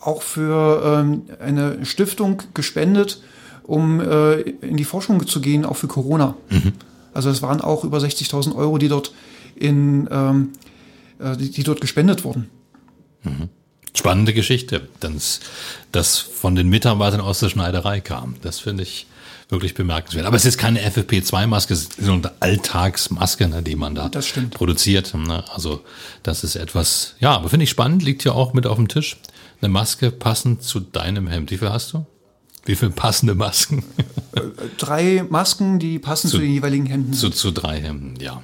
auch 0.01 0.23
für 0.23 0.83
ähm, 0.83 1.23
eine 1.41 1.85
Stiftung 1.85 2.43
gespendet, 2.55 3.23
um 3.65 4.01
äh, 4.01 4.41
in 4.41 4.79
die 4.79 4.85
Forschung 4.85 5.25
zu 5.27 5.43
gehen, 5.43 5.67
auch 5.67 5.77
für 5.77 5.89
Corona. 5.89 6.35
Mhm. 6.49 6.73
Also 7.13 7.29
es 7.29 7.43
waren 7.43 7.61
auch 7.61 7.85
über 7.85 7.99
60.000 7.99 8.57
Euro, 8.57 8.79
die 8.79 8.89
dort 8.89 9.13
in, 9.57 10.09
ähm, 10.11 10.53
äh, 11.19 11.37
die, 11.37 11.51
die, 11.51 11.65
dort 11.65 11.83
gespendet 11.83 12.25
wurden. 12.25 12.49
Mhm. 13.25 13.51
Spannende 13.95 14.33
Geschichte, 14.35 14.89
dass 15.01 15.41
das 15.93 16.19
von 16.19 16.55
den 16.55 16.69
Mitarbeitern 16.69 17.21
aus 17.21 17.41
der 17.41 17.49
Schneiderei 17.49 18.01
kam. 18.01 18.37
Das 18.43 18.61
finde 18.61 18.83
ich 18.83 19.07
wirklich 19.49 19.75
bemerkenswert. 19.75 20.27
Aber 20.27 20.37
es 20.37 20.45
ist 20.45 20.59
keine 20.59 20.81
FFP2-Maske, 20.81 21.73
es 21.73 21.85
ist 21.85 22.09
eine 22.09 22.33
Alltagsmaske, 22.41 23.49
ne, 23.49 23.63
die 23.63 23.77
man 23.77 23.95
da 23.95 24.11
produziert. 24.51 25.15
Ne? 25.15 25.43
Also 25.53 25.83
das 26.23 26.45
ist 26.45 26.55
etwas, 26.57 27.15
ja, 27.19 27.35
aber 27.35 27.49
finde 27.49 27.65
ich 27.65 27.71
spannend, 27.71 28.03
liegt 28.03 28.23
hier 28.23 28.35
auch 28.35 28.53
mit 28.53 28.67
auf 28.67 28.77
dem 28.77 28.89
Tisch. 28.89 29.17
Eine 29.61 29.71
Maske 29.71 30.11
passend 30.11 30.63
zu 30.63 30.81
deinem 30.81 31.27
Hemd. 31.27 31.51
Wie 31.51 31.59
viel 31.59 31.71
hast 31.71 31.95
du? 31.95 32.07
Wie 32.69 32.77
viele 32.77 32.91
passende 32.91 33.35
Masken? 33.35 33.83
drei 34.77 35.25
Masken, 35.29 35.79
die 35.79 35.99
passen 35.99 36.29
zu, 36.29 36.37
zu 36.37 36.43
den 36.43 36.53
jeweiligen 36.53 36.85
Hemden. 36.85 37.15
Zu, 37.15 37.31
zu 37.31 37.51
drei 37.51 37.81
Hemden, 37.81 38.15
ja. 38.21 38.43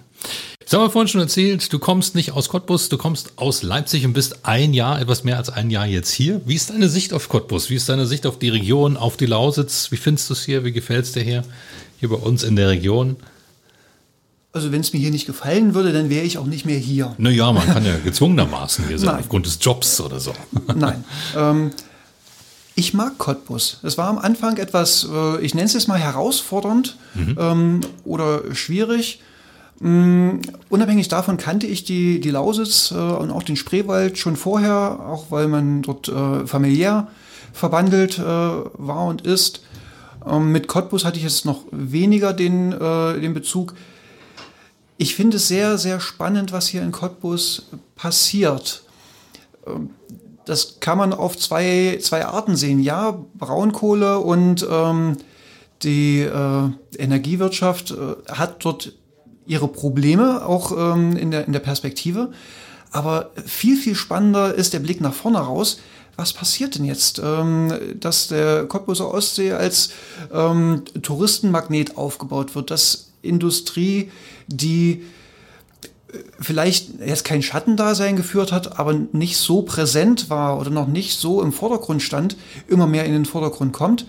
Ich 0.66 0.72
habe 0.72 0.90
vorhin 0.90 1.08
schon 1.08 1.20
erzählt, 1.20 1.70
du 1.72 1.78
kommst 1.78 2.14
nicht 2.14 2.32
aus 2.32 2.48
Cottbus, 2.48 2.88
du 2.88 2.96
kommst 2.96 3.34
aus 3.36 3.62
Leipzig 3.62 4.06
und 4.06 4.14
bist 4.14 4.46
ein 4.46 4.72
Jahr, 4.72 4.98
etwas 4.98 5.24
mehr 5.24 5.36
als 5.36 5.50
ein 5.50 5.70
Jahr 5.70 5.86
jetzt 5.86 6.10
hier. 6.10 6.40
Wie 6.46 6.54
ist 6.54 6.70
deine 6.70 6.88
Sicht 6.88 7.12
auf 7.12 7.28
Cottbus? 7.28 7.68
Wie 7.68 7.74
ist 7.74 7.88
deine 7.90 8.06
Sicht 8.06 8.26
auf 8.26 8.38
die 8.38 8.48
Region, 8.48 8.96
auf 8.96 9.18
die 9.18 9.26
Lausitz? 9.26 9.90
Wie 9.90 9.98
findest 9.98 10.30
du 10.30 10.32
es 10.32 10.42
hier? 10.42 10.64
Wie 10.64 10.72
gefällt 10.72 11.04
es 11.04 11.12
dir 11.12 11.22
hier, 11.22 11.44
hier 12.00 12.08
bei 12.08 12.16
uns 12.16 12.44
in 12.44 12.56
der 12.56 12.70
Region? 12.70 13.16
Also 14.52 14.72
wenn 14.72 14.80
es 14.80 14.92
mir 14.94 15.00
hier 15.00 15.10
nicht 15.10 15.26
gefallen 15.26 15.74
würde, 15.74 15.92
dann 15.92 16.08
wäre 16.08 16.24
ich 16.24 16.38
auch 16.38 16.46
nicht 16.46 16.64
mehr 16.64 16.78
hier. 16.78 17.14
Naja, 17.18 17.52
man 17.52 17.66
kann 17.66 17.84
ja 17.84 17.96
gezwungenermaßen 18.04 18.88
hier 18.88 18.98
sein, 18.98 19.10
Nein. 19.10 19.20
aufgrund 19.20 19.44
des 19.44 19.58
Jobs 19.60 20.00
oder 20.00 20.18
so. 20.18 20.32
Nein. 20.74 21.04
Ähm, 21.36 21.72
ich 22.76 22.94
mag 22.94 23.18
Cottbus. 23.18 23.78
Es 23.82 23.98
war 23.98 24.08
am 24.08 24.18
Anfang 24.18 24.56
etwas, 24.56 25.06
äh, 25.10 25.40
ich 25.40 25.54
nenne 25.54 25.66
es 25.66 25.74
jetzt 25.74 25.88
mal 25.88 25.98
herausfordernd 25.98 26.96
mhm. 27.14 27.36
ähm, 27.38 27.80
oder 28.04 28.54
schwierig. 28.54 29.20
Mm, 29.80 30.38
unabhängig 30.68 31.08
davon 31.08 31.36
kannte 31.36 31.66
ich 31.66 31.84
die, 31.84 32.20
die 32.20 32.30
Lausitz 32.30 32.90
äh, 32.90 32.94
und 32.94 33.30
auch 33.30 33.42
den 33.42 33.56
Spreewald 33.56 34.18
schon 34.18 34.36
vorher, 34.36 35.00
auch 35.00 35.30
weil 35.30 35.48
man 35.48 35.82
dort 35.82 36.08
äh, 36.08 36.46
familiär 36.46 37.08
verbandelt 37.52 38.18
äh, 38.18 38.22
war 38.22 39.06
und 39.06 39.22
ist. 39.22 39.62
Ähm, 40.26 40.50
mit 40.50 40.66
Cottbus 40.66 41.04
hatte 41.04 41.18
ich 41.18 41.24
jetzt 41.24 41.44
noch 41.44 41.64
weniger 41.70 42.32
den, 42.32 42.70
den 42.70 43.34
Bezug. 43.34 43.74
ich 44.96 45.14
finde 45.14 45.36
es 45.36 45.48
sehr, 45.48 45.76
sehr 45.76 46.00
spannend, 46.00 46.52
was 46.52 46.68
hier 46.68 46.82
in 46.82 46.92
Cottbus 46.92 47.66
passiert. 47.94 48.84
Ähm, 49.66 49.90
das 50.44 50.80
kann 50.80 50.98
man 50.98 51.12
auf 51.12 51.36
zwei, 51.36 51.98
zwei 52.02 52.24
Arten 52.24 52.56
sehen. 52.56 52.80
Ja, 52.80 53.18
Braunkohle 53.34 54.18
und 54.18 54.66
ähm, 54.70 55.16
die 55.82 56.20
äh, 56.20 56.68
Energiewirtschaft 56.98 57.92
äh, 57.92 58.32
hat 58.32 58.64
dort 58.64 58.92
ihre 59.46 59.68
Probleme, 59.68 60.46
auch 60.46 60.72
ähm, 60.72 61.16
in, 61.16 61.30
der, 61.30 61.46
in 61.46 61.52
der 61.52 61.60
Perspektive. 61.60 62.32
Aber 62.90 63.30
viel, 63.44 63.76
viel 63.76 63.94
spannender 63.94 64.54
ist 64.54 64.72
der 64.72 64.78
Blick 64.78 65.00
nach 65.00 65.12
vorne 65.12 65.38
raus. 65.38 65.80
Was 66.16 66.32
passiert 66.32 66.76
denn 66.76 66.84
jetzt, 66.84 67.20
ähm, 67.22 67.72
dass 67.98 68.28
der 68.28 68.66
Cottbuser 68.66 69.12
Ostsee 69.12 69.52
als 69.52 69.90
ähm, 70.32 70.82
Touristenmagnet 71.02 71.96
aufgebaut 71.96 72.54
wird, 72.54 72.70
dass 72.70 73.10
Industrie, 73.20 74.12
die 74.46 75.02
vielleicht 76.40 77.00
jetzt 77.00 77.24
kein 77.24 77.42
Schattendasein 77.42 78.16
geführt 78.16 78.52
hat, 78.52 78.78
aber 78.78 78.94
nicht 79.12 79.36
so 79.36 79.62
präsent 79.62 80.30
war 80.30 80.58
oder 80.60 80.70
noch 80.70 80.86
nicht 80.86 81.18
so 81.18 81.42
im 81.42 81.52
Vordergrund 81.52 82.02
stand, 82.02 82.36
immer 82.68 82.86
mehr 82.86 83.04
in 83.04 83.12
den 83.12 83.24
Vordergrund 83.24 83.72
kommt. 83.72 84.06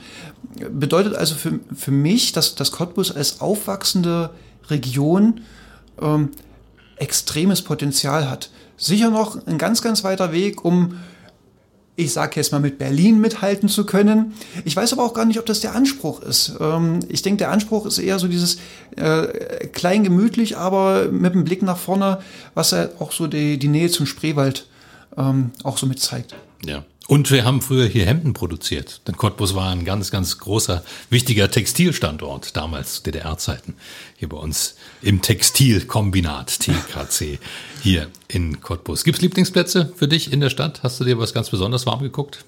Bedeutet 0.71 1.15
also 1.15 1.35
für, 1.35 1.59
für 1.75 1.91
mich, 1.91 2.31
dass 2.31 2.55
das 2.55 2.71
Cottbus 2.71 3.11
als 3.11 3.41
aufwachsende 3.41 4.29
Region 4.69 5.41
ähm, 6.01 6.29
extremes 6.97 7.61
Potenzial 7.61 8.29
hat. 8.29 8.49
Sicher 8.77 9.09
noch 9.09 9.45
ein 9.47 9.57
ganz, 9.57 9.81
ganz 9.81 10.03
weiter 10.03 10.31
Weg, 10.31 10.63
um, 10.63 10.99
ich 11.95 12.11
sage 12.11 12.33
jetzt 12.35 12.51
mal, 12.51 12.59
mit 12.59 12.77
Berlin 12.77 13.19
mithalten 13.19 13.69
zu 13.69 13.85
können. 13.85 14.33
Ich 14.65 14.75
weiß 14.75 14.91
aber 14.93 15.03
auch 15.03 15.13
gar 15.13 15.25
nicht, 15.25 15.39
ob 15.39 15.45
das 15.45 15.61
der 15.61 15.73
Anspruch 15.73 16.21
ist. 16.21 16.53
Ähm, 16.59 16.99
ich 17.07 17.21
denke, 17.21 17.37
der 17.37 17.51
Anspruch 17.51 17.85
ist 17.85 17.97
eher 17.97 18.19
so 18.19 18.27
dieses 18.27 18.57
äh, 18.97 19.67
klein 19.67 20.03
gemütlich, 20.03 20.57
aber 20.57 21.05
mit 21.05 21.33
dem 21.33 21.45
Blick 21.45 21.61
nach 21.61 21.77
vorne, 21.77 22.19
was 22.53 22.71
ja 22.71 22.89
auch 22.99 23.11
so 23.11 23.27
die, 23.27 23.57
die 23.57 23.69
Nähe 23.69 23.89
zum 23.89 24.05
Spreewald 24.05 24.67
ähm, 25.17 25.51
auch 25.63 25.77
so 25.77 25.85
mit 25.85 25.99
zeigt. 25.99 26.35
Ja. 26.65 26.83
Und 27.07 27.29
wir 27.29 27.45
haben 27.45 27.61
früher 27.61 27.85
hier 27.85 28.05
Hemden 28.05 28.33
produziert. 28.33 29.01
Denn 29.07 29.15
Cottbus 29.15 29.53
war 29.53 29.71
ein 29.71 29.85
ganz, 29.85 30.09
ganz 30.09 30.39
großer, 30.39 30.83
wichtiger 31.11 31.51
Textilstandort 31.51 32.57
damals, 32.57 33.03
DDR-Zeiten. 33.03 33.75
Hier 34.17 34.29
bei 34.29 34.37
uns 34.37 34.75
im 35.03 35.21
Textilkombinat 35.21 36.59
TKC 36.59 37.39
hier 37.83 38.09
in 38.27 38.59
Cottbus. 38.59 39.03
Gibt 39.03 39.19
es 39.19 39.21
Lieblingsplätze 39.21 39.93
für 39.95 40.07
dich 40.07 40.33
in 40.33 40.39
der 40.39 40.49
Stadt? 40.49 40.81
Hast 40.81 40.99
du 40.99 41.03
dir 41.03 41.19
was 41.19 41.33
ganz 41.33 41.51
besonders 41.51 41.85
warm 41.85 42.01
geguckt? 42.01 42.43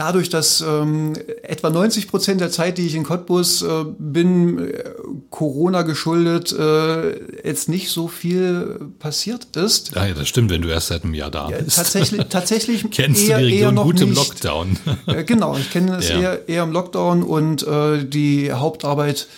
Dadurch, 0.00 0.30
dass 0.30 0.62
ähm, 0.62 1.12
etwa 1.42 1.68
90 1.68 2.08
Prozent 2.08 2.40
der 2.40 2.50
Zeit, 2.50 2.78
die 2.78 2.86
ich 2.86 2.94
in 2.94 3.04
Cottbus 3.04 3.60
äh, 3.60 3.84
bin, 3.98 4.58
äh, 4.58 4.82
Corona 5.28 5.82
geschuldet, 5.82 6.52
äh, 6.52 7.46
jetzt 7.46 7.68
nicht 7.68 7.90
so 7.90 8.08
viel 8.08 8.80
passiert 8.98 9.54
ist. 9.56 9.94
Ah 9.94 10.06
ja, 10.06 10.14
das 10.14 10.26
stimmt, 10.26 10.50
wenn 10.50 10.62
du 10.62 10.68
erst 10.68 10.88
seit 10.88 11.04
einem 11.04 11.12
Jahr 11.12 11.30
da 11.30 11.48
bist. 11.48 11.76
Ja, 11.76 11.82
tatsächlich, 11.82 12.26
tatsächlich 12.30 12.90
Kennst 12.90 13.28
eher, 13.28 13.40
du 13.40 13.46
die 13.46 13.52
Region 13.52 13.76
gut 13.76 13.96
nicht. 13.96 14.04
im 14.04 14.14
Lockdown? 14.14 14.78
Äh, 15.06 15.24
genau, 15.24 15.56
ich 15.58 15.70
kenne 15.70 15.98
es 15.98 16.08
ja. 16.08 16.18
eher, 16.18 16.48
eher 16.48 16.62
im 16.62 16.72
Lockdown 16.72 17.22
und 17.22 17.66
äh, 17.66 18.02
die 18.02 18.50
Hauptarbeit 18.52 19.28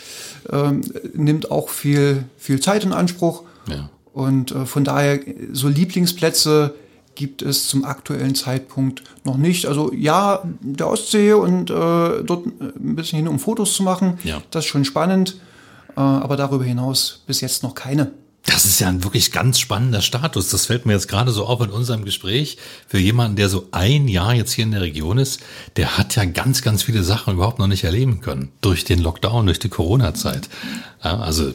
ähm, 0.49 0.83
nimmt 1.13 1.51
auch 1.51 1.71
viel, 1.71 2.25
viel 2.39 2.61
Zeit 2.61 2.85
in 2.85 2.93
Anspruch. 2.93 3.43
Ja. 3.69 3.91
Und 4.13 4.53
äh, 4.53 4.67
von 4.67 4.85
daher 4.85 5.19
so 5.53 5.67
Lieblingsplätze 5.67 6.75
gibt 7.15 7.43
es 7.43 7.69
zum 7.69 7.85
aktuellen 7.85 8.35
Zeitpunkt 8.35 9.03
noch 9.25 9.37
nicht. 9.37 9.67
Also 9.67 9.93
ja, 9.93 10.43
der 10.61 10.89
Ostsee 10.89 11.33
und 11.33 11.71
äh, 11.71 11.75
dort 12.25 12.47
ein 12.47 12.97
bisschen 12.97 13.19
hin, 13.19 13.29
um 13.29 13.39
Fotos 13.39 13.75
zu 13.75 13.83
machen, 13.83 14.19
ja. 14.25 14.43
das 14.51 14.65
ist 14.65 14.71
schon 14.71 14.85
spannend. 14.85 15.37
Äh, 15.97 16.01
aber 16.01 16.37
darüber 16.37 16.65
hinaus 16.65 17.23
bis 17.27 17.41
jetzt 17.41 17.63
noch 17.63 17.75
keine. 17.75 18.13
Das 18.45 18.65
ist 18.65 18.81
ja 18.81 18.89
ein 18.89 19.05
wirklich 19.05 19.31
ganz 19.31 19.61
spannender 19.61 20.01
Status. 20.01 20.51
Das 20.51 20.67
fällt 20.67 20.85
mir 20.85 20.95
jetzt 20.95 21.07
gerade 21.07 21.31
so 21.31 21.47
auf 21.47 21.61
in 21.61 21.71
unserem 21.71 22.05
Gespräch. 22.05 22.59
Für 22.89 22.99
jemanden, 22.99 23.37
der 23.37 23.49
so 23.49 23.69
ein 23.71 24.09
Jahr 24.09 24.35
jetzt 24.35 24.53
hier 24.53 24.65
in 24.65 24.73
der 24.73 24.81
Region 24.81 25.19
ist, 25.19 25.41
der 25.77 25.97
hat 25.97 26.17
ja 26.17 26.25
ganz, 26.25 26.63
ganz 26.63 26.83
viele 26.83 27.05
Sachen 27.05 27.35
überhaupt 27.35 27.61
noch 27.61 27.69
nicht 27.69 27.85
erleben 27.85 28.21
können. 28.21 28.51
Durch 28.61 28.85
den 28.85 28.99
Lockdown, 28.99 29.47
durch 29.47 29.61
die 29.61 29.69
Corona-Zeit. 29.69 30.49
Also 30.99 31.55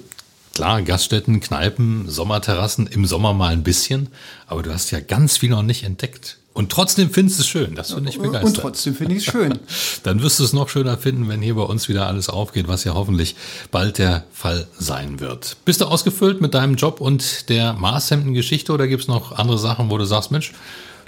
Klar, 0.57 0.81
Gaststätten, 0.81 1.39
Kneipen, 1.39 2.09
Sommerterrassen, 2.09 2.87
im 2.87 3.05
Sommer 3.05 3.31
mal 3.33 3.53
ein 3.53 3.61
bisschen, 3.61 4.09
aber 4.47 4.63
du 4.63 4.73
hast 4.73 4.89
ja 4.89 4.99
ganz 4.99 5.37
viel 5.37 5.51
noch 5.51 5.61
nicht 5.61 5.83
entdeckt. 5.83 6.39
Und 6.53 6.71
trotzdem 6.71 7.11
findest 7.11 7.37
du 7.37 7.41
es 7.43 7.47
schön, 7.47 7.75
das 7.75 7.93
finde 7.93 8.09
ich 8.09 8.17
begeistert. 8.17 8.43
Und 8.43 8.55
trotzdem 8.55 8.95
finde 8.95 9.13
ich 9.13 9.27
es 9.27 9.31
schön. 9.31 9.59
Dann 10.03 10.23
wirst 10.23 10.39
du 10.39 10.43
es 10.43 10.53
noch 10.53 10.69
schöner 10.69 10.97
finden, 10.97 11.29
wenn 11.29 11.43
hier 11.43 11.53
bei 11.53 11.61
uns 11.61 11.89
wieder 11.89 12.07
alles 12.07 12.27
aufgeht, 12.27 12.67
was 12.67 12.85
ja 12.85 12.95
hoffentlich 12.95 13.35
bald 13.69 13.99
der 13.99 14.23
Fall 14.33 14.65
sein 14.79 15.19
wird. 15.19 15.57
Bist 15.63 15.81
du 15.81 15.85
ausgefüllt 15.85 16.41
mit 16.41 16.55
deinem 16.55 16.73
Job 16.73 17.01
und 17.01 17.49
der 17.49 17.73
Maßhemden-Geschichte 17.73 18.73
oder 18.73 18.87
gibt 18.87 19.03
es 19.03 19.07
noch 19.07 19.33
andere 19.33 19.59
Sachen, 19.59 19.91
wo 19.91 19.99
du 19.99 20.05
sagst, 20.05 20.31
Mensch, 20.31 20.53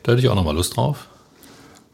da 0.03 0.11
hätte 0.11 0.21
ich 0.21 0.29
auch 0.29 0.35
noch 0.35 0.45
mal 0.45 0.53
Lust 0.53 0.77
drauf? 0.77 1.07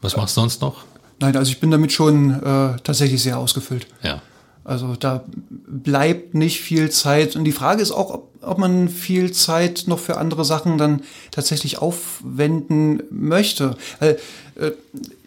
Was 0.02 0.14
machst 0.14 0.36
du 0.36 0.42
sonst 0.42 0.60
noch? 0.60 0.84
Nein, 1.20 1.34
also 1.34 1.50
ich 1.50 1.58
bin 1.58 1.70
damit 1.70 1.90
schon 1.90 2.34
äh, 2.34 2.76
tatsächlich 2.84 3.22
sehr 3.22 3.38
ausgefüllt. 3.38 3.86
Ja. 4.02 4.20
Also 4.66 4.96
da 4.96 5.24
bleibt 5.48 6.34
nicht 6.34 6.60
viel 6.60 6.90
Zeit. 6.90 7.36
Und 7.36 7.44
die 7.44 7.52
Frage 7.52 7.80
ist 7.80 7.92
auch, 7.92 8.10
ob, 8.12 8.32
ob 8.42 8.58
man 8.58 8.88
viel 8.88 9.30
Zeit 9.30 9.84
noch 9.86 10.00
für 10.00 10.16
andere 10.16 10.44
Sachen 10.44 10.76
dann 10.76 11.02
tatsächlich 11.30 11.78
aufwenden 11.78 13.00
möchte. 13.10 13.76
Weil, 14.00 14.18
äh, 14.56 14.72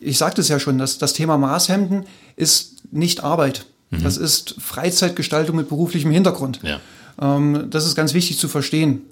ich 0.01 0.17
sagte 0.17 0.41
es 0.41 0.49
ja 0.49 0.59
schon, 0.59 0.77
dass 0.77 0.97
das 0.97 1.13
Thema 1.13 1.37
Maßhemden 1.37 2.05
ist 2.35 2.83
nicht 2.91 3.23
Arbeit. 3.23 3.65
Mhm. 3.91 4.03
Das 4.03 4.17
ist 4.17 4.55
Freizeitgestaltung 4.59 5.55
mit 5.55 5.69
beruflichem 5.69 6.11
Hintergrund. 6.11 6.59
Ja. 6.61 6.81
Ähm, 7.21 7.67
das 7.69 7.85
ist 7.85 7.95
ganz 7.95 8.13
wichtig 8.13 8.39
zu 8.39 8.49
verstehen, 8.49 9.03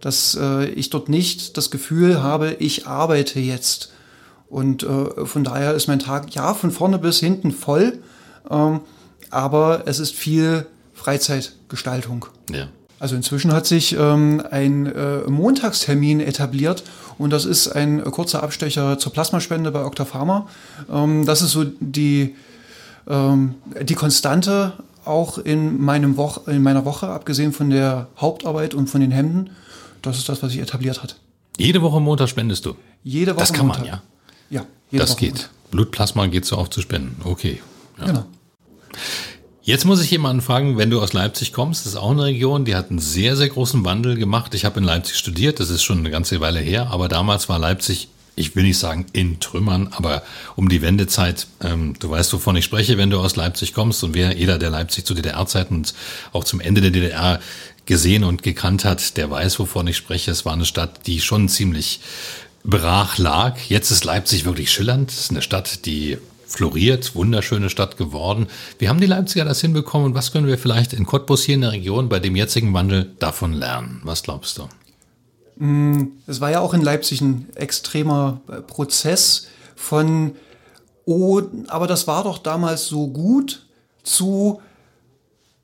dass 0.00 0.38
äh, 0.40 0.66
ich 0.66 0.90
dort 0.90 1.08
nicht 1.08 1.56
das 1.56 1.72
Gefühl 1.72 2.22
habe, 2.22 2.56
ich 2.60 2.86
arbeite 2.86 3.40
jetzt. 3.40 3.90
Und 4.48 4.84
äh, 4.84 5.26
von 5.26 5.42
daher 5.42 5.74
ist 5.74 5.88
mein 5.88 5.98
Tag 5.98 6.32
ja 6.36 6.54
von 6.54 6.70
vorne 6.70 7.00
bis 7.00 7.18
hinten 7.18 7.50
voll. 7.50 7.98
Ähm, 8.48 8.82
aber 9.32 9.82
es 9.86 9.98
ist 9.98 10.14
viel 10.14 10.66
Freizeitgestaltung. 10.94 12.26
Ja. 12.50 12.68
Also 12.98 13.16
inzwischen 13.16 13.52
hat 13.52 13.66
sich 13.66 13.96
ähm, 13.98 14.42
ein 14.50 14.86
äh, 14.86 15.28
Montagstermin 15.28 16.20
etabliert 16.20 16.84
und 17.18 17.30
das 17.30 17.44
ist 17.44 17.68
ein 17.68 17.98
äh, 17.98 18.02
kurzer 18.04 18.44
Abstecher 18.44 18.98
zur 18.98 19.12
Plasmaspende 19.12 19.72
bei 19.72 19.84
Octapharma. 19.84 20.46
Ähm, 20.88 21.26
das 21.26 21.42
ist 21.42 21.50
so 21.50 21.64
die, 21.64 22.36
ähm, 23.08 23.56
die 23.80 23.94
Konstante 23.94 24.74
auch 25.04 25.38
in, 25.38 25.80
meinem 25.82 26.16
Woche, 26.16 26.48
in 26.52 26.62
meiner 26.62 26.84
Woche, 26.84 27.08
abgesehen 27.08 27.52
von 27.52 27.70
der 27.70 28.06
Hauptarbeit 28.18 28.74
und 28.74 28.88
von 28.88 29.00
den 29.00 29.10
Hemden. 29.10 29.50
Das 30.02 30.18
ist 30.18 30.28
das, 30.28 30.40
was 30.42 30.52
sich 30.52 30.60
etabliert 30.60 31.02
hat. 31.02 31.16
Jede 31.58 31.82
Woche 31.82 32.00
Montag 32.00 32.28
spendest 32.28 32.66
du? 32.66 32.76
Jede 33.02 33.32
Woche 33.34 33.40
Das 33.40 33.52
kann 33.52 33.66
Montag. 33.66 33.84
man, 33.84 33.94
ja? 33.94 34.02
Ja. 34.50 34.66
Das 34.92 35.10
Woche 35.10 35.18
geht. 35.18 35.32
Montag. 35.32 35.50
Blutplasma 35.72 36.26
geht 36.26 36.44
so 36.44 36.56
auf 36.56 36.70
zu 36.70 36.80
spenden. 36.80 37.20
Okay. 37.24 37.60
Ja. 37.98 38.06
Genau. 38.06 38.24
Jetzt 39.64 39.84
muss 39.84 40.02
ich 40.02 40.10
jemanden 40.10 40.42
fragen, 40.42 40.76
wenn 40.76 40.90
du 40.90 41.00
aus 41.00 41.12
Leipzig 41.12 41.52
kommst, 41.52 41.86
das 41.86 41.92
ist 41.92 41.98
auch 41.98 42.10
eine 42.10 42.24
Region, 42.24 42.64
die 42.64 42.74
hat 42.74 42.90
einen 42.90 42.98
sehr, 42.98 43.36
sehr 43.36 43.48
großen 43.48 43.84
Wandel 43.84 44.16
gemacht. 44.16 44.54
Ich 44.54 44.64
habe 44.64 44.80
in 44.80 44.84
Leipzig 44.84 45.16
studiert, 45.16 45.60
das 45.60 45.70
ist 45.70 45.84
schon 45.84 45.98
eine 45.98 46.10
ganze 46.10 46.40
Weile 46.40 46.58
her, 46.58 46.88
aber 46.90 47.06
damals 47.06 47.48
war 47.48 47.60
Leipzig, 47.60 48.08
ich 48.34 48.56
will 48.56 48.64
nicht 48.64 48.78
sagen 48.78 49.06
in 49.12 49.38
Trümmern, 49.38 49.90
aber 49.92 50.24
um 50.56 50.68
die 50.68 50.82
Wendezeit, 50.82 51.46
ähm, 51.62 51.94
du 52.00 52.10
weißt, 52.10 52.32
wovon 52.32 52.56
ich 52.56 52.64
spreche, 52.64 52.98
wenn 52.98 53.10
du 53.10 53.20
aus 53.20 53.36
Leipzig 53.36 53.72
kommst 53.72 54.02
und 54.02 54.14
wer, 54.14 54.36
jeder, 54.36 54.58
der 54.58 54.70
Leipzig 54.70 55.04
zu 55.04 55.14
DDR-Zeiten 55.14 55.76
und 55.76 55.94
auch 56.32 56.42
zum 56.42 56.60
Ende 56.60 56.80
der 56.80 56.90
DDR 56.90 57.38
gesehen 57.86 58.24
und 58.24 58.42
gekannt 58.42 58.84
hat, 58.84 59.16
der 59.16 59.30
weiß, 59.30 59.60
wovon 59.60 59.86
ich 59.86 59.96
spreche. 59.96 60.32
Es 60.32 60.44
war 60.44 60.54
eine 60.54 60.64
Stadt, 60.64 61.06
die 61.06 61.20
schon 61.20 61.48
ziemlich 61.48 62.00
brach 62.64 63.18
lag. 63.18 63.58
Jetzt 63.68 63.90
ist 63.90 64.04
Leipzig 64.04 64.44
wirklich 64.44 64.70
schillernd. 64.70 65.10
Es 65.10 65.20
ist 65.20 65.30
eine 65.30 65.42
Stadt, 65.42 65.84
die 65.86 66.18
floriert, 66.52 67.14
wunderschöne 67.14 67.70
Stadt 67.70 67.96
geworden. 67.96 68.46
Wie 68.78 68.88
haben 68.88 69.00
die 69.00 69.06
Leipziger 69.06 69.44
das 69.44 69.60
hinbekommen 69.60 70.08
und 70.08 70.14
was 70.14 70.32
können 70.32 70.46
wir 70.46 70.58
vielleicht 70.58 70.92
in 70.92 71.06
Cottbus 71.06 71.42
hier 71.42 71.54
in 71.54 71.62
der 71.62 71.72
Region 71.72 72.08
bei 72.08 72.20
dem 72.20 72.36
jetzigen 72.36 72.74
Wandel 72.74 73.12
davon 73.18 73.52
lernen? 73.54 74.00
Was 74.04 74.22
glaubst 74.22 74.58
du? 74.58 74.68
Es 76.26 76.40
war 76.40 76.50
ja 76.50 76.60
auch 76.60 76.74
in 76.74 76.82
Leipzig 76.82 77.20
ein 77.20 77.48
extremer 77.54 78.40
äh, 78.48 78.60
Prozess 78.60 79.46
von, 79.76 80.32
oh, 81.04 81.40
aber 81.68 81.86
das 81.86 82.06
war 82.06 82.24
doch 82.24 82.38
damals 82.38 82.86
so 82.86 83.08
gut, 83.08 83.66
zu, 84.02 84.60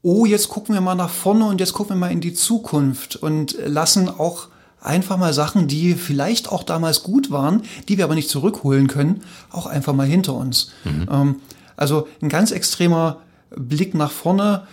oh, 0.03 0.24
jetzt 0.24 0.49
gucken 0.49 0.74
wir 0.74 0.80
mal 0.80 0.95
nach 0.95 1.11
vorne 1.11 1.47
und 1.47 1.61
jetzt 1.61 1.72
gucken 1.72 1.97
wir 1.97 2.01
mal 2.01 2.12
in 2.12 2.20
die 2.20 2.34
Zukunft 2.34 3.16
und 3.16 3.57
lassen 3.64 4.09
auch 4.09 4.49
einfach 4.81 5.16
mal 5.16 5.33
Sachen, 5.33 5.68
die 5.68 5.95
vielleicht 5.95 6.51
auch 6.51 6.62
damals 6.62 7.03
gut 7.03 7.31
waren, 7.31 7.62
die 7.89 7.99
wir 7.99 8.05
aber 8.05 8.14
nicht 8.14 8.29
zurückholen 8.29 8.87
können, 8.87 9.22
auch 9.51 9.66
einfach 9.66 9.95
mal 9.95 10.07
hinter 10.07 10.35
uns. 10.35 10.72
Mhm. 10.85 11.09
Ähm, 11.11 11.37
also 11.76 12.09
ein 12.22 12.29
ganz 12.29 12.51
extremer 12.51 13.20
Blick 13.51 13.95
nach 13.95 14.11
vorne 14.11 14.66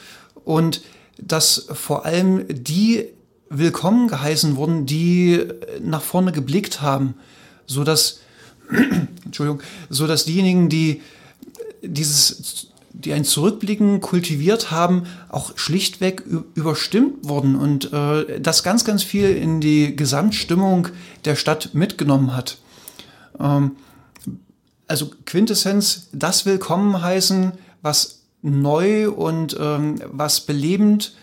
und 0.44 0.82
dass 1.18 1.68
vor 1.72 2.06
allem 2.06 2.46
die 2.50 3.06
willkommen 3.50 4.08
geheißen 4.08 4.56
wurden, 4.58 4.86
die 4.86 5.44
nach 5.82 6.02
vorne 6.02 6.32
geblickt 6.32 6.82
haben, 6.82 7.16
so 7.66 7.84
dass 7.84 8.20
Entschuldigung, 9.26 9.62
so 9.90 10.08
dass 10.08 10.26
diejenigen, 10.26 10.70
die 10.70 11.02
dieses 11.82 12.68
die 12.98 13.14
ein 13.14 13.26
Zurückblicken 13.26 14.00
kultiviert 14.00 14.72
haben, 14.72 15.04
auch 15.30 15.58
schlichtweg 15.58 16.24
überstimmt 16.56 17.28
wurden 17.28 17.56
und 17.56 17.92
äh, 17.92 18.40
das 18.40 18.64
ganz, 18.64 18.86
ganz 18.86 19.04
viel 19.04 19.30
in 19.36 19.60
die 19.60 19.96
Gesamtstimmung 19.96 20.88
der 21.26 21.36
Stadt 21.36 21.72
mitgenommen 21.74 22.36
hat. 22.36 22.58
Ähm, 23.40 23.72
also 24.88 25.12
Quintessenz, 25.26 26.08
das 26.14 26.46
Willkommen 26.46 27.02
heißen, 27.02 27.54
was 27.82 28.22
neu 28.42 29.10
und 29.10 29.58
ähm, 29.60 30.02
was 30.12 30.42
belebend 30.42 31.16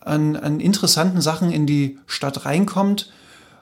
an, 0.00 0.36
an 0.36 0.60
interessanten 0.60 1.20
Sachen 1.20 1.50
in 1.50 1.66
die 1.66 1.98
Stadt 2.06 2.44
reinkommt 2.46 3.12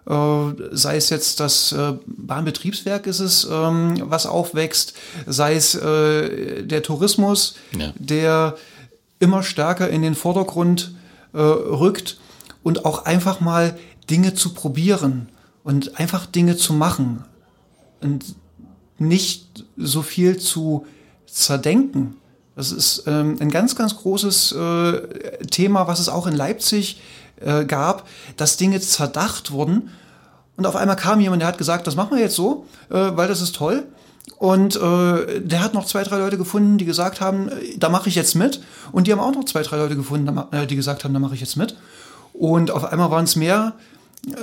sei 0.06 0.96
es 0.96 1.10
jetzt 1.10 1.40
das 1.40 1.72
äh, 1.72 1.94
Bahnbetriebswerk 2.06 3.06
ist 3.08 3.20
es, 3.20 3.46
ähm, 3.50 4.00
was 4.04 4.26
aufwächst, 4.26 4.94
sei 5.26 5.56
es 5.56 5.74
äh, 5.74 6.62
der 6.62 6.82
Tourismus, 6.82 7.56
ja. 7.76 7.92
der 7.96 8.56
immer 9.18 9.42
stärker 9.42 9.88
in 9.90 10.02
den 10.02 10.14
Vordergrund 10.14 10.94
rückt 11.34 12.18
und 12.62 12.86
auch 12.86 13.04
einfach 13.04 13.40
mal 13.40 13.76
Dinge 14.08 14.32
zu 14.34 14.54
probieren 14.54 15.28
und 15.64 15.98
einfach 15.98 16.24
Dinge 16.24 16.56
zu 16.56 16.72
machen 16.72 17.24
und 18.00 18.36
nicht 18.98 19.64
so 19.76 20.02
viel 20.02 20.38
zu 20.38 20.86
zerdenken. 21.26 22.16
Das 22.56 22.72
ist 22.72 23.04
ähm, 23.06 23.36
ein 23.38 23.50
ganz, 23.50 23.76
ganz 23.76 23.96
großes 23.96 24.52
äh, 24.52 25.46
Thema, 25.50 25.86
was 25.86 26.00
es 26.00 26.08
auch 26.08 26.26
in 26.26 26.34
Leipzig 26.34 27.00
äh, 27.40 27.66
gab, 27.66 28.08
dass 28.38 28.56
Dinge 28.56 28.80
zerdacht 28.80 29.50
wurden. 29.50 29.90
Und 30.56 30.66
auf 30.66 30.74
einmal 30.74 30.96
kam 30.96 31.20
jemand, 31.20 31.42
der 31.42 31.48
hat 31.48 31.58
gesagt, 31.58 31.86
das 31.86 31.96
machen 31.96 32.16
wir 32.16 32.22
jetzt 32.22 32.34
so, 32.34 32.64
äh, 32.88 32.94
weil 32.94 33.28
das 33.28 33.42
ist 33.42 33.54
toll. 33.54 33.86
Und 34.38 34.76
äh, 34.76 35.40
der 35.40 35.62
hat 35.62 35.74
noch 35.74 35.84
zwei, 35.84 36.02
drei 36.02 36.18
Leute 36.18 36.38
gefunden, 36.38 36.78
die 36.78 36.86
gesagt 36.86 37.20
haben, 37.20 37.48
äh, 37.48 37.76
da 37.76 37.90
mache 37.90 38.08
ich 38.08 38.14
jetzt 38.14 38.34
mit. 38.34 38.62
Und 38.90 39.06
die 39.06 39.12
haben 39.12 39.20
auch 39.20 39.34
noch 39.34 39.44
zwei, 39.44 39.62
drei 39.62 39.76
Leute 39.76 39.94
gefunden, 39.94 40.40
äh, 40.52 40.66
die 40.66 40.76
gesagt 40.76 41.04
haben, 41.04 41.12
da 41.12 41.20
mache 41.20 41.34
ich 41.34 41.40
jetzt 41.40 41.56
mit. 41.56 41.76
Und 42.32 42.70
auf 42.70 42.84
einmal 42.84 43.10
waren 43.10 43.24
es 43.24 43.36
mehr 43.36 43.74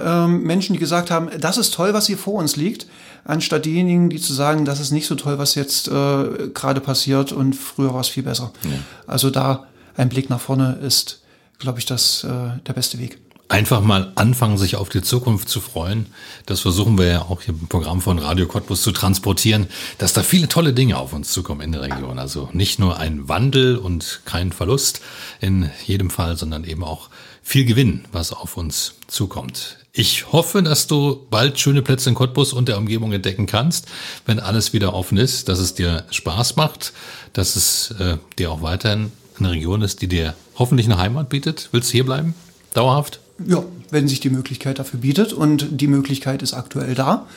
ähm, 0.04 0.44
Menschen, 0.44 0.74
die 0.74 0.80
gesagt 0.80 1.12
haben, 1.12 1.30
das 1.40 1.58
ist 1.58 1.74
toll, 1.74 1.94
was 1.94 2.08
hier 2.08 2.18
vor 2.18 2.36
uns 2.36 2.56
liegt, 2.56 2.88
anstatt 3.26 3.66
diejenigen, 3.66 4.10
die 4.10 4.20
zu 4.20 4.34
sagen, 4.34 4.66
das 4.66 4.80
ist 4.80 4.92
nicht 4.92 5.08
so 5.08 5.16
toll, 5.16 5.38
was 5.38 5.56
jetzt 5.56 5.88
äh, 5.88 6.50
gerade 6.54 6.82
passiert 6.82 7.32
und 7.32 7.56
früher 7.56 7.94
war 7.94 8.02
es 8.02 8.10
viel 8.10 8.24
besser. 8.24 8.52
Ja. 8.64 8.72
Also 9.08 9.30
da 9.30 9.68
ein 9.96 10.10
Blick 10.10 10.30
nach 10.30 10.42
vorne 10.42 10.80
ist 10.82 11.24
glaube 11.64 11.80
ich, 11.80 11.86
das 11.86 12.24
äh, 12.24 12.60
der 12.68 12.74
beste 12.74 13.00
Weg. 13.00 13.20
Einfach 13.50 13.82
mal 13.82 14.12
anfangen, 14.16 14.58
sich 14.58 14.76
auf 14.76 14.90
die 14.90 15.02
Zukunft 15.02 15.48
zu 15.48 15.62
freuen. 15.62 16.08
Das 16.46 16.62
versuchen 16.62 16.98
wir 16.98 17.06
ja 17.06 17.22
auch 17.24 17.42
hier 17.42 17.54
im 17.54 17.68
Programm 17.68 18.02
von 18.02 18.18
Radio 18.20 18.48
Cottbus 18.48 18.82
zu 18.82 18.92
transportieren, 18.92 19.68
dass 19.98 20.14
da 20.14 20.24
viele 20.24 20.48
tolle 20.48 20.74
Dinge 20.74 20.98
auf 20.98 21.14
uns 21.14 21.32
zukommen 21.32 21.62
in 21.62 21.72
der 21.72 21.82
Region. 21.82 22.20
Also 22.20 22.50
nicht 22.52 22.80
nur 22.80 22.98
ein 22.98 23.28
Wandel 23.30 23.78
und 23.78 24.22
kein 24.26 24.52
Verlust 24.52 25.02
in 25.40 25.70
jedem 25.86 26.10
Fall, 26.10 26.36
sondern 26.36 26.64
eben 26.64 26.84
auch 26.84 27.10
viel 27.42 27.66
Gewinn, 27.66 28.06
was 28.12 28.34
auf 28.34 28.58
uns 28.58 28.96
zukommt. 29.08 29.78
Ich 29.96 30.32
hoffe, 30.32 30.64
dass 30.64 30.88
du 30.88 31.24
bald 31.30 31.60
schöne 31.60 31.84
Plätze 31.84 32.10
in 32.10 32.16
Cottbus 32.16 32.52
und 32.52 32.68
der 32.68 32.80
Umgebung 32.80 33.14
entdecken 33.14 33.46
kannst, 33.46 33.86
wenn 34.26 34.40
alles 34.40 34.74
wieder 34.74 34.96
offen 34.96 35.20
ist, 35.20 35.50
dass 35.50 35.60
es 35.60 35.76
dir 35.76 36.06
Spaß 36.10 36.56
macht, 36.56 36.94
dass 37.34 37.56
es 37.56 37.92
äh, 38.00 38.18
dir 38.40 38.52
auch 38.52 38.64
weiterhin 38.64 39.12
eine 39.38 39.52
Region 39.52 39.84
ist, 39.84 40.02
die 40.02 40.08
dir 40.08 40.34
hoffentlich 40.56 40.88
eine 40.88 40.98
Heimat 40.98 41.30
bietet. 41.30 41.70
Willst 41.72 41.90
du 41.90 41.94
hier 41.94 42.06
bleiben? 42.06 42.34
Dauerhaft? 42.74 43.20
Ja, 43.46 43.64
wenn 43.92 44.08
sich 44.08 44.20
die 44.20 44.32
Möglichkeit 44.32 44.80
dafür 44.80 45.02
bietet 45.02 45.32
und 45.32 45.68
die 45.70 45.88
Möglichkeit 45.88 46.42
ist 46.42 46.56
aktuell 46.56 46.96
da, 46.96 47.28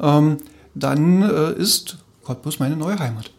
ähm, 0.00 0.38
dann 0.74 1.20
äh, 1.20 1.52
ist 1.52 1.98
Cottbus 2.24 2.58
meine 2.58 2.76
neue 2.76 2.98
Heimat. 2.98 3.30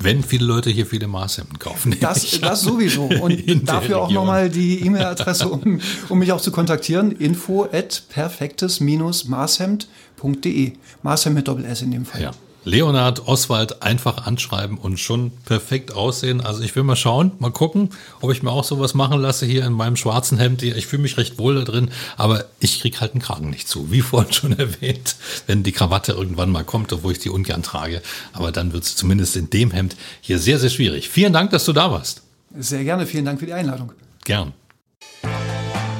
Wenn 0.00 0.22
viele 0.22 0.44
Leute 0.44 0.68
hier 0.70 0.86
viele 0.86 1.06
Maßhemden 1.06 1.58
kaufen. 1.58 1.96
Das, 2.00 2.40
das 2.40 2.62
sowieso. 2.62 3.04
Und 3.04 3.42
dafür 3.68 4.00
auch 4.00 4.10
nochmal 4.10 4.50
die 4.50 4.84
E-Mail-Adresse, 4.84 5.48
um, 5.48 5.80
um 6.08 6.18
mich 6.18 6.32
auch 6.32 6.40
zu 6.40 6.50
kontaktieren. 6.50 7.12
info 7.12 7.64
at 7.64 8.02
perfektes-maßhemd.de. 8.08 10.72
Maßhemd 11.02 11.36
mit 11.36 11.46
Doppel 11.48 11.64
S 11.64 11.82
in 11.82 11.92
dem 11.92 12.04
Fall. 12.04 12.22
Ja. 12.22 12.32
Leonhard 12.64 13.26
Oswald 13.26 13.82
einfach 13.82 14.26
anschreiben 14.26 14.78
und 14.78 14.98
schon 14.98 15.30
perfekt 15.44 15.92
aussehen. 15.92 16.40
Also 16.40 16.62
ich 16.62 16.74
will 16.74 16.82
mal 16.82 16.96
schauen, 16.96 17.32
mal 17.38 17.50
gucken, 17.50 17.90
ob 18.20 18.32
ich 18.32 18.42
mir 18.42 18.50
auch 18.50 18.64
sowas 18.64 18.94
machen 18.94 19.20
lasse 19.20 19.46
hier 19.46 19.64
in 19.64 19.72
meinem 19.72 19.96
schwarzen 19.96 20.38
Hemd. 20.38 20.62
Ich 20.62 20.86
fühle 20.86 21.02
mich 21.02 21.16
recht 21.18 21.38
wohl 21.38 21.54
da 21.54 21.62
drin, 21.62 21.90
aber 22.16 22.46
ich 22.60 22.80
kriege 22.80 23.00
halt 23.00 23.12
einen 23.12 23.22
Kragen 23.22 23.50
nicht 23.50 23.68
zu. 23.68 23.90
Wie 23.90 24.00
vorhin 24.02 24.32
schon 24.32 24.58
erwähnt, 24.58 25.16
wenn 25.46 25.62
die 25.62 25.72
Krawatte 25.72 26.12
irgendwann 26.12 26.50
mal 26.50 26.64
kommt, 26.64 26.92
obwohl 26.92 27.12
ich 27.12 27.18
die 27.18 27.30
ungern 27.30 27.62
trage. 27.62 28.02
Aber 28.32 28.52
dann 28.52 28.72
wird 28.72 28.84
es 28.84 28.96
zumindest 28.96 29.36
in 29.36 29.50
dem 29.50 29.70
Hemd 29.70 29.96
hier 30.20 30.38
sehr, 30.38 30.58
sehr 30.58 30.70
schwierig. 30.70 31.08
Vielen 31.08 31.32
Dank, 31.32 31.50
dass 31.50 31.64
du 31.64 31.72
da 31.72 31.90
warst. 31.90 32.22
Sehr 32.56 32.84
gerne, 32.84 33.06
vielen 33.06 33.24
Dank 33.24 33.40
für 33.40 33.46
die 33.46 33.52
Einladung. 33.52 33.92
Gern. 34.24 34.52